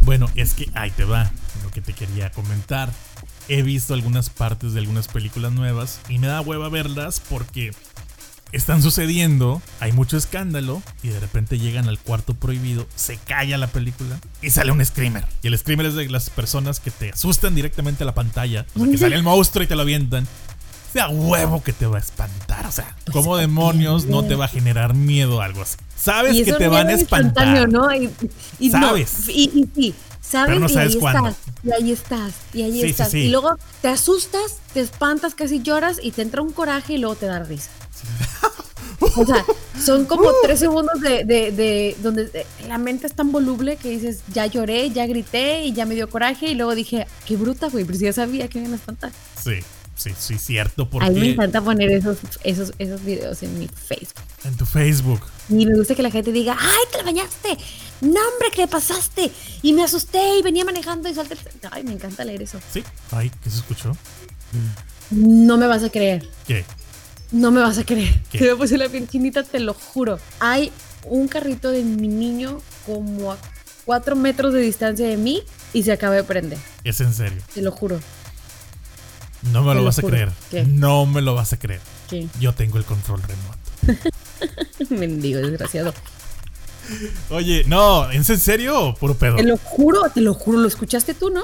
Bueno, 0.00 0.30
es 0.34 0.54
que 0.54 0.70
ahí 0.74 0.90
te 0.90 1.04
va 1.04 1.30
lo 1.62 1.70
que 1.70 1.80
te 1.80 1.92
quería 1.92 2.30
comentar. 2.30 2.90
He 3.48 3.62
visto 3.62 3.94
algunas 3.94 4.30
partes 4.30 4.72
de 4.72 4.80
algunas 4.80 5.08
películas 5.08 5.52
nuevas 5.52 6.00
y 6.08 6.18
me 6.18 6.26
da 6.26 6.40
hueva 6.40 6.68
verlas 6.68 7.20
porque 7.28 7.72
están 8.52 8.82
sucediendo, 8.82 9.60
hay 9.80 9.92
mucho 9.92 10.16
escándalo 10.16 10.82
y 11.02 11.08
de 11.08 11.20
repente 11.20 11.58
llegan 11.58 11.88
al 11.88 11.98
cuarto 11.98 12.34
prohibido, 12.34 12.86
se 12.94 13.16
calla 13.16 13.58
la 13.58 13.66
película 13.66 14.18
y 14.40 14.50
sale 14.50 14.72
un 14.72 14.84
screamer. 14.84 15.24
Y 15.42 15.48
el 15.48 15.58
screamer 15.58 15.86
es 15.86 15.94
de 15.94 16.08
las 16.08 16.30
personas 16.30 16.80
que 16.80 16.90
te 16.90 17.10
asustan 17.10 17.54
directamente 17.54 18.04
a 18.04 18.06
la 18.06 18.14
pantalla, 18.14 18.64
o 18.74 18.80
sea, 18.80 18.90
que 18.90 18.98
sale 18.98 19.16
el 19.16 19.22
monstruo 19.22 19.64
y 19.64 19.66
te 19.66 19.76
lo 19.76 19.82
avientan 19.82 20.26
sea 20.92 21.08
huevo 21.08 21.62
que 21.62 21.72
te 21.72 21.86
va 21.86 21.96
a 21.96 22.00
espantar. 22.00 22.66
O 22.66 22.72
sea, 22.72 22.96
¿cómo 23.12 23.36
demonios 23.36 24.06
no 24.06 24.24
te 24.24 24.34
va 24.34 24.46
a 24.46 24.48
generar 24.48 24.94
miedo 24.94 25.40
algo 25.42 25.62
así? 25.62 25.76
Sabes 25.96 26.44
que 26.44 26.52
te 26.52 26.68
van 26.68 26.88
a 26.88 26.92
espantar. 26.92 27.68
¿no? 27.68 27.88
Y, 28.58 28.70
sabes. 28.70 29.28
y, 29.28 29.68
sí, 29.74 29.94
sabes 30.20 30.48
Pero 30.48 30.60
no 30.60 30.68
sabes 30.68 30.92
y 30.92 30.96
ahí 30.96 31.00
cuándo. 31.00 31.28
Estás, 31.28 31.64
y 31.64 31.72
ahí 31.72 31.92
estás, 31.92 32.34
y 32.52 32.62
ahí 32.62 32.82
estás. 32.82 33.14
Y 33.14 33.28
luego 33.28 33.56
te 33.82 33.88
asustas, 33.88 34.58
te 34.72 34.80
espantas, 34.80 35.34
casi 35.34 35.62
lloras 35.62 35.98
y 36.02 36.12
te 36.12 36.22
entra 36.22 36.42
un 36.42 36.52
coraje 36.52 36.94
y 36.94 36.98
luego 36.98 37.16
te 37.16 37.26
da 37.26 37.40
risa. 37.40 37.70
O 39.00 39.24
sea, 39.24 39.44
son 39.80 40.06
como 40.06 40.30
tres 40.42 40.58
segundos 40.58 41.00
de, 41.00 41.24
de, 41.24 41.52
de, 41.52 41.96
donde 42.02 42.46
la 42.66 42.78
mente 42.78 43.06
es 43.06 43.14
tan 43.14 43.30
voluble 43.32 43.76
que 43.76 43.90
dices, 43.90 44.22
ya 44.32 44.46
lloré, 44.46 44.90
ya 44.90 45.06
grité 45.06 45.64
y 45.64 45.72
ya 45.72 45.86
me 45.86 45.94
dio 45.94 46.08
coraje 46.08 46.50
y 46.50 46.54
luego 46.54 46.74
dije, 46.74 47.06
qué 47.26 47.36
bruta, 47.36 47.68
güey, 47.68 47.84
pero 47.84 47.98
si 47.98 48.04
ya 48.04 48.12
sabía 48.12 48.48
que 48.48 48.58
me 48.58 48.64
iban 48.64 48.74
a 48.74 48.76
espantar. 48.76 49.12
Sí. 49.42 49.60
Sí, 49.98 50.12
sí, 50.16 50.38
cierto. 50.38 50.88
Porque... 50.88 51.08
A 51.08 51.10
mí 51.10 51.18
me 51.18 51.30
encanta 51.30 51.60
poner 51.60 51.90
esos, 51.90 52.18
esos, 52.44 52.72
esos 52.78 53.04
videos 53.04 53.42
en 53.42 53.58
mi 53.58 53.66
Facebook. 53.66 54.22
En 54.44 54.56
tu 54.56 54.64
Facebook. 54.64 55.20
Y 55.48 55.66
me 55.66 55.76
gusta 55.76 55.96
que 55.96 56.04
la 56.04 56.10
gente 56.10 56.30
diga, 56.30 56.56
¡ay, 56.58 56.84
te 56.92 56.98
la 56.98 57.02
bañaste! 57.02 57.58
¡No, 58.00 58.20
hombre, 58.20 58.50
que 58.54 58.68
pasaste! 58.68 59.32
Y 59.60 59.72
me 59.72 59.82
asusté 59.82 60.38
y 60.38 60.42
venía 60.42 60.64
manejando 60.64 61.08
y 61.08 61.14
salté. 61.14 61.36
Ay, 61.72 61.82
me 61.82 61.92
encanta 61.92 62.24
leer 62.24 62.42
eso. 62.42 62.60
Sí. 62.72 62.84
Ay, 63.10 63.32
¿qué 63.42 63.50
se 63.50 63.56
escuchó? 63.56 63.96
No 65.10 65.56
me 65.56 65.66
vas 65.66 65.82
a 65.82 65.90
creer. 65.90 66.28
¿Qué? 66.46 66.64
No 67.32 67.50
me 67.50 67.60
vas 67.60 67.78
a 67.78 67.84
creer. 67.84 68.22
¿Qué? 68.30 68.38
Te 68.38 68.52
voy 68.52 68.72
a 68.72 68.76
la 68.78 68.88
pinchinita, 68.88 69.42
te 69.42 69.58
lo 69.58 69.74
juro. 69.74 70.20
Hay 70.38 70.70
un 71.06 71.26
carrito 71.26 71.72
de 71.72 71.82
mi 71.82 72.06
niño 72.06 72.60
como 72.86 73.32
a 73.32 73.38
cuatro 73.84 74.14
metros 74.14 74.52
de 74.54 74.60
distancia 74.60 75.08
de 75.08 75.16
mí 75.16 75.42
y 75.72 75.82
se 75.82 75.90
acaba 75.90 76.14
de 76.14 76.22
prender. 76.22 76.58
¿Es 76.84 77.00
en 77.00 77.12
serio? 77.12 77.42
Te 77.52 77.62
lo 77.62 77.72
juro. 77.72 77.98
No 79.52 79.62
me 79.62 79.74
lo, 79.74 79.84
vas 79.84 79.98
a 79.98 80.02
creer. 80.02 80.32
No 80.66 81.06
me 81.06 81.22
lo 81.22 81.34
vas 81.34 81.52
a 81.52 81.58
creer. 81.58 81.80
Yo 82.40 82.54
tengo 82.54 82.78
el 82.78 82.84
control 82.84 83.22
remoto. 83.22 84.08
Mendigo, 84.90 85.40
desgraciado. 85.40 85.94
Oye, 87.30 87.64
no, 87.66 88.10
¿en 88.10 88.24
serio? 88.24 88.94
Puro 88.98 89.14
pedo. 89.14 89.36
Te 89.36 89.42
lo 89.42 89.56
juro, 89.58 90.02
te 90.12 90.20
lo 90.20 90.34
juro, 90.34 90.58
¿lo 90.58 90.68
escuchaste 90.68 91.14
tú, 91.14 91.30
no? 91.30 91.42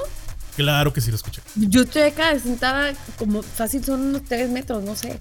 Claro 0.55 0.93
que 0.93 1.01
sí 1.01 1.11
lo 1.11 1.17
escuché. 1.17 1.41
Yo 1.55 1.81
estoy 1.81 2.03
acá 2.03 2.37
sentada 2.39 2.93
como 3.17 3.43
fácil, 3.43 3.83
son 3.83 4.01
unos 4.01 4.23
tres 4.23 4.49
metros, 4.49 4.83
no 4.83 4.95
sé. 4.95 5.19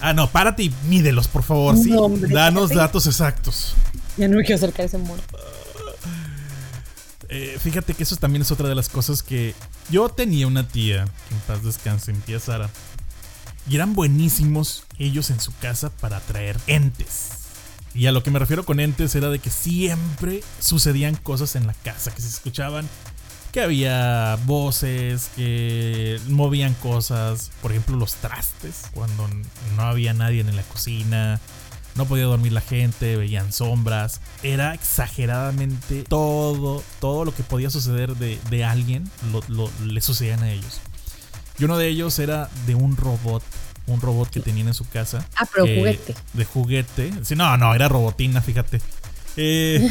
Ah, 0.00 0.12
no, 0.12 0.28
párate 0.30 0.64
y 0.64 0.74
mídelos, 0.88 1.28
por 1.28 1.42
favor, 1.42 1.76
sí. 1.76 1.94
Danos 2.32 2.70
datos 2.70 3.06
exactos. 3.06 3.74
Ya 4.16 4.28
no 4.28 4.36
me 4.36 4.44
quiero 4.44 4.56
acercar 4.56 4.82
a 4.82 4.86
ese 4.86 4.98
mono. 4.98 5.22
Eh, 7.28 7.58
fíjate 7.60 7.94
que 7.94 8.04
eso 8.04 8.16
también 8.16 8.42
es 8.42 8.50
otra 8.50 8.68
de 8.68 8.74
las 8.74 8.88
cosas 8.88 9.22
que 9.22 9.54
yo 9.90 10.08
tenía 10.08 10.46
una 10.46 10.66
tía, 10.66 11.04
que 11.28 11.34
en 11.34 11.40
paz 11.42 11.62
descanse, 11.62 12.12
mi 12.12 12.20
tía 12.20 12.40
Sara, 12.40 12.70
y 13.68 13.74
eran 13.74 13.94
buenísimos 13.94 14.84
ellos 14.98 15.30
en 15.30 15.40
su 15.40 15.54
casa 15.58 15.90
para 15.90 16.20
traer 16.20 16.56
entes. 16.66 17.30
Y 17.94 18.06
a 18.06 18.12
lo 18.12 18.22
que 18.22 18.30
me 18.30 18.38
refiero 18.38 18.64
con 18.64 18.80
entes 18.80 19.14
era 19.14 19.28
de 19.28 19.40
que 19.40 19.50
siempre 19.50 20.42
sucedían 20.60 21.16
cosas 21.16 21.54
en 21.56 21.66
la 21.66 21.74
casa, 21.74 22.14
que 22.14 22.22
se 22.22 22.28
escuchaban, 22.28 22.88
que 23.52 23.60
había 23.60 24.38
voces, 24.46 25.30
que 25.36 26.20
movían 26.28 26.74
cosas, 26.74 27.50
por 27.60 27.72
ejemplo 27.72 27.96
los 27.96 28.14
trastes, 28.14 28.84
cuando 28.92 29.28
no 29.76 29.82
había 29.82 30.14
nadie 30.14 30.40
en 30.40 30.54
la 30.54 30.62
cocina, 30.62 31.40
no 31.98 32.06
podía 32.06 32.24
dormir 32.24 32.52
la 32.52 32.60
gente, 32.60 33.16
veían 33.16 33.52
sombras. 33.52 34.20
Era 34.44 34.72
exageradamente 34.72 36.04
todo, 36.04 36.82
todo 37.00 37.24
lo 37.24 37.34
que 37.34 37.42
podía 37.42 37.70
suceder 37.70 38.14
de, 38.14 38.64
alguien 38.64 39.10
lo, 39.48 39.70
le 39.84 40.00
sucedían 40.00 40.42
a 40.44 40.50
ellos. 40.50 40.80
Y 41.58 41.64
uno 41.64 41.76
de 41.76 41.88
ellos 41.88 42.18
era 42.20 42.48
de 42.66 42.74
un 42.74 42.96
robot 42.96 43.42
un 43.88 44.02
robot 44.02 44.28
que 44.28 44.40
tenían 44.40 44.68
en 44.68 44.74
su 44.74 44.86
casa. 44.86 45.26
Ah, 45.34 45.46
pero 45.50 45.66
juguete. 45.66 46.14
De 46.34 46.44
juguete. 46.44 47.10
Sí, 47.22 47.34
no, 47.34 47.56
no, 47.56 47.74
era 47.74 47.88
robotina, 47.88 48.42
fíjate. 48.42 48.82
Eh, 49.36 49.90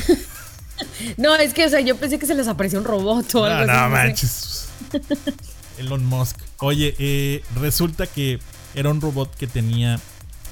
no, 1.18 1.36
es 1.36 1.52
que, 1.52 1.66
o 1.66 1.70
sea, 1.70 1.80
yo 1.80 1.98
pensé 1.98 2.20
que 2.20 2.28
se 2.28 2.36
les 2.36 2.48
apareció 2.48 2.78
un 2.78 2.86
robot 2.86 3.34
o 3.36 3.46
algo 3.46 3.72
así. 3.72 3.82
No, 3.82 3.90
manches. 3.90 4.70
Elon 5.80 6.06
Musk. 6.06 6.38
Oye, 6.60 6.96
eh, 7.00 7.44
resulta 7.56 8.06
que 8.06 8.40
era 8.76 8.92
un 8.92 9.02
robot 9.02 9.36
que 9.36 9.48
tenía 9.48 10.00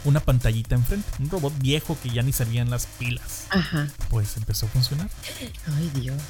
una 0.06 0.20
pantallita 0.20 0.76
enfrente. 0.76 1.08
Un 1.20 1.30
robot 1.30 1.54
viejo 1.60 1.98
que 2.02 2.10
ya 2.10 2.22
ni 2.22 2.32
salían 2.32 2.70
las 2.70 2.86
pilas. 2.86 3.46
Ajá. 3.50 3.90
Pues 4.10 4.38
empezó 4.38 4.68
a 4.68 4.70
funcionar. 4.70 5.10
Ay, 5.78 5.92
Dios. 6.00 6.22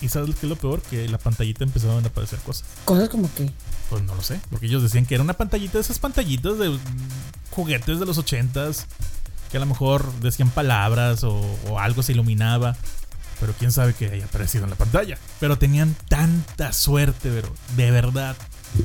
¿Y 0.00 0.08
sabes 0.08 0.34
qué 0.34 0.46
es 0.46 0.50
lo 0.50 0.56
peor? 0.56 0.82
Que 0.82 1.08
la 1.08 1.18
pantallita 1.18 1.64
empezaban 1.64 2.04
a 2.04 2.08
aparecer 2.08 2.38
cosas. 2.40 2.66
¿Cosas 2.84 3.08
como 3.08 3.32
qué? 3.34 3.50
Pues 3.90 4.02
no 4.02 4.14
lo 4.14 4.22
sé. 4.22 4.40
Porque 4.50 4.66
ellos 4.66 4.82
decían 4.82 5.06
que 5.06 5.14
era 5.14 5.22
una 5.22 5.34
pantallita 5.34 5.74
de 5.74 5.80
esas 5.80 5.98
pantallitas 5.98 6.58
de 6.58 6.76
juguetes 7.50 8.00
de 8.00 8.06
los 8.06 8.18
ochentas. 8.18 8.86
Que 9.50 9.58
a 9.58 9.60
lo 9.60 9.66
mejor 9.66 10.12
decían 10.20 10.50
palabras 10.50 11.22
o, 11.22 11.40
o 11.68 11.78
algo 11.78 12.02
se 12.02 12.12
iluminaba. 12.12 12.76
Pero 13.38 13.52
quién 13.58 13.70
sabe 13.70 13.92
que 13.92 14.06
haya 14.06 14.24
aparecido 14.24 14.64
en 14.64 14.70
la 14.70 14.76
pantalla. 14.76 15.18
Pero 15.40 15.58
tenían 15.58 15.94
tanta 16.08 16.72
suerte, 16.72 17.30
pero 17.30 17.52
de 17.76 17.90
verdad. 17.90 18.36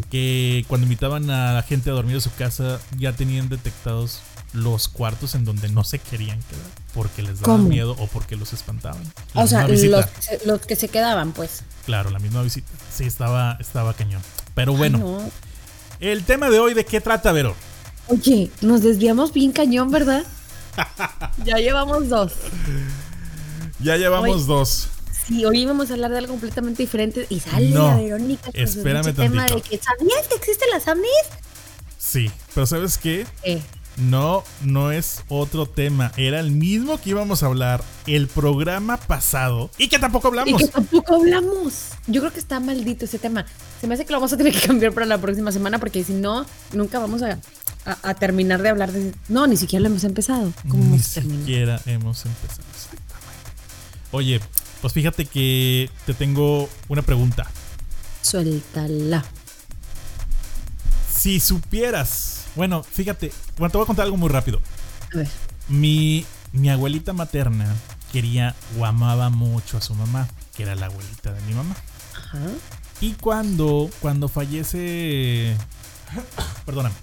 Que 0.10 0.66
cuando 0.68 0.86
invitaban 0.86 1.30
a 1.30 1.54
la 1.54 1.64
gente 1.64 1.90
a 1.90 1.94
dormir 1.94 2.16
en 2.16 2.22
su 2.22 2.34
casa 2.36 2.80
ya 2.98 3.14
tenían 3.14 3.50
detectados 3.50 4.22
los 4.54 4.88
cuartos 4.88 5.36
en 5.36 5.46
donde 5.46 5.70
no 5.70 5.84
se 5.84 6.00
querían 6.00 6.40
quedar 6.40 6.66
porque 6.94 7.22
les 7.22 7.40
daba 7.40 7.58
miedo 7.58 7.96
o 8.00 8.08
porque 8.08 8.36
los 8.36 8.54
espantaban. 8.54 9.02
o 9.34 9.48
sea, 9.48 9.68
los, 9.68 10.62
que 10.66 10.76
se 10.76 10.90
quedaban, 10.90 11.32
pues. 11.32 11.64
Claro, 11.86 12.10
la 12.10 12.20
misma 12.20 12.42
visita. 12.42 12.68
Sí, 12.94 13.06
estaba, 13.06 13.58
estaba 13.60 13.94
cañón. 13.94 14.22
Pero 14.54 14.74
bueno, 14.74 15.22
el 16.00 16.24
tema 16.24 16.50
de 16.50 16.60
hoy, 16.60 16.74
¿de 16.74 16.86
qué 16.86 17.00
trata, 17.00 17.32
Vero? 17.32 17.56
Oye, 18.08 18.52
nos 18.62 18.82
desviamos 18.82 19.32
bien 19.32 19.52
cañón, 19.52 19.90
¿verdad? 19.92 20.26
ya 21.46 21.58
llevamos 21.58 22.10
dos. 22.10 22.34
Ya 23.80 23.98
llevamos 23.98 24.48
dos. 24.48 24.90
Sí, 25.26 25.46
hoy 25.46 25.62
íbamos 25.62 25.90
a 25.92 25.94
hablar 25.94 26.12
de 26.12 26.18
algo 26.18 26.34
completamente 26.34 26.84
diferente 26.84 27.26
y 27.30 27.40
sale 27.40 27.70
la 27.70 27.96
Verónica 27.96 28.50
espérame 28.54 29.14
tema 29.14 29.46
de 29.46 29.62
que 29.62 29.78
¿sabías 29.78 30.28
que 30.28 30.36
existen 30.36 30.70
las 30.72 30.88
ovnis? 30.88 31.12
Sí, 31.98 32.32
pero 32.56 32.66
¿sabes 32.66 32.98
qué? 32.98 33.26
Eh. 33.44 33.62
No, 34.02 34.44
no 34.62 34.92
es 34.92 35.22
otro 35.28 35.68
tema. 35.68 36.12
Era 36.18 36.40
el 36.40 36.52
mismo 36.52 37.00
que 37.00 37.12
íbamos 37.12 37.44
a 37.44 37.46
hablar 37.46 37.84
el 38.08 38.28
programa 38.28 38.98
pasado 38.98 39.70
y 39.78 39.90
que 39.90 40.00
tampoco 40.00 40.30
hablamos. 40.30 40.60
Y 40.60 40.66
que 40.66 40.72
tampoco 40.72 41.16
hablamos. 41.16 41.90
Yo 42.08 42.22
creo 42.22 42.34
que 42.34 42.40
está 42.40 42.60
maldito 42.60 43.06
ese 43.06 43.20
tema. 43.20 43.46
Se 43.80 43.88
me 43.88 43.94
hace 43.94 44.06
que 44.06 44.12
lo 44.12 44.18
vamos 44.18 44.34
a 44.34 44.38
tener 44.38 44.54
que 44.54 44.68
cambiar 44.68 44.92
para 44.94 45.06
la 45.06 45.20
próxima 45.20 45.52
semana 45.52 45.78
porque 45.78 46.04
si 46.04 46.14
no, 46.14 46.46
nunca 46.74 46.98
vamos 46.98 47.22
a, 47.22 47.38
terminar 48.16 48.62
de 48.62 48.70
hablar 48.70 48.92
de... 48.92 49.14
No, 49.30 49.46
ni 49.46 49.58
siquiera 49.58 49.82
lo 49.82 49.90
hemos 49.90 50.04
empezado. 50.04 50.52
ni 50.64 51.00
siquiera 51.00 51.80
hemos 51.86 52.26
empezado, 52.26 52.64
exactamente. 52.74 53.52
Oye, 54.12 54.40
Pues 54.82 54.94
fíjate 54.94 55.26
que 55.26 55.90
te 56.08 56.16
tengo 56.16 56.70
una 56.90 57.04
pregunta. 57.04 57.48
Suéltala. 58.24 59.24
Si 61.16 61.40
supieras, 61.40 62.41
bueno, 62.56 62.84
fíjate, 62.84 63.32
bueno, 63.58 63.72
te 63.72 63.78
voy 63.78 63.86
a 63.86 63.88
contar 63.88 64.06
algo 64.06 64.18
muy 64.18 64.30
rápido. 64.30 64.60
A 65.14 65.18
ver. 65.18 65.28
Mi, 65.70 66.26
mi 66.52 66.70
abuelita 66.70 67.14
materna 67.14 67.74
quería 68.12 68.56
o 68.78 68.86
amaba 68.86 69.30
mucho 69.30 69.78
a 69.78 69.82
su 69.82 69.96
mamá, 69.96 70.28
que 70.56 70.64
era 70.64 70.76
la 70.76 70.88
abuelita 70.88 71.34
de 71.34 71.42
mi 71.42 71.54
mamá. 71.54 71.76
Ajá. 72.16 72.40
Y 73.00 73.14
cuando, 73.14 73.90
cuando 74.00 74.28
fallece, 74.28 75.56
perdóname, 76.66 76.96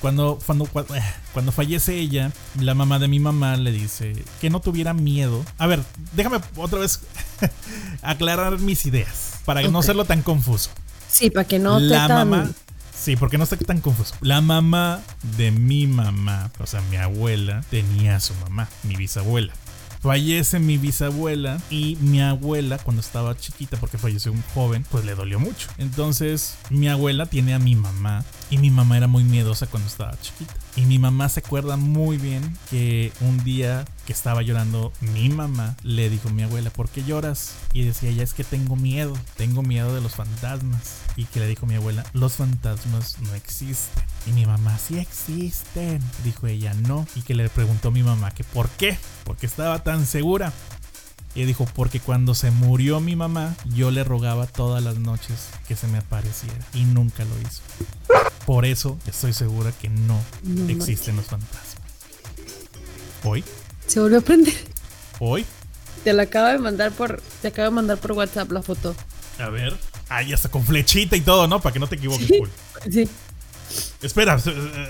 cuando, 0.00 0.38
cuando, 0.46 0.66
eh, 0.94 1.02
cuando, 1.32 1.50
fallece 1.50 1.96
ella, 1.96 2.30
la 2.60 2.74
mamá 2.74 3.00
de 3.00 3.08
mi 3.08 3.18
mamá 3.18 3.56
le 3.56 3.72
dice 3.72 4.12
que 4.40 4.48
no 4.48 4.60
tuviera 4.60 4.94
miedo. 4.94 5.44
A 5.58 5.66
ver, 5.66 5.82
déjame 6.12 6.38
otra 6.56 6.78
vez 6.78 7.00
aclarar 8.02 8.60
mis 8.60 8.86
ideas 8.86 9.40
para 9.44 9.62
no 9.62 9.82
serlo 9.82 10.04
tan 10.04 10.22
confuso. 10.22 10.70
Sí, 11.10 11.30
para 11.30 11.48
que 11.48 11.58
no 11.58 11.80
la 11.80 12.06
mamá. 12.08 12.50
Sí, 12.98 13.16
porque 13.16 13.38
no 13.38 13.44
esté 13.44 13.56
tan 13.56 13.80
confuso. 13.80 14.14
La 14.20 14.40
mamá 14.40 15.00
de 15.36 15.50
mi 15.50 15.86
mamá, 15.86 16.50
o 16.58 16.66
sea, 16.66 16.80
mi 16.90 16.96
abuela, 16.96 17.64
tenía 17.70 18.16
a 18.16 18.20
su 18.20 18.34
mamá, 18.34 18.68
mi 18.82 18.96
bisabuela. 18.96 19.52
Fallece 20.00 20.58
mi 20.58 20.78
bisabuela 20.78 21.60
y 21.70 21.96
mi 22.00 22.20
abuela 22.20 22.78
cuando 22.78 23.00
estaba 23.00 23.36
chiquita, 23.36 23.76
porque 23.78 23.98
falleció 23.98 24.32
un 24.32 24.42
joven, 24.54 24.84
pues 24.90 25.04
le 25.04 25.14
dolió 25.14 25.40
mucho. 25.40 25.68
Entonces 25.78 26.56
mi 26.70 26.88
abuela 26.88 27.26
tiene 27.26 27.54
a 27.54 27.58
mi 27.58 27.74
mamá 27.74 28.24
y 28.50 28.58
mi 28.58 28.70
mamá 28.70 28.96
era 28.96 29.06
muy 29.06 29.24
miedosa 29.24 29.66
cuando 29.66 29.88
estaba 29.88 30.18
chiquita. 30.20 30.54
Y 30.76 30.82
mi 30.82 30.98
mamá 30.98 31.28
se 31.28 31.40
acuerda 31.40 31.76
muy 31.76 32.16
bien 32.16 32.56
que 32.70 33.12
un 33.20 33.42
día 33.44 33.84
que 34.06 34.12
estaba 34.12 34.42
llorando, 34.42 34.92
mi 35.00 35.28
mamá 35.28 35.76
le 35.82 36.08
dijo 36.08 36.28
a 36.28 36.32
mi 36.32 36.42
abuela, 36.42 36.70
¿por 36.70 36.88
qué 36.88 37.04
lloras? 37.04 37.54
Y 37.72 37.84
decía 37.84 38.10
ella, 38.10 38.22
es 38.22 38.32
que 38.32 38.44
tengo 38.44 38.76
miedo, 38.76 39.14
tengo 39.36 39.62
miedo 39.62 39.94
de 39.94 40.00
los 40.00 40.14
fantasmas. 40.14 41.00
Y 41.16 41.24
que 41.24 41.40
le 41.40 41.46
dijo 41.46 41.66
mi 41.66 41.74
abuela, 41.74 42.04
los 42.12 42.34
fantasmas 42.34 43.18
no 43.20 43.34
existen. 43.34 44.04
Y 44.26 44.32
mi 44.32 44.46
mamá, 44.46 44.78
sí 44.78 44.98
existen. 44.98 46.02
Dijo 46.24 46.46
ella, 46.46 46.74
no. 46.74 47.06
Y 47.16 47.22
que 47.22 47.34
le 47.34 47.48
preguntó 47.48 47.88
a 47.88 47.92
mi 47.92 48.02
mamá 48.02 48.30
que 48.30 48.44
por 48.44 48.68
qué, 48.70 48.98
porque 49.24 49.46
estaba 49.46 49.82
tan 49.82 50.06
segura. 50.06 50.52
Y 51.38 51.44
dijo, 51.44 51.66
porque 51.72 52.00
cuando 52.00 52.34
se 52.34 52.50
murió 52.50 52.98
mi 52.98 53.14
mamá, 53.14 53.54
yo 53.72 53.92
le 53.92 54.02
rogaba 54.02 54.48
todas 54.48 54.82
las 54.82 54.98
noches 54.98 55.50
que 55.68 55.76
se 55.76 55.86
me 55.86 55.98
apareciera. 55.98 56.58
Y 56.74 56.82
nunca 56.82 57.24
lo 57.24 57.30
hizo. 57.40 57.62
Por 58.44 58.64
eso 58.64 58.98
estoy 59.06 59.32
segura 59.32 59.70
que 59.70 59.88
no, 59.88 60.20
existen 60.68 61.14
los 61.14 61.26
fantasmas. 61.26 61.76
¿Hoy? 63.22 63.44
Se 63.86 64.00
volvió 64.00 64.18
a 64.18 64.20
prender. 64.20 64.52
¿Hoy? 65.20 65.46
Te 66.02 66.12
la 66.12 66.24
acabo 66.24 66.48
de 66.48 66.58
mandar 66.58 66.90
por. 66.90 67.22
Te 67.40 67.46
acabo 67.46 67.66
de 67.66 67.74
mandar 67.76 67.98
por 67.98 68.12
WhatsApp 68.12 68.50
la 68.50 68.62
foto. 68.62 68.96
A 69.38 69.48
ver. 69.48 69.78
Ah, 70.08 70.22
ya 70.22 70.34
está 70.34 70.48
con 70.48 70.64
flechita 70.64 71.14
y 71.14 71.20
todo, 71.20 71.46
¿no? 71.46 71.60
Para 71.60 71.72
que 71.72 71.78
no 71.78 71.86
te 71.86 71.94
equivoques, 71.94 72.26
sí. 72.26 72.42
sí. 72.90 73.08
Espera, 74.02 74.42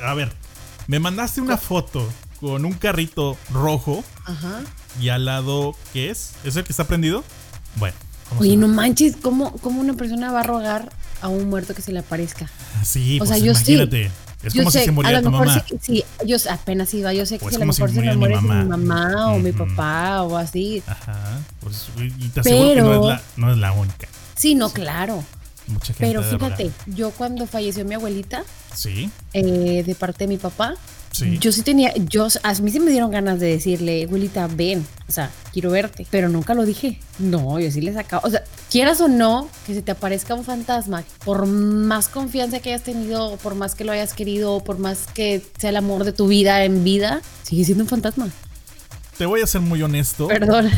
a 0.02 0.14
ver. 0.14 0.32
Me 0.86 0.98
mandaste 0.98 1.42
una 1.42 1.58
foto 1.58 2.10
con 2.40 2.64
un 2.64 2.72
carrito 2.72 3.36
rojo. 3.50 4.02
Ajá. 4.24 4.62
Y 5.00 5.10
al 5.10 5.24
lado, 5.24 5.74
¿qué 5.92 6.10
es? 6.10 6.32
¿Es 6.44 6.56
el 6.56 6.64
que 6.64 6.72
está 6.72 6.84
prendido? 6.84 7.24
Bueno. 7.76 7.96
Oye, 8.38 8.56
no 8.56 8.68
manches, 8.68 9.16
¿cómo, 9.16 9.52
¿cómo, 9.58 9.80
una 9.80 9.94
persona 9.94 10.30
va 10.30 10.40
a 10.40 10.42
rogar 10.42 10.92
a 11.22 11.28
un 11.28 11.48
muerto 11.48 11.74
que 11.74 11.82
se 11.82 11.92
le 11.92 12.00
aparezca? 12.00 12.50
Sí, 12.84 13.16
o 13.16 13.18
pues 13.18 13.30
sea, 13.30 13.38
yo 13.38 13.52
imagínate. 13.52 14.10
Es 14.42 14.54
como 14.54 14.70
si 14.70 14.78
se 14.78 14.90
muriera 14.92 15.20
tu 15.20 15.30
mamá. 15.30 15.64
Sí, 15.66 15.78
sí, 15.80 16.04
yo 16.24 16.36
apenas 16.50 16.92
iba, 16.94 17.12
yo 17.12 17.26
sé 17.26 17.38
que 17.38 17.48
si 17.48 17.56
a 17.56 17.58
lo 17.58 17.66
mejor 17.66 17.90
se 17.90 18.00
me 18.00 18.16
muere 18.16 18.40
mi 18.40 18.64
mamá, 18.64 19.32
o 19.32 19.38
mi 19.38 19.52
papá 19.52 20.22
o 20.22 20.36
así. 20.36 20.82
Ajá. 20.86 21.40
Pues, 21.60 21.88
y 21.96 22.28
te 22.28 22.40
aseguro 22.40 22.74
que 22.74 22.80
no 22.80 22.94
es, 22.94 23.08
la, 23.08 23.22
no 23.36 23.52
es 23.52 23.58
la 23.58 23.72
única. 23.72 24.08
Sí, 24.36 24.54
no, 24.54 24.70
claro. 24.70 25.24
Mucha 25.66 25.92
gente 25.92 26.06
Pero 26.06 26.22
fíjate, 26.22 26.70
yo 26.86 27.10
cuando 27.10 27.46
falleció 27.46 27.84
mi 27.84 27.94
abuelita, 27.94 28.44
sí. 28.74 29.10
Eh, 29.32 29.82
de 29.84 29.94
parte 29.94 30.24
de 30.24 30.28
mi 30.28 30.38
papá, 30.38 30.74
yo 31.40 31.52
sí 31.52 31.62
tenía, 31.62 31.92
yo, 31.94 32.28
a 32.42 32.54
mí 32.54 32.70
sí 32.70 32.80
me 32.80 32.90
dieron 32.90 33.10
ganas 33.10 33.40
de 33.40 33.48
decirle, 33.48 34.04
abuelita, 34.04 34.46
ven, 34.46 34.86
o 35.08 35.12
sea, 35.12 35.30
quiero 35.52 35.70
verte, 35.70 36.06
pero 36.10 36.28
nunca 36.28 36.54
lo 36.54 36.64
dije. 36.64 37.00
No, 37.18 37.58
yo 37.58 37.70
sí 37.70 37.80
le 37.80 37.92
sacaba, 37.92 38.22
o 38.26 38.30
sea, 38.30 38.44
quieras 38.70 39.00
o 39.00 39.08
no, 39.08 39.48
que 39.66 39.74
se 39.74 39.82
te 39.82 39.90
aparezca 39.90 40.34
un 40.34 40.44
fantasma, 40.44 41.04
por 41.24 41.46
más 41.46 42.08
confianza 42.08 42.60
que 42.60 42.70
hayas 42.70 42.84
tenido, 42.84 43.36
por 43.38 43.54
más 43.54 43.74
que 43.74 43.84
lo 43.84 43.92
hayas 43.92 44.12
querido, 44.12 44.60
por 44.60 44.78
más 44.78 45.06
que 45.12 45.42
sea 45.58 45.70
el 45.70 45.76
amor 45.76 46.04
de 46.04 46.12
tu 46.12 46.28
vida 46.28 46.64
en 46.64 46.84
vida, 46.84 47.22
sigue 47.42 47.64
siendo 47.64 47.84
un 47.84 47.88
fantasma. 47.88 48.28
Te 49.16 49.26
voy 49.26 49.40
a 49.40 49.46
ser 49.46 49.60
muy 49.60 49.82
honesto. 49.82 50.28
Perdón. 50.28 50.70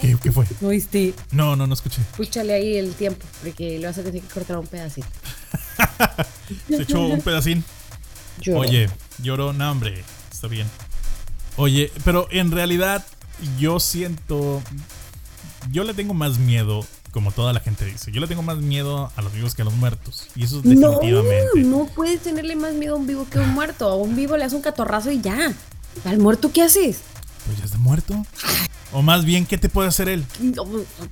¿Qué, 0.00 0.16
¿Qué, 0.22 0.30
fue? 0.30 0.46
¿No 0.60 0.68
oíste? 0.68 1.12
No, 1.32 1.56
no, 1.56 1.66
no 1.66 1.74
escuché. 1.74 2.00
Escúchale 2.12 2.52
ahí 2.52 2.76
el 2.76 2.94
tiempo, 2.94 3.26
porque 3.42 3.78
le 3.78 3.86
vas 3.86 3.98
a 3.98 4.02
tener 4.02 4.22
que 4.22 4.28
cortar 4.28 4.58
un 4.58 4.66
pedacito. 4.66 5.08
Se 6.68 6.82
echó 6.82 7.00
un 7.00 7.20
pedacín. 7.20 7.64
Oye, 8.54 8.88
lloró, 9.22 9.52
no, 9.52 9.70
hombre, 9.70 10.02
está 10.30 10.48
bien. 10.48 10.66
Oye, 11.56 11.92
pero 12.04 12.28
en 12.30 12.50
realidad 12.50 13.04
yo 13.58 13.80
siento. 13.80 14.62
Yo 15.70 15.84
le 15.84 15.92
tengo 15.94 16.14
más 16.14 16.38
miedo, 16.38 16.86
como 17.12 17.32
toda 17.32 17.52
la 17.52 17.60
gente 17.60 17.84
dice. 17.84 18.12
Yo 18.12 18.20
le 18.20 18.26
tengo 18.26 18.42
más 18.42 18.58
miedo 18.58 19.10
a 19.16 19.22
los 19.22 19.32
vivos 19.32 19.54
que 19.54 19.62
a 19.62 19.64
los 19.64 19.74
muertos. 19.74 20.28
Y 20.36 20.44
eso 20.44 20.58
es 20.58 20.62
definitivamente. 20.62 21.48
No, 21.56 21.78
no 21.78 21.86
puedes 21.86 22.22
tenerle 22.22 22.56
más 22.56 22.74
miedo 22.74 22.94
a 22.94 22.98
un 22.98 23.06
vivo 23.06 23.26
que 23.28 23.38
a 23.38 23.42
un 23.42 23.50
muerto. 23.50 23.88
A 23.88 23.96
un 23.96 24.14
vivo 24.14 24.36
le 24.36 24.44
haces 24.44 24.56
un 24.56 24.62
catorrazo 24.62 25.10
y 25.10 25.20
ya. 25.20 25.52
¿Al 26.04 26.18
muerto 26.18 26.52
qué 26.52 26.62
haces? 26.62 27.00
Pues 27.46 27.58
ya 27.58 27.64
está 27.64 27.78
muerto. 27.78 28.24
O 28.92 29.02
más 29.02 29.24
bien, 29.24 29.44
¿qué 29.44 29.58
te 29.58 29.68
puede 29.68 29.88
hacer 29.88 30.08
él? 30.08 30.24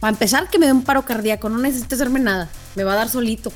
Para 0.00 0.12
empezar, 0.12 0.48
que 0.48 0.58
me 0.58 0.66
dé 0.66 0.72
un 0.72 0.84
paro 0.84 1.04
cardíaco. 1.04 1.48
No 1.48 1.58
necesita 1.58 1.96
hacerme 1.96 2.20
nada. 2.20 2.48
Me 2.76 2.84
va 2.84 2.92
a 2.92 2.96
dar 2.96 3.08
solito. 3.08 3.52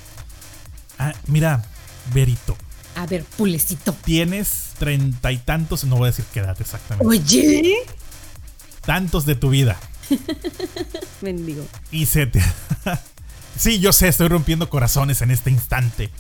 Ah, 0.99 1.15
mira, 1.27 1.65
Verito. 2.13 2.57
A 3.01 3.07
ver, 3.07 3.25
pulecito. 3.25 3.95
Tienes 4.05 4.73
treinta 4.79 5.33
y 5.33 5.39
tantos, 5.39 5.85
no 5.85 5.97
voy 5.97 6.09
a 6.09 6.11
decir 6.11 6.27
qué 6.35 6.41
edad 6.41 6.55
exactamente. 6.61 7.07
Oye. 7.07 7.77
Tantos 8.85 9.25
de 9.25 9.37
tu 9.37 9.49
vida. 9.49 9.81
Mendigo. 11.23 11.67
Y 11.91 12.05
se 12.05 12.27
te... 12.27 12.43
sí, 13.57 13.81
yo 13.81 13.95
sé, 13.95 14.09
estoy 14.09 14.29
rompiendo 14.29 14.69
corazones 14.69 15.23
en 15.23 15.31
este 15.31 15.51
instante. 15.51 16.11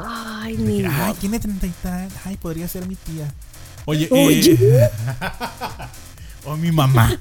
Ay, 0.00 0.56
mi 0.58 0.84
Ay, 0.84 1.14
tiene 1.20 1.40
treinta 1.40 1.66
y 1.66 1.70
tantos. 1.82 2.18
Ay, 2.24 2.36
podría 2.36 2.68
ser 2.68 2.86
mi 2.86 2.94
tía. 2.94 3.34
Oye, 3.84 4.08
Eh... 4.12 4.90
o 6.44 6.56
mi 6.56 6.70
mamá. 6.70 7.18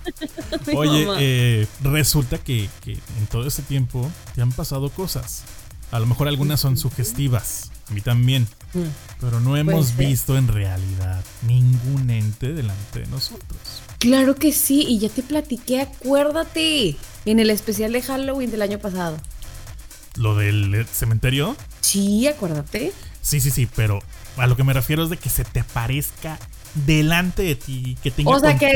Oye, 0.76 1.08
Eh, 1.18 1.68
resulta 1.82 2.38
que, 2.38 2.70
que 2.82 2.92
en 2.92 3.28
todo 3.32 3.48
ese 3.48 3.64
tiempo 3.64 4.12
te 4.36 4.44
han 4.44 4.52
pasado 4.52 4.92
cosas. 4.92 5.42
A 5.90 6.00
lo 6.00 6.06
mejor 6.06 6.28
algunas 6.28 6.60
son 6.60 6.78
sugestivas. 6.78 7.72
A 7.90 7.94
mí 7.94 8.02
también. 8.02 8.48
Mm. 8.74 8.84
Pero 9.20 9.40
no 9.40 9.56
hemos 9.58 9.96
visto 9.96 10.38
en 10.38 10.48
realidad 10.48 11.24
ningún 11.48 12.10
ente 12.10 12.54
delante 12.54 13.00
de 13.00 13.08
nosotros. 13.08 13.82
Claro 14.00 14.36
que 14.36 14.52
sí, 14.52 14.86
y 14.88 15.00
ya 15.00 15.10
te 15.10 15.24
platiqué, 15.24 15.82
acuérdate, 15.82 16.96
en 17.26 17.40
el 17.40 17.50
especial 17.50 17.94
de 17.94 18.02
Halloween 18.02 18.52
del 18.52 18.62
año 18.62 18.80
pasado. 18.80 19.18
¿Lo 20.16 20.36
del 20.36 20.86
cementerio? 20.92 21.56
Sí, 21.82 22.28
acuérdate. 22.28 22.92
Sí, 23.22 23.40
sí, 23.40 23.52
sí, 23.52 23.68
pero 23.76 24.00
a 24.38 24.48
lo 24.48 24.56
que 24.56 24.64
me 24.64 24.74
refiero 24.74 25.04
es 25.04 25.10
de 25.10 25.18
que 25.18 25.30
se 25.30 25.44
te 25.44 25.60
aparezca 25.60 26.38
delante 26.86 27.44
de 27.44 27.56
ti, 27.56 27.98
que 28.04 28.12
tenga 28.12 28.32
O 28.32 28.40
sea, 28.40 28.58
que, 28.58 28.72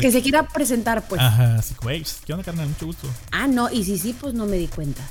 que, 0.00 0.12
se 0.12 0.22
quiera 0.22 0.48
presentar, 0.48 1.06
pues. 1.06 1.20
Ajá, 1.20 1.56
así 1.56 1.74
que, 1.74 2.04
¿qué 2.26 2.32
onda, 2.32 2.44
carnal? 2.44 2.68
Mucho 2.68 2.86
gusto. 2.86 3.08
Ah, 3.30 3.46
no, 3.46 3.70
y 3.70 3.84
sí, 3.84 3.98
sí, 3.98 4.14
pues 4.18 4.34
no 4.34 4.46
me 4.46 4.56
di 4.56 4.66
cuenta. 4.66 5.02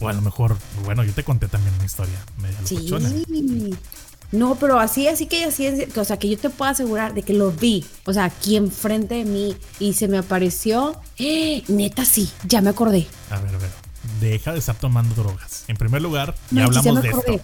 O 0.00 0.08
a 0.08 0.12
lo 0.12 0.20
mejor, 0.22 0.56
bueno, 0.84 1.02
yo 1.04 1.12
te 1.12 1.24
conté 1.24 1.48
también 1.48 1.74
una 1.74 1.84
historia 1.84 2.18
media 2.40 2.58
sí. 2.64 3.74
No, 4.30 4.56
pero 4.56 4.78
así, 4.78 5.08
así 5.08 5.26
que 5.26 5.44
así, 5.44 5.66
o 5.96 6.04
sea, 6.04 6.18
que 6.18 6.28
yo 6.28 6.36
te 6.36 6.50
puedo 6.50 6.70
asegurar 6.70 7.14
de 7.14 7.22
que 7.22 7.32
lo 7.32 7.50
vi, 7.50 7.86
o 8.04 8.12
sea, 8.12 8.24
aquí 8.24 8.56
enfrente 8.56 9.14
de 9.14 9.24
mí 9.24 9.56
y 9.78 9.94
se 9.94 10.06
me 10.06 10.18
apareció. 10.18 11.00
¡Eh! 11.18 11.62
Neta, 11.68 12.04
sí, 12.04 12.30
ya 12.44 12.60
me 12.60 12.68
acordé. 12.68 13.06
A 13.30 13.38
ver, 13.38 13.54
a 13.54 13.58
ver, 13.58 13.70
deja 14.20 14.52
de 14.52 14.58
estar 14.58 14.76
tomando 14.76 15.14
drogas. 15.14 15.64
En 15.66 15.76
primer 15.76 16.02
lugar, 16.02 16.34
ya 16.50 16.64
hablamos 16.64 17.02
de 17.02 17.08
esto. 17.08 17.40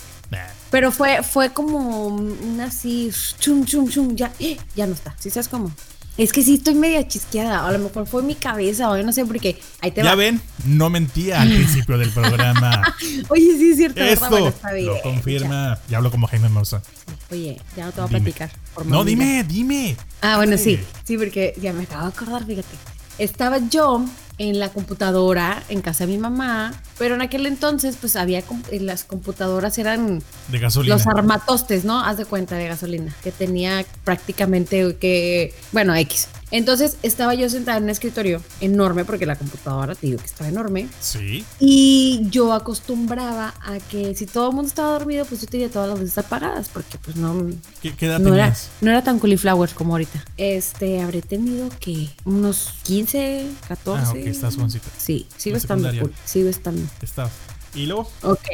Pero 0.71 0.93
fue, 0.93 1.23
fue 1.23 1.53
como 1.53 2.07
un 2.07 2.61
así, 2.61 3.11
chum, 3.39 3.65
chum, 3.65 3.89
chum, 3.89 4.15
ya, 4.15 4.33
¡eh! 4.39 4.59
ya 4.77 4.87
no 4.87 4.93
está. 4.93 5.17
¿Sí 5.19 5.31
sabes 5.31 5.49
cómo? 5.49 5.73
Es 6.17 6.33
que 6.33 6.45
sí 6.45 6.55
estoy 6.55 6.75
media 6.75 7.07
chisqueada. 7.09 7.67
A 7.67 7.73
lo 7.73 7.79
mejor 7.81 8.07
fue 8.07 8.23
mi 8.23 8.37
cabeza 8.37 8.89
o 8.91 8.97
yo 8.97 9.03
no 9.03 9.13
sé 9.13 9.27
por 9.27 9.41
qué. 9.41 9.59
Ahí 9.81 9.91
te 9.91 10.03
ya 10.03 10.15
ven, 10.15 10.41
no 10.65 10.89
mentía 10.89 11.43
al 11.43 11.49
principio 11.49 11.99
del 11.99 12.11
programa. 12.11 12.95
Oye, 13.29 13.59
sí 13.59 13.71
es 13.71 13.77
cierto. 13.77 14.01
Esto 14.01 14.55
lo 14.81 15.03
confirma. 15.03 15.79
Ya 15.89 15.97
hablo 15.99 16.13
como 16.13 16.29
Jaime 16.29 16.49
Moussa. 16.49 16.83
Oye, 17.31 17.61
ya 17.77 17.87
no 17.87 17.93
te 17.93 18.01
voy 18.01 18.07
a 18.07 18.11
platicar. 18.11 18.51
no, 18.85 19.05
dime, 19.05 19.43
dime. 19.43 19.97
Ah, 20.21 20.37
bueno, 20.37 20.57
sí. 20.57 20.79
Sí, 21.03 21.19
porque 21.19 21.55
ya 21.61 21.73
me 21.73 21.83
acabo 21.83 22.03
de 22.03 22.09
acordar, 22.09 22.47
fíjate. 22.47 22.94
Estaba 23.19 23.59
yo 23.71 24.05
en 24.39 24.59
la 24.59 24.71
computadora 24.71 25.63
en 25.69 25.81
casa 25.81 26.07
de 26.07 26.13
mi 26.13 26.19
mamá, 26.19 26.73
pero 26.99 27.15
en 27.15 27.23
aquel 27.23 27.47
entonces 27.47 27.97
pues 28.01 28.17
había 28.17 28.43
las 28.73 29.05
computadoras 29.05 29.79
eran 29.79 30.23
de 30.49 30.59
gasolina. 30.59 30.97
Los 30.97 31.07
armatostes, 31.07 31.85
¿no? 31.85 32.05
Haz 32.05 32.17
de 32.17 32.25
cuenta 32.25 32.57
de 32.57 32.67
gasolina, 32.67 33.15
que 33.23 33.31
tenía 33.31 33.85
prácticamente 34.03 34.97
que 34.97 35.55
bueno, 35.73 35.95
X. 35.95 36.29
Entonces 36.55 36.99
estaba 37.03 37.35
yo 37.35 37.51
sentada 37.51 37.79
en 37.79 37.85
un 37.85 37.91
escritorio 37.91 38.41
enorme, 38.61 39.05
porque 39.05 39.27
la 39.27 39.35
computadora 39.35 39.97
te 39.97 40.07
digo 40.07 40.21
que 40.21 40.27
estaba 40.27 40.49
enorme. 40.49 40.89
Sí. 41.01 41.45
Y 41.59 42.21
yo 42.31 42.53
acostumbraba 42.53 43.55
a 43.61 43.79
que 43.91 44.15
si 44.15 44.27
todo 44.27 44.51
el 44.51 44.55
mundo 44.55 44.69
estaba 44.69 44.93
dormido, 44.93 45.25
pues 45.25 45.41
yo 45.41 45.49
tenía 45.49 45.69
todas 45.69 45.89
las 45.89 45.99
luces 45.99 46.17
apagadas, 46.17 46.69
porque 46.69 46.97
pues 46.99 47.17
no. 47.17 47.35
¿Qué, 47.83 47.93
edad 48.07 48.21
no 48.21 48.33
Era, 48.33 48.55
no 48.81 48.91
era 48.93 49.03
tan 49.03 49.19
cauliflower 49.19 49.71
como 49.71 49.95
ahorita. 49.95 50.25
Este, 50.37 51.03
habré 51.03 51.23
tenido 51.23 51.69
que 51.81 52.09
unos 52.25 52.75
15, 52.85 53.49
14. 53.67 54.07
Ah, 54.07 54.11
ok, 54.13 54.17
estás 54.19 54.55
jovencita. 54.55 54.87
Sí, 54.97 55.27
sigo 55.37 55.57
estando 55.57 55.91
cool. 55.99 56.15
Sigo 56.25 56.49
estando. 56.49 56.87
Estás. 57.03 57.33
¿Y 57.75 57.87
luego? 57.87 58.09
Ok. 58.23 58.47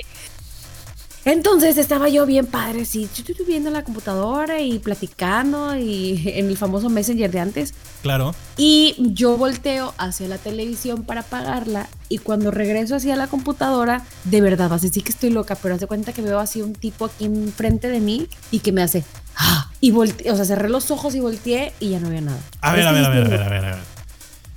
Entonces 1.24 1.76
estaba 1.76 2.08
yo 2.08 2.24
bien 2.24 2.46
padre, 2.46 2.84
sí, 2.84 3.08
viendo 3.46 3.70
la 3.70 3.84
computadora 3.84 4.60
y 4.60 4.78
platicando 4.78 5.76
y 5.76 6.22
en 6.34 6.48
el 6.48 6.56
famoso 6.56 6.88
Messenger 6.88 7.30
de 7.30 7.40
antes. 7.40 7.74
Claro. 8.02 8.34
Y 8.56 8.94
yo 8.98 9.36
volteo 9.36 9.94
hacia 9.98 10.28
la 10.28 10.38
televisión 10.38 11.04
para 11.04 11.20
apagarla 11.20 11.88
y 12.08 12.18
cuando 12.18 12.50
regreso 12.50 12.96
hacia 12.96 13.16
la 13.16 13.26
computadora, 13.26 14.04
de 14.24 14.40
verdad, 14.40 14.70
vas 14.70 14.82
a 14.82 14.86
decir 14.86 15.04
que 15.04 15.10
estoy 15.10 15.30
loca, 15.30 15.56
pero 15.56 15.74
hace 15.74 15.86
cuenta 15.86 16.12
que 16.12 16.22
veo 16.22 16.38
así 16.38 16.62
un 16.62 16.72
tipo 16.72 17.04
aquí 17.04 17.26
enfrente 17.26 17.88
de 17.88 18.00
mí 18.00 18.28
y 18.50 18.60
que 18.60 18.72
me 18.72 18.82
hace... 18.82 19.04
¡Ah! 19.36 19.70
Y 19.80 19.92
volteé, 19.92 20.30
o 20.30 20.36
sea, 20.36 20.44
cerré 20.44 20.68
los 20.68 20.90
ojos 20.90 21.14
y 21.14 21.20
volteé 21.20 21.72
y 21.80 21.90
ya 21.90 22.00
no 22.00 22.08
había 22.08 22.20
nada. 22.20 22.38
A 22.60 22.72
ver, 22.74 22.86
a 22.86 22.92
ver, 22.92 23.04
a 23.04 23.08
ver, 23.10 23.24
a 23.24 23.28
ver, 23.28 23.42
a 23.42 23.48
ver, 23.48 23.64
a 23.64 23.76
ver. 23.76 23.84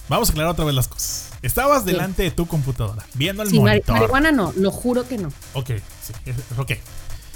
Vamos 0.09 0.29
a 0.29 0.31
aclarar 0.31 0.51
otra 0.51 0.65
vez 0.65 0.75
las 0.75 0.87
cosas. 0.87 1.22
Estabas 1.43 1.83
delante 1.83 2.23
de 2.23 2.31
tu 2.31 2.47
computadora, 2.47 3.05
viendo 3.13 3.43
el 3.43 3.49
sí, 3.49 3.59
monitor. 3.59 3.95
marihuana 3.95 4.31
no, 4.31 4.53
lo 4.55 4.71
juro 4.71 5.07
que 5.07 5.17
no. 5.17 5.27
Ok, 5.53 5.71
sí, 6.01 6.13
ok. 6.57 6.71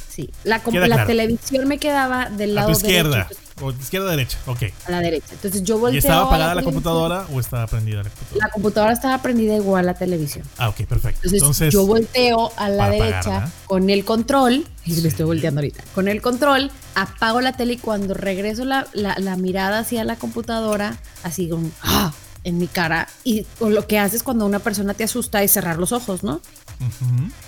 Sí, 0.09 0.31
la, 0.45 0.61
la 0.87 1.05
televisión 1.05 1.67
me 1.67 1.77
quedaba 1.77 2.29
del 2.29 2.55
lado 2.55 2.69
a 2.69 2.71
tu 2.71 2.79
izquierda, 2.79 3.27
o 3.61 3.71
izquierda 3.71 4.09
derecha, 4.09 4.39
ok. 4.47 4.63
A 4.87 4.91
la 4.91 5.01
derecha. 5.01 5.27
Entonces 5.33 5.61
yo 5.61 5.77
volteo. 5.77 5.95
¿Y 5.95 5.97
estaba 5.99 6.25
apagada 6.25 6.55
la, 6.55 6.63
computadora 6.63 7.27
o 7.31 7.39
estaba 7.39 7.67
prendida 7.67 7.97
la 7.97 8.09
computadora? 8.09 8.47
La 8.47 8.51
computadora 8.51 8.93
estaba 8.93 9.21
prendida 9.21 9.55
igual 9.57 9.87
a 9.89 9.91
la 9.91 9.93
televisión. 9.93 10.47
Ah, 10.57 10.69
ok, 10.69 10.85
perfecto. 10.85 11.27
Entonces, 11.29 11.71
yo 11.71 11.85
volteo 11.85 12.51
a 12.55 12.69
la 12.69 12.89
derecha 12.89 13.51
con 13.65 13.89
el 13.89 14.05
control, 14.05 14.65
y 14.85 14.95
le 15.01 15.09
estoy 15.09 15.25
volteando 15.25 15.59
ahorita, 15.59 15.83
con 15.93 16.07
el 16.07 16.21
control, 16.21 16.71
apago 16.95 17.41
la 17.41 17.53
tele 17.53 17.73
y 17.73 17.77
cuando 17.77 18.13
regreso 18.13 18.65
la, 18.65 18.87
la 18.93 19.35
mirada 19.35 19.79
hacia 19.79 20.03
la 20.03 20.15
computadora, 20.15 20.97
así 21.23 21.49
como, 21.49 21.69
¡ah! 21.83 22.13
En 22.47 22.57
mi 22.57 22.67
cara 22.67 23.09
y 23.25 23.45
lo 23.59 23.87
que 23.87 23.99
haces 23.99 24.23
cuando 24.23 24.45
una 24.45 24.59
persona 24.59 24.93
te 24.93 25.03
asusta 25.03 25.43
es 25.43 25.51
cerrar 25.51 25.77
los 25.77 25.91
ojos, 25.91 26.23
¿no? 26.23 26.39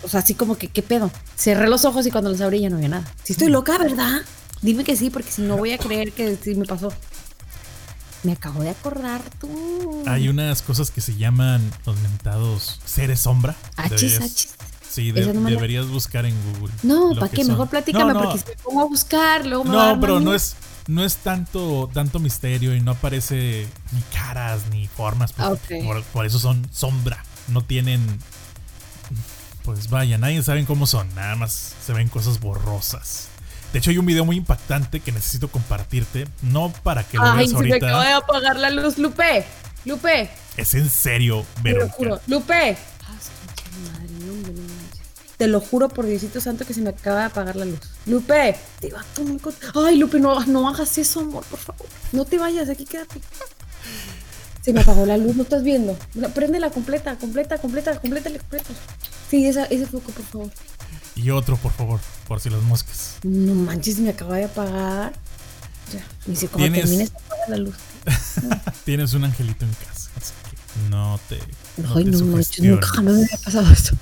O 0.03 0.09
sea, 0.09 0.19
así 0.19 0.33
como 0.33 0.57
que, 0.57 0.67
¿qué 0.67 0.81
pedo? 0.81 1.09
Cerré 1.37 1.69
los 1.69 1.85
ojos 1.85 2.05
y 2.05 2.11
cuando 2.11 2.29
los 2.29 2.41
abrí 2.41 2.59
ya 2.59 2.69
no 2.69 2.75
había 2.75 2.89
nada. 2.89 3.13
Si 3.23 3.31
estoy 3.31 3.47
loca, 3.47 3.77
¿verdad? 3.77 4.21
Dime 4.61 4.83
que 4.83 4.97
sí, 4.97 5.09
porque 5.09 5.31
si 5.31 5.41
no 5.41 5.55
voy 5.55 5.71
a 5.71 5.77
creer 5.77 6.11
que 6.11 6.35
sí 6.35 6.53
me 6.55 6.65
pasó. 6.65 6.91
Me 8.23 8.33
acabo 8.33 8.61
de 8.61 8.71
acordar 8.71 9.21
tú. 9.39 10.03
Hay 10.05 10.27
unas 10.27 10.61
cosas 10.61 10.91
que 10.91 10.99
se 10.99 11.15
llaman 11.15 11.61
los 11.85 11.97
mentados 12.01 12.81
seres 12.83 13.21
sombra. 13.21 13.55
H 13.77 14.19
Sí, 14.89 15.13
deberías 15.13 15.87
buscar 15.87 16.25
en 16.25 16.35
Google. 16.51 16.73
No, 16.83 17.13
¿para 17.15 17.29
qué? 17.29 17.45
Mejor 17.45 17.69
platícame, 17.69 18.13
porque 18.15 18.39
si 18.39 18.45
me 18.49 18.55
pongo 18.57 18.81
a 18.81 18.85
buscar, 18.85 19.45
luego 19.45 19.63
me 19.63 19.71
No, 19.71 19.97
pero 20.01 20.19
no 20.19 20.33
es, 20.33 20.55
no 20.89 21.05
es 21.05 21.17
tanto, 21.17 21.87
tanto 21.93 22.17
misterio 22.17 22.75
y 22.75 22.81
no 22.81 22.91
aparece 22.91 23.67
ni 23.91 24.01
caras 24.11 24.63
ni 24.71 24.87
formas. 24.87 25.33
Por, 25.33 26.25
eso 26.25 26.39
son 26.39 26.67
sombra. 26.71 27.23
No 27.47 27.61
tienen. 27.61 28.01
Pues 29.63 29.91
vaya, 29.91 30.17
nadie 30.17 30.41
sabe 30.41 30.65
cómo 30.65 30.87
son. 30.87 31.13
Nada 31.13 31.35
más 31.35 31.75
se 31.85 31.93
ven 31.93 32.09
cosas 32.09 32.39
borrosas. 32.39 33.27
De 33.71 33.77
hecho, 33.77 33.91
hay 33.91 33.99
un 33.99 34.05
video 34.07 34.25
muy 34.25 34.37
impactante 34.37 34.99
que 34.99 35.11
necesito 35.11 35.47
compartirte. 35.49 36.27
No 36.41 36.73
para 36.81 37.03
que 37.03 37.17
lo 37.17 37.23
Ay, 37.23 37.37
veas 37.37 37.53
ahorita. 37.53 37.75
Ay, 37.75 37.81
se 37.81 37.97
me 37.99 38.05
de 38.05 38.13
apagar 38.13 38.55
la 38.55 38.71
luz, 38.71 38.97
Lupe. 38.97 39.45
Lupe. 39.85 40.31
Es 40.57 40.73
en 40.73 40.89
serio, 40.89 41.45
Verónica. 41.61 41.95
Te 41.97 42.03
lo 42.03 42.09
juro. 42.15 42.21
Lupe. 42.25 42.77
Te 45.39 45.47
lo 45.47 45.61
juro 45.61 45.87
por 45.87 46.05
Diosito 46.05 46.41
Santo 46.41 46.65
que 46.65 46.73
se 46.73 46.81
me 46.81 46.89
acaba 46.89 47.21
de 47.21 47.25
apagar 47.27 47.55
la 47.55 47.63
luz. 47.63 47.79
Lupe, 48.05 48.57
te 48.81 48.91
va 48.91 48.99
a 48.99 49.85
Ay, 49.87 49.97
Lupe, 49.97 50.19
no, 50.19 50.37
no 50.47 50.67
hagas 50.67 50.97
eso, 50.97 51.21
amor, 51.21 51.45
por 51.45 51.59
favor. 51.59 51.87
No 52.11 52.25
te 52.25 52.37
vayas, 52.37 52.67
aquí 52.67 52.83
quédate. 52.83 53.21
Se 54.61 54.73
me 54.73 54.81
apagó 54.81 55.05
la 55.05 55.15
luz, 55.15 55.37
¿no 55.37 55.43
estás 55.43 55.63
viendo? 55.63 55.97
Préndela 56.35 56.71
completa, 56.71 57.15
completa, 57.15 57.57
completa, 57.57 57.97
completa, 58.01 58.29
completa. 58.29 58.69
Sí, 59.29 59.45
esa, 59.45 59.63
ese 59.63 59.85
foco, 59.85 60.11
por 60.11 60.25
favor. 60.25 60.51
Y 61.15 61.29
otro, 61.29 61.55
por 61.55 61.71
favor, 61.71 62.01
por 62.27 62.41
si 62.41 62.49
las 62.49 62.61
moscas. 62.63 63.15
No 63.23 63.55
manches, 63.55 63.97
me 63.99 64.09
acaba 64.09 64.35
de 64.35 64.43
apagar. 64.43 65.13
Ya, 65.93 66.05
ni 66.25 66.35
sé 66.35 66.49
cómo 66.49 66.65
termines 66.69 67.13
apagar 67.15 67.49
la 67.49 67.57
luz. 67.59 67.75
Tienes 68.83 69.13
un 69.13 69.23
angelito 69.23 69.63
en 69.63 69.71
casa, 69.71 70.09
así 70.17 70.33
que 70.51 70.89
no 70.89 71.17
te. 71.29 71.39
No, 71.81 71.95
Ay, 71.95 72.03
no 72.03 72.25
manches, 72.25 72.59
nunca 72.61 72.87
jamás 72.87 73.13
me 73.13 73.23
había 73.23 73.37
pasado 73.37 73.71
esto. 73.71 73.95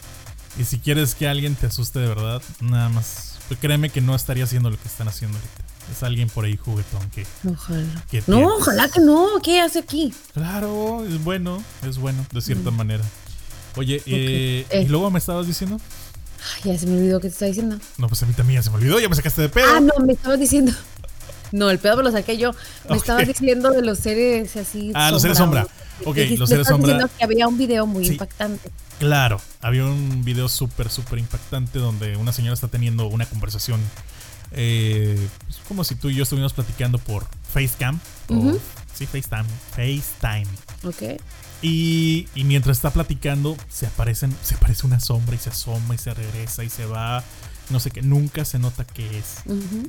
Y 0.59 0.63
si 0.63 0.79
quieres 0.79 1.13
que 1.13 1.27
alguien 1.27 1.55
te 1.55 1.67
asuste 1.67 1.99
de 1.99 2.07
verdad, 2.07 2.41
nada 2.61 2.89
más. 2.89 3.37
Pues 3.47 3.59
créeme 3.59 3.89
que 3.89 4.01
no 4.01 4.15
estaría 4.15 4.43
haciendo 4.43 4.69
lo 4.69 4.77
que 4.77 4.87
están 4.87 5.07
haciendo 5.07 5.37
ahorita. 5.37 5.63
Es 5.91 6.03
alguien 6.03 6.29
por 6.29 6.45
ahí 6.45 6.57
juguetón 6.57 7.09
que. 7.11 7.25
Ojalá. 7.49 8.03
no, 8.27 8.55
ojalá 8.55 8.89
que 8.89 8.99
no. 8.99 9.39
¿Qué 9.41 9.61
hace 9.61 9.79
aquí? 9.79 10.13
Claro, 10.33 11.05
es 11.05 11.23
bueno. 11.23 11.63
Es 11.87 11.97
bueno, 11.97 12.25
de 12.31 12.41
cierta 12.41 12.71
mm. 12.71 12.75
manera. 12.75 13.03
Oye, 13.77 14.01
eh, 14.05 14.65
¿y 14.69 14.75
eh. 14.75 14.87
luego 14.89 15.11
me 15.11 15.19
estabas 15.19 15.47
diciendo? 15.47 15.79
Ay, 16.55 16.71
ya 16.71 16.79
se 16.79 16.87
me 16.87 16.97
olvidó 16.97 17.19
qué 17.19 17.27
te 17.27 17.33
estaba 17.33 17.47
diciendo. 17.47 17.77
No, 17.97 18.07
pues 18.07 18.21
a 18.23 18.25
mí 18.25 18.33
también 18.33 18.59
ya 18.59 18.63
se 18.63 18.69
me 18.71 18.77
olvidó. 18.77 18.99
Ya 18.99 19.07
me 19.07 19.15
sacaste 19.15 19.43
de 19.43 19.49
pedo. 19.49 19.67
Ah, 19.73 19.79
no, 19.79 19.93
me 20.03 20.13
estabas 20.13 20.39
diciendo. 20.39 20.73
No, 21.51 21.69
el 21.69 21.79
pedo 21.79 21.97
me 21.97 22.03
lo 22.03 22.11
saqué 22.11 22.37
yo. 22.37 22.51
Me 22.89 22.97
estabas 22.97 23.27
diciendo 23.27 23.71
de 23.71 23.81
los 23.81 23.99
seres 23.99 24.55
así. 24.57 24.91
Ah, 24.93 25.11
los 25.11 25.21
seres 25.21 25.37
sombra. 25.37 25.67
Ok, 26.05 26.17
los 26.37 26.49
seres 26.49 26.67
sombra. 26.67 26.93
diciendo 26.93 27.09
que 27.17 27.23
había 27.23 27.47
un 27.47 27.57
video 27.57 27.85
muy 27.85 28.07
impactante. 28.07 28.69
Claro, 28.99 29.39
había 29.61 29.85
un 29.85 30.23
video 30.23 30.49
súper, 30.49 30.89
súper 30.89 31.19
impactante 31.19 31.79
donde 31.79 32.17
una 32.17 32.31
señora 32.31 32.53
está 32.53 32.67
teniendo 32.67 33.07
una 33.07 33.25
conversación 33.25 33.79
eh, 34.51 35.27
pues, 35.45 35.59
como 35.67 35.83
si 35.83 35.95
tú 35.95 36.09
y 36.09 36.15
yo 36.15 36.23
estuviéramos 36.23 36.53
platicando 36.53 36.97
por 36.99 37.25
Facecam. 37.51 37.99
sí, 38.93 39.05
FaceTime. 39.05 39.45
FaceTime. 39.71 40.47
Ok. 40.83 41.21
Y, 41.61 42.27
y, 42.35 42.43
mientras 42.43 42.77
está 42.77 42.91
platicando, 42.91 43.57
se 43.67 43.87
aparecen, 43.87 44.35
se 44.43 44.55
aparece 44.55 44.85
una 44.85 44.99
sombra 44.99 45.35
y 45.35 45.39
se 45.39 45.49
asoma 45.49 45.95
y 45.95 45.97
se 45.97 46.13
regresa 46.13 46.63
y 46.63 46.69
se 46.69 46.85
va. 46.85 47.23
No 47.69 47.79
sé 47.79 47.91
qué, 47.91 48.01
nunca 48.01 48.45
se 48.45 48.59
nota 48.59 48.85
que 48.85 49.17
es 49.17 49.41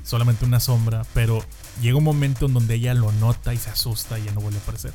solamente 0.04 0.44
una 0.44 0.60
sombra, 0.60 1.06
pero 1.14 1.44
llega 1.80 1.96
un 1.96 2.04
momento 2.04 2.46
en 2.46 2.54
donde 2.54 2.74
ella 2.74 2.94
lo 2.94 3.12
nota 3.12 3.54
y 3.54 3.56
se 3.56 3.70
asusta 3.70 4.18
y 4.18 4.24
ya 4.24 4.32
no 4.32 4.40
vuelve 4.40 4.58
a 4.58 4.62
aparecer. 4.62 4.92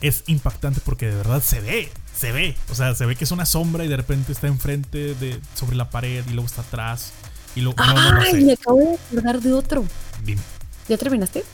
Es 0.00 0.24
impactante 0.26 0.80
porque 0.84 1.06
de 1.06 1.16
verdad 1.16 1.42
se 1.42 1.60
ve, 1.60 1.90
se 2.16 2.32
ve. 2.32 2.56
O 2.70 2.74
sea, 2.74 2.94
se 2.94 3.04
ve 3.04 3.16
que 3.16 3.24
es 3.24 3.30
una 3.30 3.44
sombra 3.44 3.84
y 3.84 3.88
de 3.88 3.96
repente 3.96 4.32
está 4.32 4.46
enfrente 4.46 5.14
de 5.14 5.40
sobre 5.54 5.76
la 5.76 5.90
pared 5.90 6.24
y 6.26 6.32
luego 6.32 6.46
está 6.46 6.62
atrás. 6.62 7.12
Y 7.54 7.60
luego, 7.60 7.76
Ay, 7.78 8.44
me 8.44 8.52
acabo 8.52 8.78
de 8.78 8.94
acordar 8.94 9.40
de 9.40 9.52
otro. 9.52 9.84
Dime. 10.24 10.40
¿Ya 10.88 10.96
terminaste? 10.96 11.44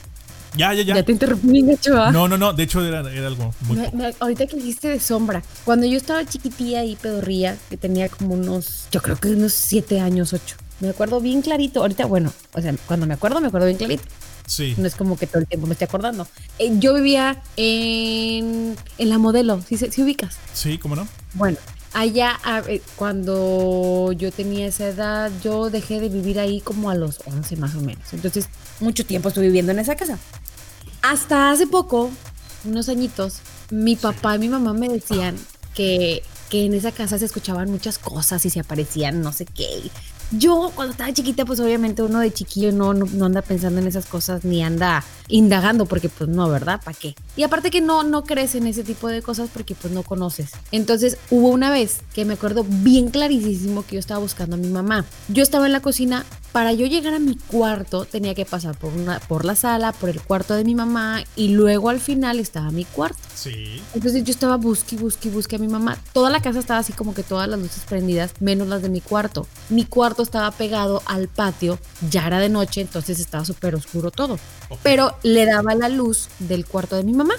Ya, 0.57 0.73
ya, 0.73 0.83
ya. 0.83 0.95
Ya 0.95 1.03
te 1.03 1.11
interrumpí, 1.11 1.61
Nacho. 1.61 2.11
No, 2.11 2.27
no, 2.27 2.37
no. 2.37 2.53
De 2.53 2.63
hecho, 2.63 2.83
era, 2.83 2.99
algo 2.99 3.53
muy. 3.61 3.79
ahorita 4.19 4.47
que 4.47 4.57
dijiste 4.57 4.89
de 4.89 4.99
sombra. 4.99 5.43
Cuando 5.63 5.85
yo 5.85 5.97
estaba 5.97 6.25
chiquitilla 6.25 6.83
y 6.83 6.95
pedorría, 6.95 7.57
que 7.69 7.77
tenía 7.77 8.09
como 8.09 8.33
unos. 8.33 8.87
Yo 8.91 9.01
creo 9.01 9.17
que 9.17 9.29
unos 9.29 9.53
siete 9.53 9.99
años, 9.99 10.33
ocho. 10.33 10.55
Me 10.79 10.89
acuerdo 10.89 11.19
bien 11.21 11.41
clarito. 11.41 11.81
Ahorita, 11.81 12.05
bueno, 12.05 12.31
o 12.53 12.61
sea, 12.61 12.73
cuando 12.85 13.05
me 13.05 13.13
acuerdo, 13.13 13.39
me 13.41 13.47
acuerdo 13.47 13.67
bien 13.67 13.77
clarito. 13.77 14.03
Sí. 14.45 14.75
No 14.77 14.85
es 14.85 14.95
como 14.95 15.17
que 15.17 15.25
todo 15.27 15.39
el 15.39 15.47
tiempo 15.47 15.67
me 15.67 15.73
esté 15.73 15.85
acordando. 15.85 16.27
Eh, 16.59 16.71
yo 16.77 16.93
vivía 16.93 17.41
en, 17.57 18.75
en 18.97 19.09
la 19.09 19.17
modelo, 19.17 19.61
¿sí, 19.67 19.77
¿sí 19.77 20.03
ubicas? 20.03 20.37
Sí, 20.53 20.77
¿cómo 20.77 20.95
no? 20.95 21.07
Bueno, 21.33 21.57
allá 21.95 22.37
cuando 22.97 24.11
yo 24.11 24.31
tenía 24.31 24.67
esa 24.67 24.87
edad, 24.89 25.31
yo 25.41 25.69
dejé 25.69 26.01
de 26.01 26.09
vivir 26.09 26.39
ahí 26.39 26.59
como 26.59 26.89
a 26.89 26.95
los 26.95 27.21
11 27.25 27.55
más 27.55 27.73
o 27.75 27.79
menos. 27.79 28.13
Entonces, 28.13 28.49
mucho 28.81 29.05
tiempo 29.05 29.29
estuve 29.29 29.45
viviendo 29.45 29.71
en 29.71 29.79
esa 29.79 29.95
casa. 29.95 30.19
Hasta 31.01 31.51
hace 31.51 31.67
poco, 31.67 32.11
unos 32.65 32.89
añitos, 32.89 33.39
mi 33.71 33.95
papá 33.95 34.35
y 34.35 34.39
mi 34.39 34.49
mamá 34.49 34.73
me 34.73 34.89
decían 34.89 35.37
que, 35.73 36.21
que 36.49 36.65
en 36.65 36.73
esa 36.73 36.91
casa 36.91 37.17
se 37.17 37.25
escuchaban 37.25 37.71
muchas 37.71 37.97
cosas 37.97 38.45
y 38.45 38.49
se 38.49 38.59
aparecían 38.59 39.21
no 39.21 39.31
sé 39.31 39.45
qué. 39.45 39.89
Yo 40.31 40.71
cuando 40.75 40.91
estaba 40.91 41.13
chiquita, 41.13 41.45
pues 41.45 41.59
obviamente 41.59 42.01
uno 42.01 42.19
de 42.19 42.31
chiquillo 42.31 42.71
no, 42.71 42.93
no, 42.93 43.25
anda 43.25 43.41
pensando 43.41 43.79
en 43.79 43.87
esas 43.87 44.05
cosas 44.05 44.43
ni 44.43 44.63
anda 44.63 45.03
indagando 45.27 45.85
porque 45.85 46.09
pues 46.09 46.29
no, 46.29 46.49
¿verdad? 46.49 46.81
¿Para 46.83 46.97
qué? 46.97 47.15
Y 47.35 47.43
aparte 47.43 47.71
que 47.71 47.81
no, 47.81 48.03
no 48.03 48.23
crees 48.23 48.55
en 48.55 48.67
ese 48.67 48.83
tipo 48.83 49.07
de 49.07 49.21
cosas 49.21 49.49
porque 49.53 49.75
pues 49.75 49.93
no 49.93 50.03
conoces. 50.03 50.51
Entonces 50.71 51.17
hubo 51.29 51.49
una 51.49 51.69
vez 51.69 52.01
que 52.13 52.25
me 52.25 52.33
acuerdo 52.33 52.65
bien 52.67 53.09
clarísimo 53.09 53.85
que 53.85 53.95
yo 53.95 53.99
estaba 53.99 54.19
buscando 54.19 54.55
a 54.55 54.59
mi 54.59 54.69
mamá. 54.69 55.05
Yo 55.27 55.43
estaba 55.43 55.65
en 55.65 55.71
la 55.71 55.81
cocina 55.81 56.25
para 56.51 56.71
yo 56.71 56.85
llegar 56.85 57.13
a 57.13 57.19
mi 57.19 57.35
cuarto 57.35 58.05
tenía 58.05 58.33
que 58.33 58.45
pasar 58.45 58.77
por 58.77 58.93
una 58.93 59.19
por 59.19 59.43
la 59.43 59.55
sala, 59.55 59.91
por 59.91 60.09
el 60.09 60.21
cuarto 60.21 60.53
de 60.53 60.63
mi 60.63 60.73
mamá 60.73 61.23
y 61.35 61.49
luego 61.49 61.89
al 61.89 61.99
final 61.99 62.39
estaba 62.39 62.71
mi 62.71 62.85
cuarto. 62.85 63.19
Sí. 63.33 63.81
Entonces 63.93 64.23
yo 64.23 64.31
estaba 64.31 64.55
busque, 64.55 64.95
busque, 64.95 65.29
busque 65.29 65.57
a 65.57 65.59
mi 65.59 65.67
mamá. 65.67 65.97
Toda 66.13 66.29
la 66.29 66.41
casa 66.41 66.59
estaba 66.59 66.79
así 66.79 66.93
como 66.93 67.13
que 67.13 67.23
todas 67.23 67.49
las 67.49 67.59
luces 67.59 67.83
prendidas, 67.87 68.31
menos 68.39 68.69
las 68.69 68.81
de 68.81 68.89
mi 68.89 69.01
cuarto. 69.01 69.47
Mi 69.69 69.83
cuarto 69.83 70.14
estaba 70.23 70.51
pegado 70.51 71.01
al 71.05 71.27
patio, 71.27 71.79
ya 72.09 72.27
era 72.27 72.39
de 72.39 72.49
noche, 72.49 72.81
entonces 72.81 73.19
estaba 73.19 73.45
súper 73.45 73.75
oscuro 73.75 74.11
todo. 74.11 74.39
Pero 74.83 75.15
le 75.23 75.45
daba 75.45 75.75
la 75.75 75.89
luz 75.89 76.29
del 76.39 76.65
cuarto 76.65 76.95
de 76.95 77.03
mi 77.03 77.13
mamá. 77.13 77.35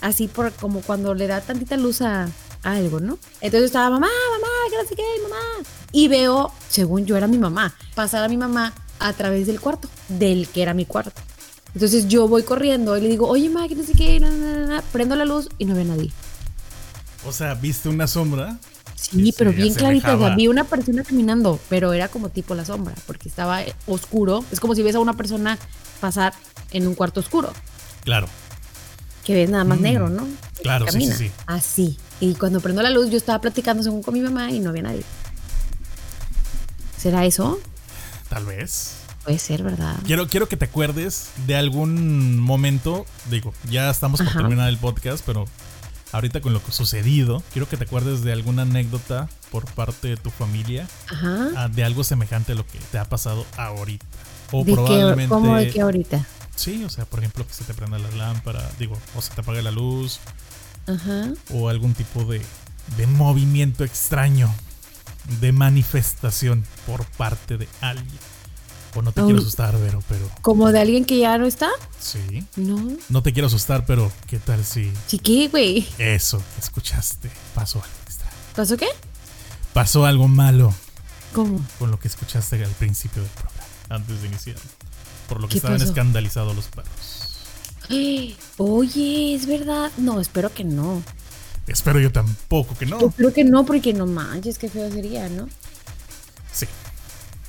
Así 0.00 0.28
por 0.28 0.52
como 0.52 0.80
cuando 0.80 1.14
le 1.14 1.26
da 1.26 1.40
tantita 1.40 1.76
luz 1.76 2.02
a, 2.02 2.28
algo, 2.62 3.00
¿no? 3.00 3.18
Entonces 3.40 3.66
estaba 3.66 3.90
mamá, 3.90 4.08
mamá, 4.32 4.48
que 4.70 4.76
no 4.76 4.88
sé 4.88 4.94
qué, 4.94 5.02
mamá. 5.22 5.68
Y 5.92 6.08
veo, 6.08 6.52
según 6.68 7.06
yo 7.06 7.16
era 7.16 7.26
mi 7.26 7.38
mamá, 7.38 7.74
pasar 7.94 8.24
a 8.24 8.28
mi 8.28 8.36
mamá 8.36 8.72
a 8.98 9.12
través 9.12 9.46
del 9.46 9.60
cuarto, 9.60 9.88
del 10.08 10.48
que 10.48 10.62
era 10.62 10.74
mi 10.74 10.84
cuarto. 10.84 11.20
Entonces 11.74 12.08
yo 12.08 12.26
voy 12.28 12.42
corriendo 12.42 12.96
y 12.96 13.00
le 13.00 13.08
digo, 13.08 13.28
oye, 13.28 13.48
mamá, 13.48 13.68
que 13.68 13.74
no 13.74 13.84
sé 13.84 13.92
qué, 13.92 14.20
prendo 14.92 15.16
la 15.16 15.24
luz 15.24 15.48
y 15.58 15.64
no 15.64 15.74
ve 15.74 15.82
a 15.82 15.84
nadie. 15.84 16.12
O 17.26 17.32
sea, 17.32 17.54
¿viste 17.54 17.88
una 17.88 18.06
sombra? 18.06 18.58
Sí, 19.00 19.32
pero 19.36 19.52
bien 19.52 19.74
clarita. 19.74 20.16
vi 20.34 20.48
una 20.48 20.64
persona 20.64 21.04
caminando, 21.04 21.60
pero 21.68 21.92
era 21.92 22.08
como 22.08 22.30
tipo 22.30 22.54
la 22.54 22.64
sombra, 22.64 22.94
porque 23.06 23.28
estaba 23.28 23.62
oscuro. 23.86 24.44
Es 24.50 24.60
como 24.60 24.74
si 24.74 24.82
ves 24.82 24.96
a 24.96 25.00
una 25.00 25.14
persona 25.14 25.58
pasar 26.00 26.34
en 26.72 26.86
un 26.86 26.94
cuarto 26.94 27.20
oscuro. 27.20 27.52
Claro. 28.04 28.28
Que 29.24 29.34
ves 29.34 29.50
nada 29.50 29.64
más 29.64 29.78
mm. 29.78 29.82
negro, 29.82 30.08
¿no? 30.08 30.26
Claro, 30.62 30.86
sí, 30.90 31.06
sí, 31.06 31.12
sí. 31.12 31.30
Así. 31.46 31.98
Y 32.20 32.34
cuando 32.34 32.60
prendo 32.60 32.82
la 32.82 32.90
luz, 32.90 33.10
yo 33.10 33.16
estaba 33.16 33.40
platicando 33.40 33.82
según 33.82 34.02
con 34.02 34.14
mi 34.14 34.20
mamá 34.20 34.50
y 34.50 34.60
no 34.60 34.70
había 34.70 34.82
nadie. 34.82 35.04
¿Será 36.96 37.24
eso? 37.24 37.60
Tal 38.28 38.44
vez. 38.44 38.96
Puede 39.24 39.38
ser, 39.38 39.62
¿verdad? 39.62 39.96
Quiero, 40.04 40.26
quiero 40.26 40.48
que 40.48 40.56
te 40.56 40.64
acuerdes 40.64 41.28
de 41.46 41.54
algún 41.54 42.40
momento. 42.40 43.06
Digo, 43.30 43.54
ya 43.70 43.90
estamos 43.90 44.20
por 44.20 44.32
terminar 44.32 44.68
el 44.68 44.78
podcast, 44.78 45.22
pero 45.24 45.46
ahorita 46.12 46.40
con 46.40 46.52
lo 46.52 46.62
que 46.62 46.70
ha 46.70 46.74
sucedido, 46.74 47.42
quiero 47.52 47.68
que 47.68 47.76
te 47.76 47.84
acuerdes 47.84 48.22
de 48.22 48.32
alguna 48.32 48.62
anécdota 48.62 49.28
por 49.50 49.64
parte 49.72 50.08
de 50.08 50.16
tu 50.16 50.30
familia 50.30 50.88
Ajá. 51.10 51.48
Ah, 51.56 51.68
de 51.68 51.84
algo 51.84 52.04
semejante 52.04 52.52
a 52.52 52.54
lo 52.54 52.66
que 52.66 52.78
te 52.90 52.98
ha 52.98 53.04
pasado 53.04 53.46
ahorita. 53.56 54.06
O 54.52 54.64
probablemente. 54.64 55.28
¿Cómo 55.28 55.56
de 55.56 55.70
qué 55.70 55.80
ahorita? 55.80 56.24
Sí, 56.56 56.82
o 56.84 56.90
sea, 56.90 57.04
por 57.04 57.20
ejemplo, 57.20 57.46
que 57.46 57.52
se 57.52 57.64
te 57.64 57.74
prenda 57.74 57.98
la 57.98 58.10
lámpara, 58.12 58.68
digo, 58.78 58.98
o 59.14 59.22
se 59.22 59.32
te 59.32 59.42
apague 59.42 59.62
la 59.62 59.70
luz, 59.70 60.18
o 61.50 61.68
algún 61.68 61.94
tipo 61.94 62.24
de, 62.24 62.40
de 62.96 63.06
movimiento 63.06 63.84
extraño, 63.84 64.52
de 65.40 65.52
manifestación 65.52 66.64
por 66.86 67.04
parte 67.04 67.58
de 67.58 67.68
alguien. 67.80 68.18
O 68.94 69.02
no 69.02 69.12
te 69.12 69.22
quiero 69.22 69.38
asustar, 69.38 69.76
pero, 69.76 70.02
pero. 70.08 70.30
¿Como 70.42 70.72
de 70.72 70.80
alguien 70.80 71.04
que 71.04 71.18
ya 71.18 71.36
no 71.38 71.46
está? 71.46 71.68
Sí. 72.00 72.44
No. 72.56 72.96
No 73.08 73.22
te 73.22 73.32
quiero 73.32 73.46
asustar, 73.46 73.84
pero 73.86 74.10
¿qué 74.26 74.38
tal 74.38 74.64
si. 74.64 74.92
Chiqui, 75.06 75.48
güey. 75.48 75.86
Eso, 75.98 76.42
escuchaste. 76.58 77.30
Pasó 77.54 77.82
algo 77.82 77.96
extraño. 78.06 78.36
¿Pasó 78.56 78.76
qué? 78.76 78.88
Pasó 79.72 80.06
algo 80.06 80.26
malo. 80.26 80.74
¿Cómo? 81.32 81.60
Con 81.78 81.90
lo 81.90 81.98
que 82.00 82.08
escuchaste 82.08 82.62
al 82.64 82.70
principio 82.72 83.22
del 83.22 83.30
programa, 83.32 83.64
antes 83.90 84.22
de 84.22 84.28
iniciar. 84.28 84.56
Por 85.28 85.40
lo 85.40 85.48
que 85.48 85.56
estaban 85.56 85.80
escandalizados 85.82 86.56
los 86.56 86.66
perros. 86.66 87.28
Oye, 88.56 89.34
es 89.34 89.46
verdad. 89.46 89.92
No, 89.98 90.20
espero 90.20 90.52
que 90.52 90.64
no. 90.64 91.02
Espero 91.66 92.00
yo 92.00 92.10
tampoco 92.10 92.74
que 92.76 92.86
no. 92.86 92.98
espero 93.08 93.32
que 93.32 93.44
no, 93.44 93.66
porque 93.66 93.92
no 93.92 94.06
manches, 94.06 94.58
qué 94.58 94.70
feo 94.70 94.90
sería, 94.90 95.28
¿no? 95.28 95.48
Sí. 96.52 96.66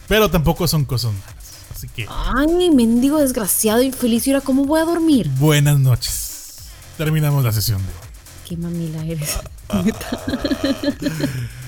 Pero 0.09 0.29
tampoco 0.29 0.67
son 0.67 0.83
cosas 0.83 1.13
malas. 1.13 1.53
Así 1.73 1.87
que. 1.87 2.07
Ay, 2.09 2.71
mendigo 2.71 3.19
desgraciado, 3.19 3.81
infeliz. 3.81 4.27
¿Y 4.27 4.31
ahora 4.31 4.43
cómo 4.43 4.65
voy 4.65 4.81
a 4.81 4.85
dormir? 4.85 5.29
Buenas 5.37 5.79
noches. 5.79 6.57
Terminamos 6.97 7.43
la 7.43 7.53
sesión 7.53 7.77
de 7.77 7.87
hoy. 7.87 8.09
Qué 8.49 8.57
mamila 8.57 9.05
eres. 9.05 9.37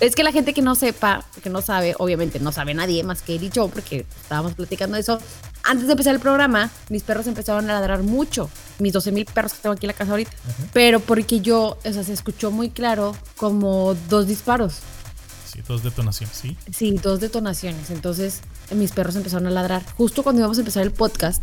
Es 0.00 0.14
que 0.14 0.22
la 0.22 0.30
gente 0.30 0.54
que 0.54 0.62
no 0.62 0.76
sepa, 0.76 1.24
que 1.42 1.50
no 1.50 1.60
sabe, 1.60 1.96
obviamente 1.98 2.38
no 2.38 2.52
sabe 2.52 2.72
nadie 2.72 3.02
más 3.02 3.20
que 3.20 3.34
él 3.34 3.42
y 3.42 3.50
yo, 3.50 3.66
porque 3.66 4.06
estábamos 4.22 4.54
platicando 4.54 4.94
de 4.94 5.00
eso. 5.00 5.18
Antes 5.64 5.86
de 5.86 5.92
empezar 5.94 6.14
el 6.14 6.20
programa, 6.20 6.70
mis 6.88 7.02
perros 7.02 7.26
empezaron 7.26 7.68
a 7.68 7.74
ladrar 7.74 8.04
mucho. 8.04 8.48
Mis 8.78 8.92
12 8.92 9.10
mil 9.10 9.24
perros 9.24 9.54
que 9.54 9.58
tengo 9.62 9.72
aquí 9.74 9.86
en 9.86 9.88
la 9.88 9.94
casa 9.94 10.12
ahorita. 10.12 10.30
Pero 10.72 11.00
porque 11.00 11.40
yo, 11.40 11.78
o 11.84 11.92
sea, 11.92 12.04
se 12.04 12.12
escuchó 12.12 12.52
muy 12.52 12.70
claro 12.70 13.16
como 13.36 13.96
dos 14.08 14.28
disparos. 14.28 14.76
Sí, 15.52 15.62
dos 15.66 15.82
detonaciones, 15.82 16.36
¿sí? 16.36 16.56
Sí, 16.72 16.92
dos 17.02 17.20
detonaciones. 17.20 17.90
Entonces, 17.90 18.40
mis 18.74 18.92
perros 18.92 19.16
empezaron 19.16 19.46
a 19.46 19.50
ladrar. 19.50 19.82
Justo 19.96 20.22
cuando 20.22 20.40
íbamos 20.40 20.58
a 20.58 20.60
empezar 20.60 20.82
el 20.82 20.92
podcast, 20.92 21.42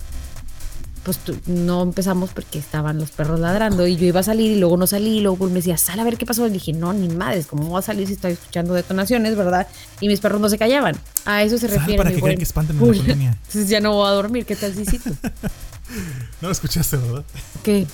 pues 1.06 1.20
no 1.46 1.84
empezamos 1.84 2.32
porque 2.32 2.58
estaban 2.58 2.98
los 2.98 3.12
perros 3.12 3.40
ladrando 3.40 3.86
y 3.86 3.96
yo 3.96 4.08
iba 4.08 4.22
a 4.22 4.24
salir 4.24 4.52
y 4.52 4.60
luego 4.60 4.76
no 4.76 4.88
salí 4.88 5.18
y 5.18 5.22
luego 5.22 5.46
me 5.48 5.54
decía, 5.54 5.78
sal 5.78 6.00
a 6.00 6.04
ver 6.04 6.18
qué 6.18 6.26
pasó. 6.26 6.48
Y 6.48 6.50
dije, 6.50 6.74
no, 6.74 6.94
ni 6.94 7.08
madres, 7.10 7.46
¿cómo 7.46 7.68
voy 7.68 7.80
a 7.80 7.82
salir 7.84 8.08
si 8.08 8.14
estoy 8.14 8.34
escuchando 8.34 8.74
detonaciones, 8.74 9.36
verdad? 9.36 9.68
Y 10.02 10.08
mis 10.08 10.20
perros 10.20 10.42
no 10.42 10.50
se 10.50 10.58
callaban. 10.58 10.96
A 11.26 11.44
eso 11.44 11.58
se 11.60 11.68
refiere. 11.68 11.98
para 11.98 12.12
que 12.12 12.22
crean 12.22 12.38
que 12.38 12.44
espanten 12.44 12.78
en 12.78 12.88
la 12.88 12.96
colonia. 12.96 13.38
Entonces 13.46 13.70
ya 13.70 13.80
no 13.82 13.94
voy 13.94 14.08
a 14.08 14.12
dormir, 14.12 14.46
¿qué 14.46 14.56
tal 14.56 14.74
si 14.74 14.84
no 16.42 16.48
lo 16.48 16.52
escuchaste, 16.52 16.98
¿verdad? 16.98 17.24
¿Qué? 17.64 17.86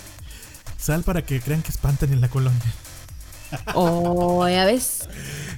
Sal 0.77 1.03
para 1.03 1.23
que 1.25 1.41
crean 1.41 1.61
que 1.61 1.69
espanten 1.69 2.13
en 2.13 2.21
la 2.21 2.29
colonia. 2.29 2.73
Oh, 3.73 4.47
ya 4.47 4.65
ves. 4.65 5.07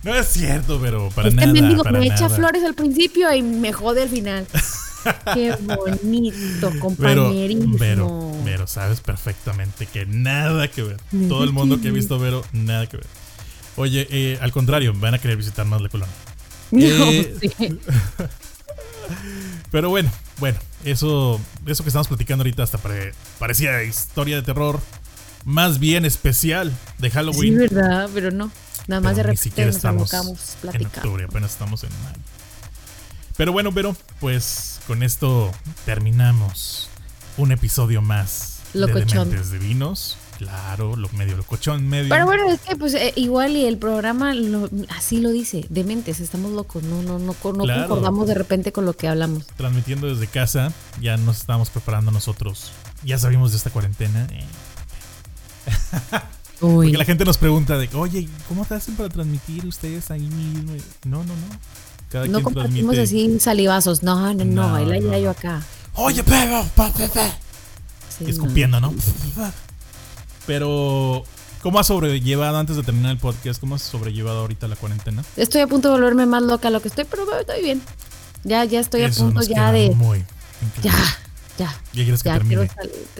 No 0.04 0.16
es 0.16 0.28
cierto, 0.28 0.80
pero 0.82 1.10
para 1.10 1.30
este 1.30 1.40
nada. 1.40 1.54
Mendigo 1.54 1.84
me 1.86 2.08
echa 2.08 2.30
flores 2.30 2.64
al 2.64 2.74
principio 2.74 3.34
y 3.34 3.42
me 3.42 3.72
jode 3.72 4.04
al 4.04 4.10
final. 4.10 4.48
Qué 5.34 5.56
bonito, 5.62 6.72
compañerismo. 6.80 7.78
Vero, 7.78 8.32
Vero, 8.44 8.68
sabes 8.68 9.02
perfectamente 9.02 9.86
que 9.86 10.06
nada 10.06 10.68
que 10.70 10.84
ver. 10.84 10.98
Todo 11.28 11.44
el 11.44 11.52
mundo 11.52 11.82
que 11.82 11.90
ha 11.90 11.92
visto 11.92 12.20
Vero, 12.20 12.44
nada 12.54 12.88
que 12.88 12.98
ver. 12.98 13.06
Oye, 13.76 14.08
eh, 14.12 14.38
al 14.42 14.52
contrario, 14.52 14.94
van 14.96 15.14
a 15.14 15.20
querer 15.20 15.38
visitar 15.38 15.66
más 15.66 15.82
la 15.82 15.90
colonia. 15.90 16.14
Eh, 16.72 17.36
pero 19.72 19.90
bueno, 19.90 20.12
bueno, 20.40 20.58
eso, 20.86 21.40
eso 21.66 21.84
que 21.84 21.90
estamos 21.90 22.08
platicando 22.08 22.44
ahorita 22.44 22.64
hasta 22.64 22.80
parecía 23.40 23.84
historia 23.84 24.38
de 24.38 24.42
terror, 24.42 24.80
más 25.46 25.80
bien 25.80 26.06
especial 26.06 26.72
de 27.00 27.10
Halloween. 27.10 27.54
Sí, 27.54 27.60
verdad, 27.60 28.10
pero 28.14 28.32
no. 28.32 28.52
Nada 28.88 29.02
más 29.02 29.16
de 29.16 29.24
repente 29.24 29.66
nos 29.66 29.76
estamos 29.76 30.14
en 30.74 30.86
octubre, 30.86 31.26
apenas 31.26 31.52
estamos 31.52 31.84
en 31.84 31.90
mayo. 32.04 32.20
Pero 33.38 33.52
bueno, 33.52 33.74
pero 33.74 33.96
pues 34.20 34.80
con 34.88 35.04
esto 35.04 35.52
terminamos 35.86 36.90
un 37.38 37.52
episodio 37.52 38.02
más 38.02 38.60
locochón. 38.74 39.30
de 39.30 39.36
Dementes 39.38 39.52
Divinos. 39.52 40.18
Claro, 40.38 40.96
lo 40.96 41.08
medio 41.10 41.38
locochón, 41.38 41.88
medio. 41.88 42.10
Pero 42.10 42.26
bueno, 42.26 42.50
es 42.52 42.60
que 42.60 42.76
pues 42.76 42.94
eh, 42.96 43.14
igual 43.16 43.56
y 43.56 43.66
el 43.66 43.78
programa 43.78 44.34
así 44.90 45.22
lo 45.22 45.30
dice, 45.30 45.66
dementes, 45.70 46.20
estamos 46.20 46.52
locos, 46.52 46.84
no, 46.84 47.02
no, 47.02 47.20
no, 47.20 47.34
no 47.34 47.34
concordamos 47.34 48.28
de 48.28 48.34
repente 48.34 48.72
con 48.72 48.86
lo 48.86 48.94
que 48.94 49.08
hablamos. 49.08 49.46
Transmitiendo 49.56 50.08
desde 50.08 50.28
casa, 50.28 50.74
ya 51.00 51.18
nos 51.18 51.38
estamos 51.38 51.70
preparando 51.70 52.12
nosotros. 52.12 52.72
Ya 53.04 53.18
sabíamos 53.18 53.52
de 53.52 53.58
esta 53.58 53.70
cuarentena. 53.70 54.28
Porque 56.60 56.98
la 56.98 57.06
gente 57.06 57.26
nos 57.26 57.38
pregunta 57.38 57.78
de, 57.78 57.90
oye, 57.94 58.30
¿cómo 58.48 58.64
te 58.64 58.76
hacen 58.76 58.96
para 58.96 59.10
transmitir 59.10 59.66
ustedes 59.66 60.10
ahí 60.12 60.22
mismo? 60.22 60.74
No, 61.04 61.24
no, 61.24 61.34
no 61.36 61.84
no 62.28 62.44
compartimos 62.44 62.98
así 62.98 63.40
salivazos. 63.40 64.04
No, 64.04 64.34
no, 64.34 64.46
no, 64.46 64.78
él 64.78 64.92
allá, 64.92 65.18
yo 65.18 65.32
acá. 65.32 65.62
Oye, 65.96 66.24
Pedro, 66.24 66.66
sí, 68.18 68.26
escupiendo, 68.28 68.80
¿no? 68.80 68.94
Pero, 70.46 71.24
¿cómo 71.62 71.80
has 71.80 71.88
sobrellevado 71.88 72.58
antes 72.58 72.76
de 72.76 72.84
terminar 72.84 73.12
el 73.12 73.18
podcast? 73.18 73.60
¿Cómo 73.60 73.76
has 73.76 73.82
sobrellevado 73.82 74.42
ahorita 74.42 74.68
la 74.68 74.76
cuarentena? 74.76 75.24
Estoy 75.38 75.62
a 75.62 75.68
punto 75.68 75.90
de 75.90 75.96
volverme 75.96 76.26
más 76.26 76.44
loca 76.44 76.70
lo 76.70 76.82
que 76.82 76.88
estoy, 76.88 77.06
pero 77.06 77.26
estoy 77.40 77.62
bien. 77.64 77.82
Ya, 78.44 78.66
ya 78.66 78.80
estoy 78.80 79.04
a 79.04 79.10
punto 79.10 79.42
ya 79.44 79.72
de. 79.72 79.92
Muy 79.92 80.26
ya, 80.82 80.94
ya. 81.58 81.74
Ya 81.94 82.04
quieres 82.04 82.24
que 82.24 82.30
termine. 82.30 82.70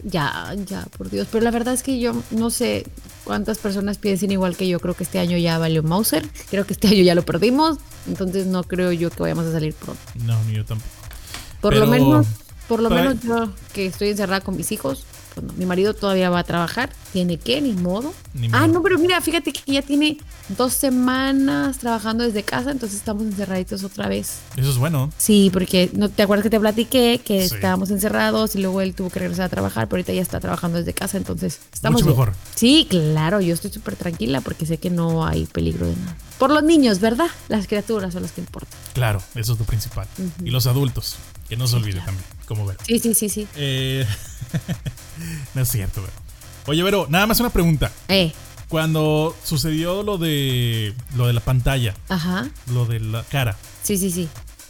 Ya, 0.04 0.56
ya, 0.66 0.86
por 0.98 1.10
Dios. 1.10 1.28
Pero 1.32 1.44
la 1.44 1.52
verdad 1.52 1.74
es 1.74 1.84
que 1.84 2.00
yo 2.00 2.14
no 2.32 2.50
sé 2.50 2.86
cuántas 3.24 3.58
personas 3.58 3.98
piensen 3.98 4.32
igual 4.32 4.56
que 4.56 4.68
yo. 4.68 4.80
Creo 4.80 4.94
que 4.96 5.04
este 5.04 5.20
año 5.20 5.38
ya 5.38 5.58
valió 5.58 5.84
Mauser. 5.84 6.28
Creo 6.50 6.66
que 6.66 6.74
este 6.74 6.88
año 6.88 7.04
ya 7.04 7.16
lo 7.16 7.24
perdimos. 7.24 7.78
Entonces 8.08 8.48
no 8.48 8.64
creo 8.64 8.92
yo 8.92 9.10
que 9.10 9.22
vayamos 9.22 9.46
a 9.46 9.52
salir 9.52 9.74
pronto. 9.74 10.02
No, 10.24 10.42
ni 10.46 10.54
yo 10.54 10.66
tampoco. 10.66 10.90
Por 11.62 11.76
lo 11.76 11.88
menos, 11.88 12.28
por 12.68 12.82
lo 12.82 12.90
menos 12.90 13.22
yo 13.22 13.54
que 13.74 13.86
estoy 13.86 14.10
encerrada 14.10 14.42
con 14.42 14.58
mis 14.58 14.72
hijos, 14.74 15.06
mi 15.58 15.66
marido 15.66 15.94
todavía 15.94 16.30
va 16.30 16.40
a 16.40 16.44
trabajar. 16.44 16.92
¿Tiene 17.12 17.38
qué? 17.38 17.62
Ni 17.62 17.74
modo. 17.74 18.14
ah, 18.52 18.68
no, 18.68 18.82
pero 18.82 18.98
mira, 18.98 19.22
fíjate 19.22 19.54
que 19.54 19.72
ya 19.72 19.82
tiene 19.82 20.18
dos 20.58 20.74
semanas 20.74 21.78
trabajando 21.78 22.24
desde 22.24 22.44
casa, 22.44 22.72
entonces 22.72 22.98
estamos 22.98 23.24
encerraditos 23.24 23.84
otra 23.84 24.08
vez. 24.08 24.40
Eso 24.58 24.72
es 24.72 24.78
bueno. 24.78 25.12
Sí, 25.18 25.50
porque 25.54 25.90
no 25.94 26.10
te 26.10 26.24
acuerdas 26.24 26.44
que 26.44 26.50
te 26.50 26.60
platiqué 26.60 27.22
que 27.24 27.44
estábamos 27.44 27.92
encerrados 27.92 28.56
y 28.56 28.62
luego 28.62 28.82
él 28.82 28.96
tuvo 28.96 29.10
que 29.10 29.20
regresar 29.20 29.46
a 29.46 29.50
trabajar, 29.50 29.88
pero 29.88 30.00
ahorita 30.00 30.14
ya 30.14 30.22
está 30.22 30.40
trabajando 30.40 30.80
desde 30.80 30.94
casa, 30.94 31.18
entonces 31.18 31.60
estamos. 31.72 32.02
Mucho 32.02 32.16
mejor. 32.16 32.34
Sí, 32.56 32.88
claro, 32.90 33.42
yo 33.42 33.54
estoy 33.54 33.72
súper 33.72 33.96
tranquila 33.96 34.42
porque 34.42 34.66
sé 34.66 34.78
que 34.78 34.90
no 34.90 35.26
hay 35.26 35.46
peligro 35.46 35.86
de 35.86 35.96
nada. 35.96 36.18
Por 36.40 36.52
los 36.52 36.64
niños, 36.64 37.00
¿verdad? 37.00 37.28
Las 37.48 37.68
criaturas 37.68 38.14
son 38.14 38.24
las 38.24 38.32
que 38.32 38.42
importan. 38.42 38.78
Claro, 38.94 39.22
eso 39.36 39.54
es 39.54 39.60
lo 39.60 39.66
principal. 39.66 40.08
Y 40.44 40.50
los 40.50 40.68
adultos, 40.68 41.16
que 41.50 41.58
no 41.58 41.68
se 41.68 41.76
olvide 41.76 42.00
también, 42.02 42.26
como 42.46 42.66
ver. 42.66 42.78
Sí, 42.86 43.00
sí, 43.00 43.14
sí, 43.14 43.30
sí. 43.30 43.48
Eh, 43.56 44.06
no 45.54 45.62
es 45.62 45.70
cierto, 45.70 46.02
Vero. 46.02 46.14
Oye, 46.68 46.84
Vero, 46.84 47.08
nada 47.10 47.28
más 47.28 47.40
una 47.40 47.50
pregunta. 47.50 47.92
Eh. 48.08 48.32
Cuando 48.70 49.36
sucedió 49.44 50.02
lo 50.04 50.18
de 50.18 50.96
lo 51.16 51.28
de 51.28 51.34
la 51.34 51.42
pantalla, 51.42 51.94
Ajá. 52.10 52.50
lo 52.72 52.86
de 52.86 53.00
la 53.00 53.24
cara. 53.24 53.56
Sí, 53.84 53.98
sí, 53.98 54.10
sí. 54.10 54.28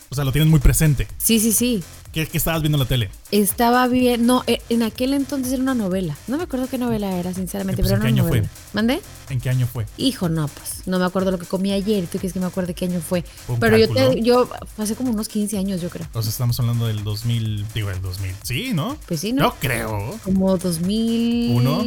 O 0.09 0.15
sea, 0.15 0.25
lo 0.25 0.31
tienes 0.31 0.49
muy 0.49 0.59
presente. 0.59 1.07
Sí, 1.17 1.39
sí, 1.39 1.53
sí. 1.53 1.83
¿Qué, 2.13 2.29
estabas 2.31 2.61
viendo 2.61 2.77
en 2.77 2.81
la 2.81 2.87
tele? 2.87 3.09
Estaba 3.31 3.87
bien, 3.87 4.27
no, 4.27 4.43
eh, 4.45 4.61
en 4.69 4.83
aquel 4.83 5.15
entonces 5.15 5.51
era 5.51 5.63
una 5.63 5.73
novela. 5.73 6.15
No 6.27 6.37
me 6.37 6.43
acuerdo 6.43 6.67
qué 6.67 6.77
novela 6.77 7.17
era, 7.17 7.33
sinceramente, 7.33 7.81
pues, 7.81 7.91
pero 7.91 8.07
¿En 8.07 8.15
qué 8.15 8.21
año 8.21 8.29
fue? 8.29 8.47
¿Mandé? 8.71 9.01
¿En 9.31 9.41
qué 9.41 9.49
año 9.49 9.65
fue? 9.65 9.87
Hijo, 9.97 10.29
no, 10.29 10.47
pues, 10.47 10.85
no 10.85 10.99
me 10.99 11.05
acuerdo 11.05 11.31
lo 11.31 11.39
que 11.39 11.47
comí 11.47 11.71
ayer. 11.71 12.03
¿Tú 12.03 12.19
quieres 12.19 12.33
que 12.33 12.39
me 12.39 12.45
acuerde 12.45 12.75
qué 12.75 12.85
año 12.85 13.01
fue? 13.01 13.25
Pero 13.59 13.77
yo 13.77 13.91
te, 13.91 14.21
yo, 14.21 14.47
hace 14.77 14.95
como 14.95 15.09
unos 15.09 15.27
15 15.27 15.57
años, 15.57 15.81
yo 15.81 15.89
creo. 15.89 16.07
O 16.13 16.21
sea, 16.21 16.29
estamos 16.29 16.59
hablando 16.59 16.85
del 16.85 17.03
2000, 17.03 17.65
digo, 17.73 17.89
el 17.89 17.99
2000. 17.99 18.35
Sí, 18.43 18.73
¿no? 18.75 18.95
Pues 19.07 19.19
sí, 19.19 19.33
¿no? 19.33 19.41
No 19.41 19.55
creo. 19.59 20.19
Como 20.23 20.55
2000. 20.55 21.51
¿Uno? 21.55 21.83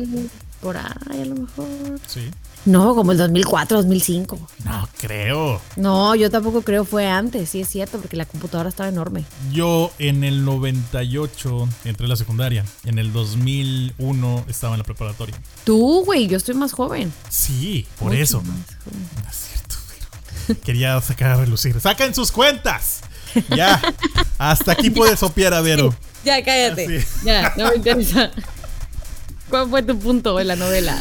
Por 0.60 0.76
ahí, 0.76 1.22
a 1.22 1.24
lo 1.24 1.36
mejor. 1.36 2.00
Sí. 2.08 2.30
No, 2.66 2.94
como 2.96 3.12
el 3.12 3.18
2004, 3.18 3.76
2005. 3.78 4.38
No 4.64 4.88
creo. 5.00 5.60
No, 5.76 6.14
yo 6.16 6.30
tampoco 6.30 6.62
creo 6.62 6.84
fue 6.84 7.06
antes, 7.08 7.48
sí 7.50 7.60
es 7.60 7.68
cierto, 7.68 7.98
porque 7.98 8.16
la 8.16 8.24
computadora 8.26 8.68
estaba 8.68 8.88
enorme. 8.88 9.24
Yo 9.52 9.92
en 10.00 10.24
el 10.24 10.44
98 10.44 11.68
entré 11.84 12.06
a 12.06 12.08
la 12.08 12.16
secundaria. 12.16 12.64
En 12.84 12.98
el 12.98 13.12
2001 13.12 14.44
estaba 14.48 14.74
en 14.74 14.78
la 14.78 14.84
preparatoria. 14.84 15.36
Tú, 15.64 16.04
güey, 16.04 16.26
yo 16.26 16.36
estoy 16.36 16.56
más 16.56 16.72
joven. 16.72 17.12
Sí, 17.28 17.86
por 18.00 18.12
eso. 18.14 18.42
No 18.42 19.28
es 19.30 19.36
cierto, 19.36 20.56
quería 20.64 21.00
sacar 21.00 21.30
a 21.30 21.36
relucir. 21.36 21.80
¡Sacan 21.80 22.14
sus 22.14 22.32
cuentas! 22.32 23.00
Ya, 23.54 23.80
hasta 24.38 24.72
aquí 24.72 24.90
puedes 24.90 25.20
sopiar 25.20 25.54
a 25.54 25.60
Vero. 25.60 25.94
ya, 26.24 26.42
cállate. 26.44 27.06
Ya, 27.24 27.52
no 27.56 27.70
me 27.70 27.76
interesa. 27.76 28.30
¿Cuál 29.48 29.70
fue 29.70 29.82
tu 29.84 29.96
punto 29.98 30.40
en 30.40 30.48
la 30.48 30.56
novela? 30.56 31.00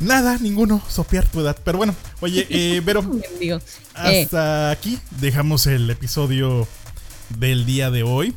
Nada, 0.00 0.38
ninguno, 0.38 0.82
sopear 0.88 1.26
tu 1.26 1.40
edad. 1.40 1.56
Pero 1.62 1.78
bueno, 1.78 1.94
oye, 2.20 2.46
eh, 2.48 2.80
Vero, 2.84 3.04
hasta 3.94 4.70
aquí 4.70 4.98
dejamos 5.20 5.66
el 5.66 5.88
episodio 5.90 6.66
del 7.38 7.66
día 7.66 7.90
de 7.90 8.02
hoy. 8.02 8.34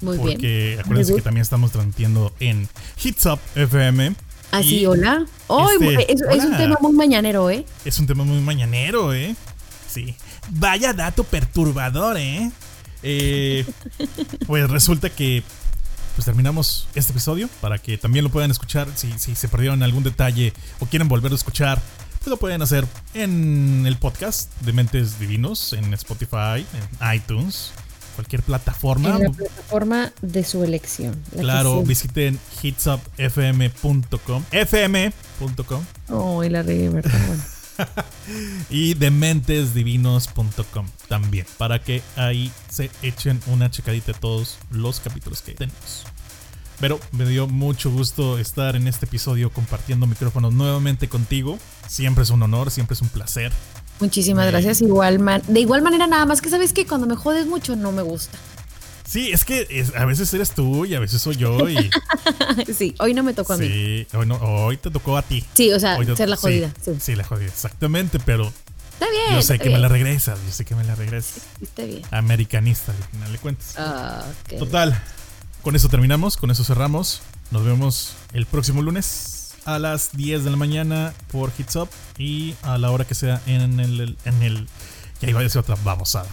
Muy 0.00 0.16
bien. 0.16 0.30
Porque 0.30 0.78
acuérdense 0.80 1.14
que 1.16 1.22
también 1.22 1.42
estamos 1.42 1.72
transmitiendo 1.72 2.32
en 2.40 2.68
Hits 3.02 3.26
Up 3.26 3.40
FM. 3.56 4.14
Así, 4.52 4.86
hola. 4.86 5.26
Hoy 5.48 5.74
este, 5.80 6.12
es, 6.12 6.44
un 6.44 6.56
tema 6.56 6.76
muy 6.80 6.92
mañanero, 6.92 7.50
¿eh? 7.50 7.64
Es 7.84 7.98
un 7.98 8.06
tema 8.06 8.24
muy 8.24 8.40
mañanero, 8.40 9.12
¿eh? 9.12 9.34
Sí. 9.88 10.14
Vaya 10.50 10.92
dato 10.92 11.24
perturbador, 11.24 12.16
¿eh? 12.18 12.50
eh 13.02 13.64
pues 14.46 14.70
resulta 14.70 15.10
que 15.10 15.42
pues 16.20 16.26
terminamos 16.26 16.86
este 16.94 17.12
episodio 17.12 17.48
para 17.62 17.78
que 17.78 17.96
también 17.96 18.26
lo 18.26 18.30
puedan 18.30 18.50
escuchar 18.50 18.88
si, 18.94 19.10
si 19.18 19.34
se 19.34 19.48
perdieron 19.48 19.82
algún 19.82 20.02
detalle 20.02 20.52
o 20.78 20.84
quieren 20.84 21.08
volver 21.08 21.32
a 21.32 21.34
escuchar. 21.34 21.80
Pues 22.18 22.26
lo 22.26 22.36
pueden 22.36 22.60
hacer 22.60 22.86
en 23.14 23.86
el 23.86 23.96
podcast 23.96 24.54
de 24.60 24.74
Mentes 24.74 25.18
Divinos, 25.18 25.72
en 25.72 25.94
Spotify, 25.94 26.66
en 26.74 27.14
iTunes, 27.14 27.72
cualquier 28.16 28.42
plataforma. 28.42 29.16
En 29.16 29.22
la 29.22 29.30
plataforma 29.30 30.12
de 30.20 30.44
su 30.44 30.62
elección. 30.62 31.18
Claro, 31.38 31.82
visiten 31.84 32.38
hitsupfm.com. 32.62 34.44
fm.com. 34.52 35.84
Oh, 36.10 36.44
y 36.44 36.50
la 36.50 36.62
regué, 36.62 36.90
¿verdad? 36.90 37.18
Bueno. 37.28 37.42
y 38.70 38.94
dementesdivinos.com 38.94 40.86
también, 41.08 41.46
para 41.58 41.82
que 41.82 42.02
ahí 42.16 42.50
se 42.68 42.90
echen 43.02 43.40
una 43.46 43.70
checadita 43.70 44.12
de 44.12 44.18
todos 44.18 44.58
los 44.70 45.00
capítulos 45.00 45.42
que 45.42 45.54
tenemos. 45.54 46.04
Pero 46.80 46.98
me 47.12 47.26
dio 47.26 47.46
mucho 47.46 47.90
gusto 47.90 48.38
estar 48.38 48.74
en 48.74 48.88
este 48.88 49.04
episodio 49.04 49.50
compartiendo 49.50 50.06
micrófonos 50.06 50.54
nuevamente 50.54 51.08
contigo. 51.08 51.58
Siempre 51.86 52.24
es 52.24 52.30
un 52.30 52.42
honor, 52.42 52.70
siempre 52.70 52.94
es 52.94 53.02
un 53.02 53.08
placer. 53.08 53.52
Muchísimas 54.00 54.46
gracias. 54.46 54.80
Igual 54.80 55.18
man 55.18 55.42
de 55.46 55.60
igual 55.60 55.82
manera, 55.82 56.06
nada 56.06 56.24
más 56.24 56.40
que 56.40 56.48
sabes 56.48 56.72
que 56.72 56.86
cuando 56.86 57.06
me 57.06 57.16
jodes 57.16 57.46
mucho 57.46 57.76
no 57.76 57.92
me 57.92 58.00
gusta. 58.00 58.38
Sí, 59.10 59.32
es 59.32 59.44
que 59.44 59.84
a 59.96 60.04
veces 60.04 60.32
eres 60.34 60.52
tú 60.52 60.86
y 60.86 60.94
a 60.94 61.00
veces 61.00 61.20
soy 61.20 61.34
yo. 61.34 61.68
Y... 61.68 61.90
sí, 62.72 62.94
hoy 63.00 63.12
no 63.12 63.24
me 63.24 63.34
tocó 63.34 63.54
a 63.54 63.56
mí. 63.56 63.66
Sí, 63.66 64.06
hoy, 64.14 64.24
no, 64.24 64.36
hoy 64.36 64.76
te 64.76 64.88
tocó 64.88 65.16
a 65.16 65.22
ti. 65.22 65.44
Sí, 65.52 65.72
o 65.72 65.80
sea, 65.80 65.98
ser 66.14 66.28
la 66.28 66.36
jodida. 66.36 66.72
Sí, 67.00 67.16
la 67.16 67.24
jodida, 67.24 67.48
exactamente, 67.48 68.20
pero. 68.20 68.52
Está 68.92 69.10
bien. 69.10 69.34
Yo 69.34 69.42
sé 69.42 69.58
que 69.58 69.68
me 69.68 69.80
la 69.80 69.88
regresas, 69.88 70.38
yo 70.46 70.52
sé 70.52 70.64
que 70.64 70.76
me 70.76 70.84
la 70.84 70.94
regresas. 70.94 71.42
está 71.60 71.82
bien. 71.82 72.02
Americanista, 72.12 72.92
al 72.92 73.02
final 73.02 73.32
de 73.32 73.38
cuentas. 73.38 73.74
Total, 74.56 75.02
con 75.62 75.74
eso 75.74 75.88
terminamos, 75.88 76.36
con 76.36 76.52
eso 76.52 76.62
cerramos. 76.62 77.22
Nos 77.50 77.64
vemos 77.64 78.14
el 78.32 78.46
próximo 78.46 78.80
lunes 78.80 79.54
a 79.64 79.80
las 79.80 80.12
10 80.12 80.44
de 80.44 80.50
la 80.50 80.56
mañana 80.56 81.14
por 81.32 81.50
Hits 81.58 81.74
Up 81.74 81.88
y 82.16 82.54
a 82.62 82.78
la 82.78 82.92
hora 82.92 83.04
que 83.04 83.16
sea 83.16 83.42
en 83.46 83.80
el. 83.80 84.16
En 84.24 84.42
el 84.44 84.68
ya 85.20 85.28
iba 85.28 85.40
a 85.40 85.42
decir 85.42 85.58
otra 85.58 85.74
babosada. 85.82 86.28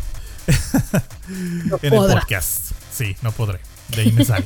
en 1.81 1.93
el 1.93 1.99
podcast. 1.99 2.71
Sí, 2.91 3.15
no 3.21 3.31
podré. 3.31 3.59
De 3.95 4.01
ahí 4.01 4.11
me 4.11 4.25
sale. 4.25 4.45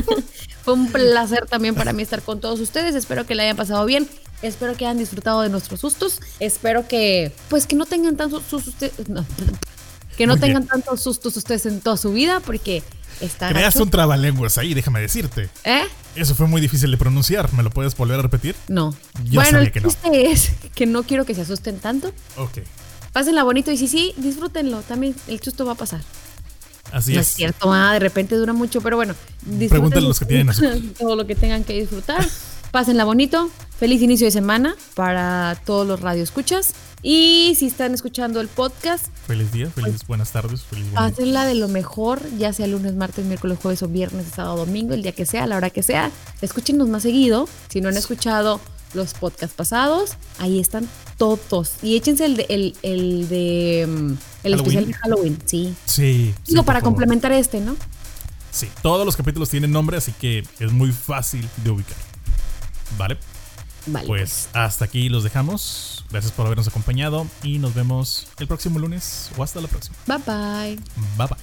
Fue 0.64 0.74
un 0.74 0.90
placer 0.90 1.46
también 1.46 1.74
para 1.74 1.92
mí 1.92 2.02
estar 2.02 2.22
con 2.22 2.40
todos 2.40 2.60
ustedes. 2.60 2.94
Espero 2.94 3.26
que 3.26 3.34
la 3.34 3.44
hayan 3.44 3.56
pasado 3.56 3.84
bien. 3.84 4.08
Espero 4.42 4.76
que 4.76 4.86
hayan 4.86 4.98
disfrutado 4.98 5.42
de 5.42 5.48
nuestros 5.48 5.80
sustos. 5.80 6.20
Espero 6.40 6.88
que, 6.88 7.32
pues, 7.48 7.66
que 7.66 7.76
no 7.76 7.86
tengan 7.86 8.16
tantos 8.16 8.42
sustos. 8.48 8.74
que 10.16 10.26
no 10.26 10.36
tengan 10.36 10.66
tantos 10.66 11.02
sustos 11.02 11.36
ustedes 11.36 11.66
en 11.66 11.80
toda 11.80 11.96
su 11.96 12.12
vida, 12.12 12.40
porque 12.40 12.82
está. 13.20 13.48
Creas 13.48 13.76
un 13.76 13.90
trabalenguas 13.90 14.58
ahí, 14.58 14.74
déjame 14.74 15.00
decirte. 15.00 15.48
¿Eh? 15.64 15.82
Eso 16.14 16.34
fue 16.34 16.46
muy 16.46 16.60
difícil 16.60 16.90
de 16.90 16.96
pronunciar. 16.96 17.52
¿Me 17.54 17.62
lo 17.62 17.70
puedes 17.70 17.96
volver 17.96 18.18
a 18.18 18.22
repetir? 18.22 18.54
No. 18.68 18.94
bueno, 19.32 19.60
el 19.60 19.72
chiste 19.72 20.30
es 20.30 20.52
que 20.74 20.86
no 20.86 21.04
quiero 21.04 21.24
que 21.24 21.34
se 21.34 21.42
asusten 21.42 21.78
tanto. 21.78 22.12
Ok. 22.36 22.58
Pásenla 23.12 23.44
bonito 23.44 23.70
y 23.70 23.76
sí, 23.76 23.88
sí, 23.88 24.14
disfrútenlo. 24.16 24.80
También 24.82 25.14
el 25.28 25.40
susto 25.40 25.66
va 25.66 25.72
a 25.72 25.76
pasar. 25.76 26.00
Así 26.90 27.14
no 27.14 27.20
es. 27.20 27.28
es 27.28 27.34
cierto, 27.34 27.72
ah, 27.72 27.92
de 27.92 27.98
repente 27.98 28.36
dura 28.36 28.52
mucho, 28.52 28.80
pero 28.80 28.96
bueno. 28.96 29.14
Pregúntenle 29.68 30.08
los 30.08 30.18
que 30.18 30.26
tienen 30.26 30.94
Todo 30.98 31.16
lo 31.16 31.26
que 31.26 31.34
tengan 31.34 31.64
que 31.64 31.74
disfrutar. 31.74 32.26
Pásenla 32.70 33.04
bonito. 33.04 33.50
Feliz 33.78 34.00
inicio 34.00 34.26
de 34.26 34.30
semana 34.30 34.76
para 34.94 35.60
todos 35.66 35.86
los 35.86 36.00
radioescuchas. 36.00 36.74
Y 37.02 37.54
si 37.58 37.66
están 37.66 37.92
escuchando 37.92 38.40
el 38.40 38.48
podcast. 38.48 39.08
Feliz 39.26 39.52
día, 39.52 39.68
feliz 39.68 39.90
pues, 39.90 40.06
buenas 40.06 40.30
tardes, 40.30 40.62
feliz 40.62 40.86
Pásenla 40.94 41.44
de 41.44 41.56
lo 41.56 41.66
mejor, 41.68 42.22
ya 42.38 42.52
sea 42.52 42.66
lunes, 42.68 42.94
martes, 42.94 43.24
miércoles, 43.24 43.58
jueves 43.60 43.82
o 43.82 43.88
viernes, 43.88 44.26
sábado, 44.34 44.64
domingo, 44.64 44.94
el 44.94 45.02
día 45.02 45.12
que 45.12 45.26
sea, 45.26 45.46
la 45.46 45.56
hora 45.56 45.70
que 45.70 45.82
sea. 45.82 46.12
Escúchenos 46.40 46.88
más 46.88 47.02
seguido. 47.02 47.48
Si 47.68 47.80
no 47.80 47.88
han 47.88 47.96
escuchado 47.96 48.60
los 48.94 49.14
podcasts 49.14 49.54
pasados, 49.54 50.12
ahí 50.38 50.60
están 50.60 50.88
todos. 51.16 51.72
Y 51.82 51.96
échense 51.96 52.24
el 52.24 52.36
de, 52.36 52.46
el, 52.48 52.76
el 52.82 53.28
de 53.28 53.86
mm, 53.88 54.12
el 54.44 54.54
especial 54.54 54.86
de 54.86 54.94
Halloween, 54.94 55.38
sí. 55.44 55.74
Sí. 55.86 56.34
Digo, 56.46 56.62
para 56.62 56.80
complementar 56.80 57.32
este, 57.32 57.60
¿no? 57.60 57.76
Sí, 58.50 58.68
todos 58.82 59.06
los 59.06 59.16
capítulos 59.16 59.48
tienen 59.48 59.72
nombre, 59.72 59.96
así 59.96 60.12
que 60.12 60.44
es 60.58 60.72
muy 60.72 60.92
fácil 60.92 61.48
de 61.64 61.70
ubicar. 61.70 61.96
¿Vale? 62.98 63.16
Vale. 63.86 64.06
Pues, 64.06 64.48
pues 64.48 64.48
hasta 64.52 64.84
aquí 64.84 65.08
los 65.08 65.24
dejamos. 65.24 66.04
Gracias 66.10 66.32
por 66.32 66.46
habernos 66.46 66.68
acompañado 66.68 67.26
y 67.42 67.58
nos 67.58 67.74
vemos 67.74 68.28
el 68.38 68.46
próximo 68.46 68.78
lunes 68.78 69.30
o 69.36 69.42
hasta 69.42 69.60
la 69.60 69.68
próxima. 69.68 69.96
Bye 70.06 70.18
bye. 70.18 70.76
Bye 71.16 71.26
bye. 71.28 71.36